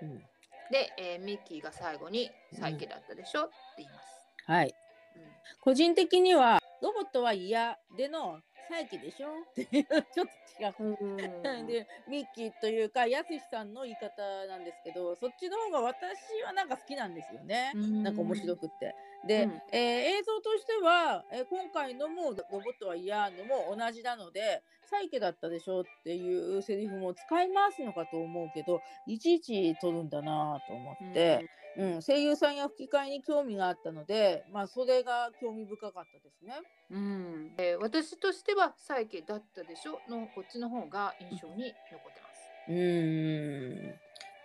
[0.00, 0.24] うん。
[0.70, 4.28] で、えーミッキーが最後に「サイケだったでしょ」って言います。
[4.46, 4.76] はい。
[5.14, 9.42] うん個人的にはロボットは嫌での再起でしょ？
[9.42, 10.74] っていうちょっと違う。
[10.78, 17.78] うん でミッキーというかやすしさんの言い方なんですけどそっちの方が私はなんか好きなんですよね。
[18.02, 18.96] なんか面白くって。
[19.26, 36.54] で、うんえー映像としては、えー今回のもロボットは嫌のも同じなので「サイケだったでしょ」っていうセリフも使い回すのかと思うけどいちいち取るんだなと思って、うん声優さんや吹き替えに興味があったので、まあ、それが興味深かったですね。
[36.90, 42.52] うんえー私としては「サイケだったでしょ」のこっちの方が印象に残ってます。
[42.68, 44.00] うーん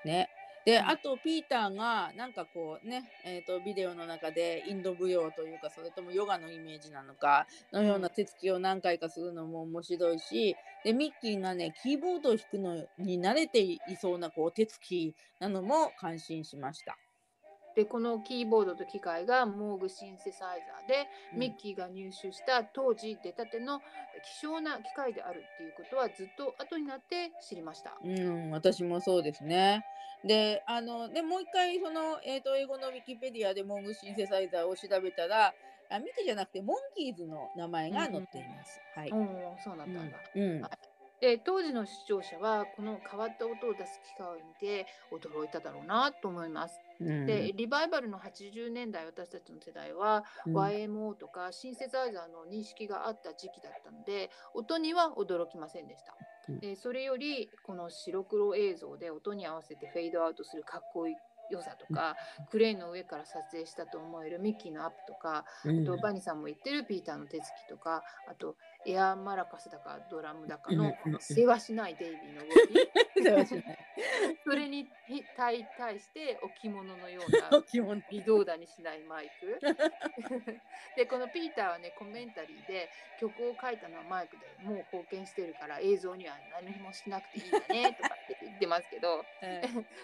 [0.05, 0.28] ね。
[0.69, 16.97] で、うんあとピーターがなんかこうね、えー、とビデオの中でインド舞踊というかそれともヨガのイメージなのかのような手つきを何回かするのも面白いしでミッキーがねキーボードを弾くのに慣れていそうなこう手つきなのも感心しました。
[17.75, 23.83] でこのキーボードと機械がモーグシンセサイザーで、うんミッキーが入手した当時出たての希
[24.41, 27.95] 少な機械であるっていうことはずっと後になって知りました。
[28.03, 29.85] うん、私もそうですね。
[30.25, 35.53] で、あの、で、もう一回、その、えっ、と、英語のウィキペディアでモングシンセサイザーを調べたら、
[35.89, 38.81] あ、ミキじゃなくて、モンキーズの名前が載っています。
[38.95, 39.11] はい。
[39.11, 40.01] おーそうなんだ、
[40.35, 40.41] うん。
[40.41, 40.71] うんはい
[41.21, 46.79] で当時の視聴者はこの変わった音を出す機械を見て驚いただろうなと思います。
[46.99, 47.25] うん。
[47.25, 50.57] でリバイバルの80年代私たちの世代は、うん。
[50.57, 56.15] YMO とかシンセサイザーの認識があった時期だったので音には驚きませんでした。
[56.49, 56.59] うん。
[56.59, 61.15] でそれよりこの白黒映像で音に合わせてフェードアウトするかっこいい
[61.49, 62.15] 良さとか、
[62.51, 65.81] クレーンの上から撮影したと思えるミッキーのアップとか、うん。
[65.81, 68.55] あとバニさんも言ってるピーターの手つきとかあと
[68.85, 71.19] エアマラカスだかドラムだかのうんうんうん。
[71.19, 73.59] 世話しないデイビーの動き。
[74.43, 74.87] それに
[75.35, 79.59] 対対して置物のような 基本微動だにしないマイク。
[80.95, 82.89] でこのピーターはねコメンタリーで
[83.19, 89.23] 曲を書いたのはマイクでもう貢献してるから映像には何もしなくていいんだねとかって言ってますけど。
[89.41, 89.61] え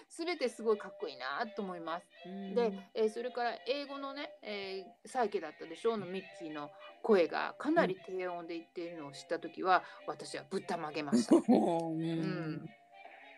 [0.08, 2.06] 全てすごいかっこいいなと思います。
[2.26, 5.94] ーで、えーそれから英語のね、えーサイケだったでしょ？
[5.94, 6.70] うのミッキーの
[7.02, 11.36] 声がかなり低音で言っているのを知った時は私はぶったまげました。
[11.36, 12.00] うん。
[12.00, 12.70] うん。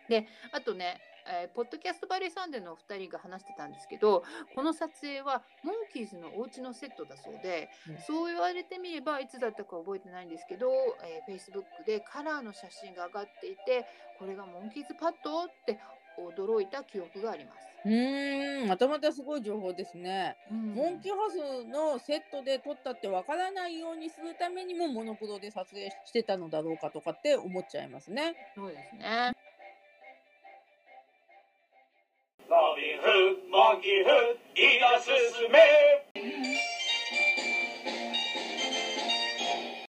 [0.08, 4.24] であとね、えーポッドキャストバレーサンデーのお二人が話してたんですけど
[4.54, 7.98] この撮影はモンキーズのお家のセットだそうで、うん。
[7.98, 10.70] そう言われてみればいつだったか覚えてないんですけど、
[11.04, 13.86] えー、Facebook でカラーの写真が上がっていて
[14.18, 15.78] これがモンキーズパッドって
[16.20, 17.68] 驚いた記憶があります。
[17.84, 20.36] うーんまたまたすごい情報ですね。
[20.50, 28.34] うんモンキーハウスのセットで撮ったってわからないようにするためにもモノクロで撮影してたのだろうかとかって思っちゃいますね。
[28.54, 29.32] そうですね。
[32.48, 35.58] Robin Hood, Monkey Hood, いがすすめ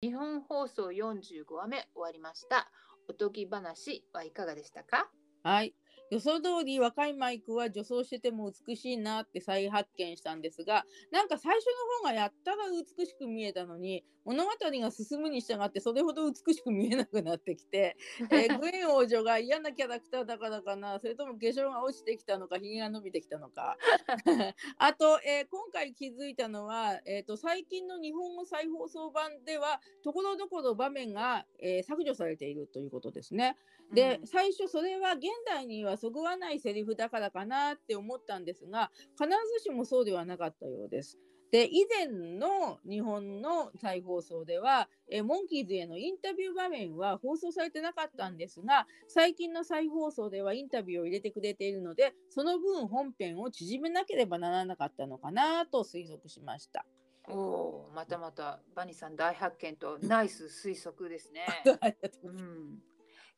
[0.02, 2.70] 日本放送45話目終わりました。
[3.08, 5.10] おとぎ話はいかがでしたか？
[5.44, 5.74] はい。
[6.12, 11.66] 予想通り若いマイクは女装してても美しいなって再発見したんですがなんか最初
[12.04, 17.98] の方がやったら美しく見えたのに物語が進むに従ってそれほど美しく見えなくなってきて、
[18.30, 23.76] えーグエン王女が嫌なキャラクターだからかなそれとも化粧が落ちてきたのかひげが伸びてきたのか
[24.78, 33.58] あと、えー今回気づいたのは、えー、と最近の日本語再放送版ではところどころ場面が、えー削除されているということですね。
[33.94, 41.18] で、うん最初それは現代にはそぐわないセリフだからかなって思ったんですが必ずしもそうではなかったようです。
[41.52, 42.08] で以前
[42.38, 56.86] の日本の再放送ではえモンキーズへのインタビュー場面は放送されてなかったんですが最近の再放送ではインタビューを入れてくれているのでその分本編を縮めなければならなかったのかなと推測しました。
[57.28, 61.46] おお、またまたバニさん大発見とナイス推測ですね。
[62.24, 62.82] うん、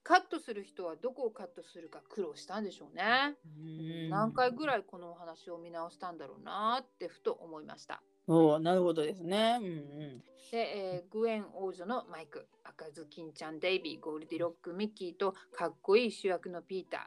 [0.04, 3.36] カットする人はどこをカットするか苦労したんでしょうね。
[3.46, 8.02] うん何回ぐらいこのお話を見直したんだろうなってふと思いました。
[8.28, 9.58] おーなるほどですね。
[9.62, 9.70] うんう
[10.18, 17.02] んで、えーグエン王女のマイク、赤ずきんちゃんデイビー、ゴールディロックミッキーとかっこいい主役のピーター。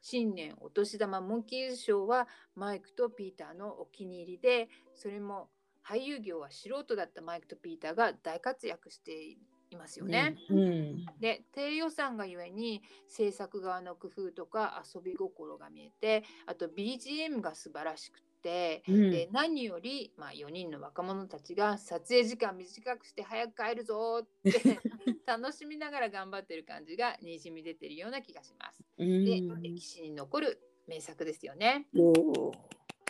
[0.00, 5.50] 新年お年玉モンキーズショーはマイクとピーターのお気に入りで、それも
[5.84, 9.38] 俳優業は素人だったマイクとピーターが大活躍してい
[9.76, 10.36] ますよね。
[10.50, 24.52] うんうんで低予算がゆえに制作側の工夫とか遊び心が見えてあと BGM が素晴らしくて、うんで何より、まあ、4人の若者たちが撮影時間短くして早く帰るぞって
[25.26, 28.84] 楽しみながら頑張ってる感じがにじみ出てるような気がします。
[28.98, 31.88] うでん歴史に残る名作ですよね。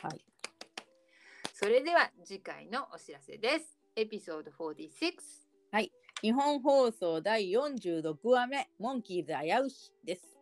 [0.03, 0.25] はい。
[1.53, 3.79] それでは次回のお知らせです。
[3.97, 5.49] エピソード46。
[6.21, 10.37] 日本放送第46話目、モンキーズ危うしです。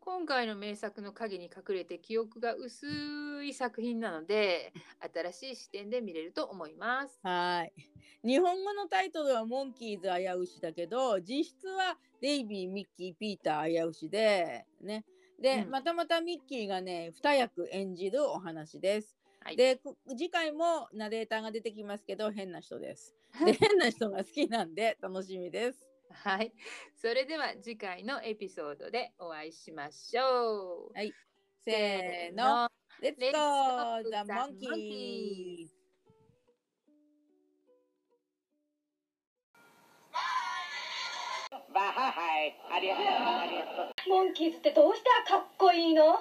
[0.00, 2.86] 今回の名作の影に隠れて記憶が薄
[3.44, 4.72] い作品なので
[5.14, 7.20] 新しい視点で見れると思います。
[7.22, 7.72] はい。
[8.26, 15.04] 日本語のタイトルはモンキーズ危うしだけど、実質はデイビー、ミッキー、ピーター危うしで、ね。
[15.38, 19.18] で、うんまたまたミッキーがね、二役演じるお話です。
[19.40, 23.14] はい、で、こ次回もナレーターが出てきますけど、変な人です。
[23.44, 25.88] で、変な人が好きなんで楽しみです。
[26.10, 26.52] はい、
[26.94, 30.92] それでは次回のエピソードでお会いしましょう。
[30.94, 31.12] はい。
[31.64, 32.68] せーの。
[33.00, 35.74] レッツゴーザ・モンキーズ
[41.74, 46.20] わははいありがとうありがとうモンキーズってどうしたらかっこいいの？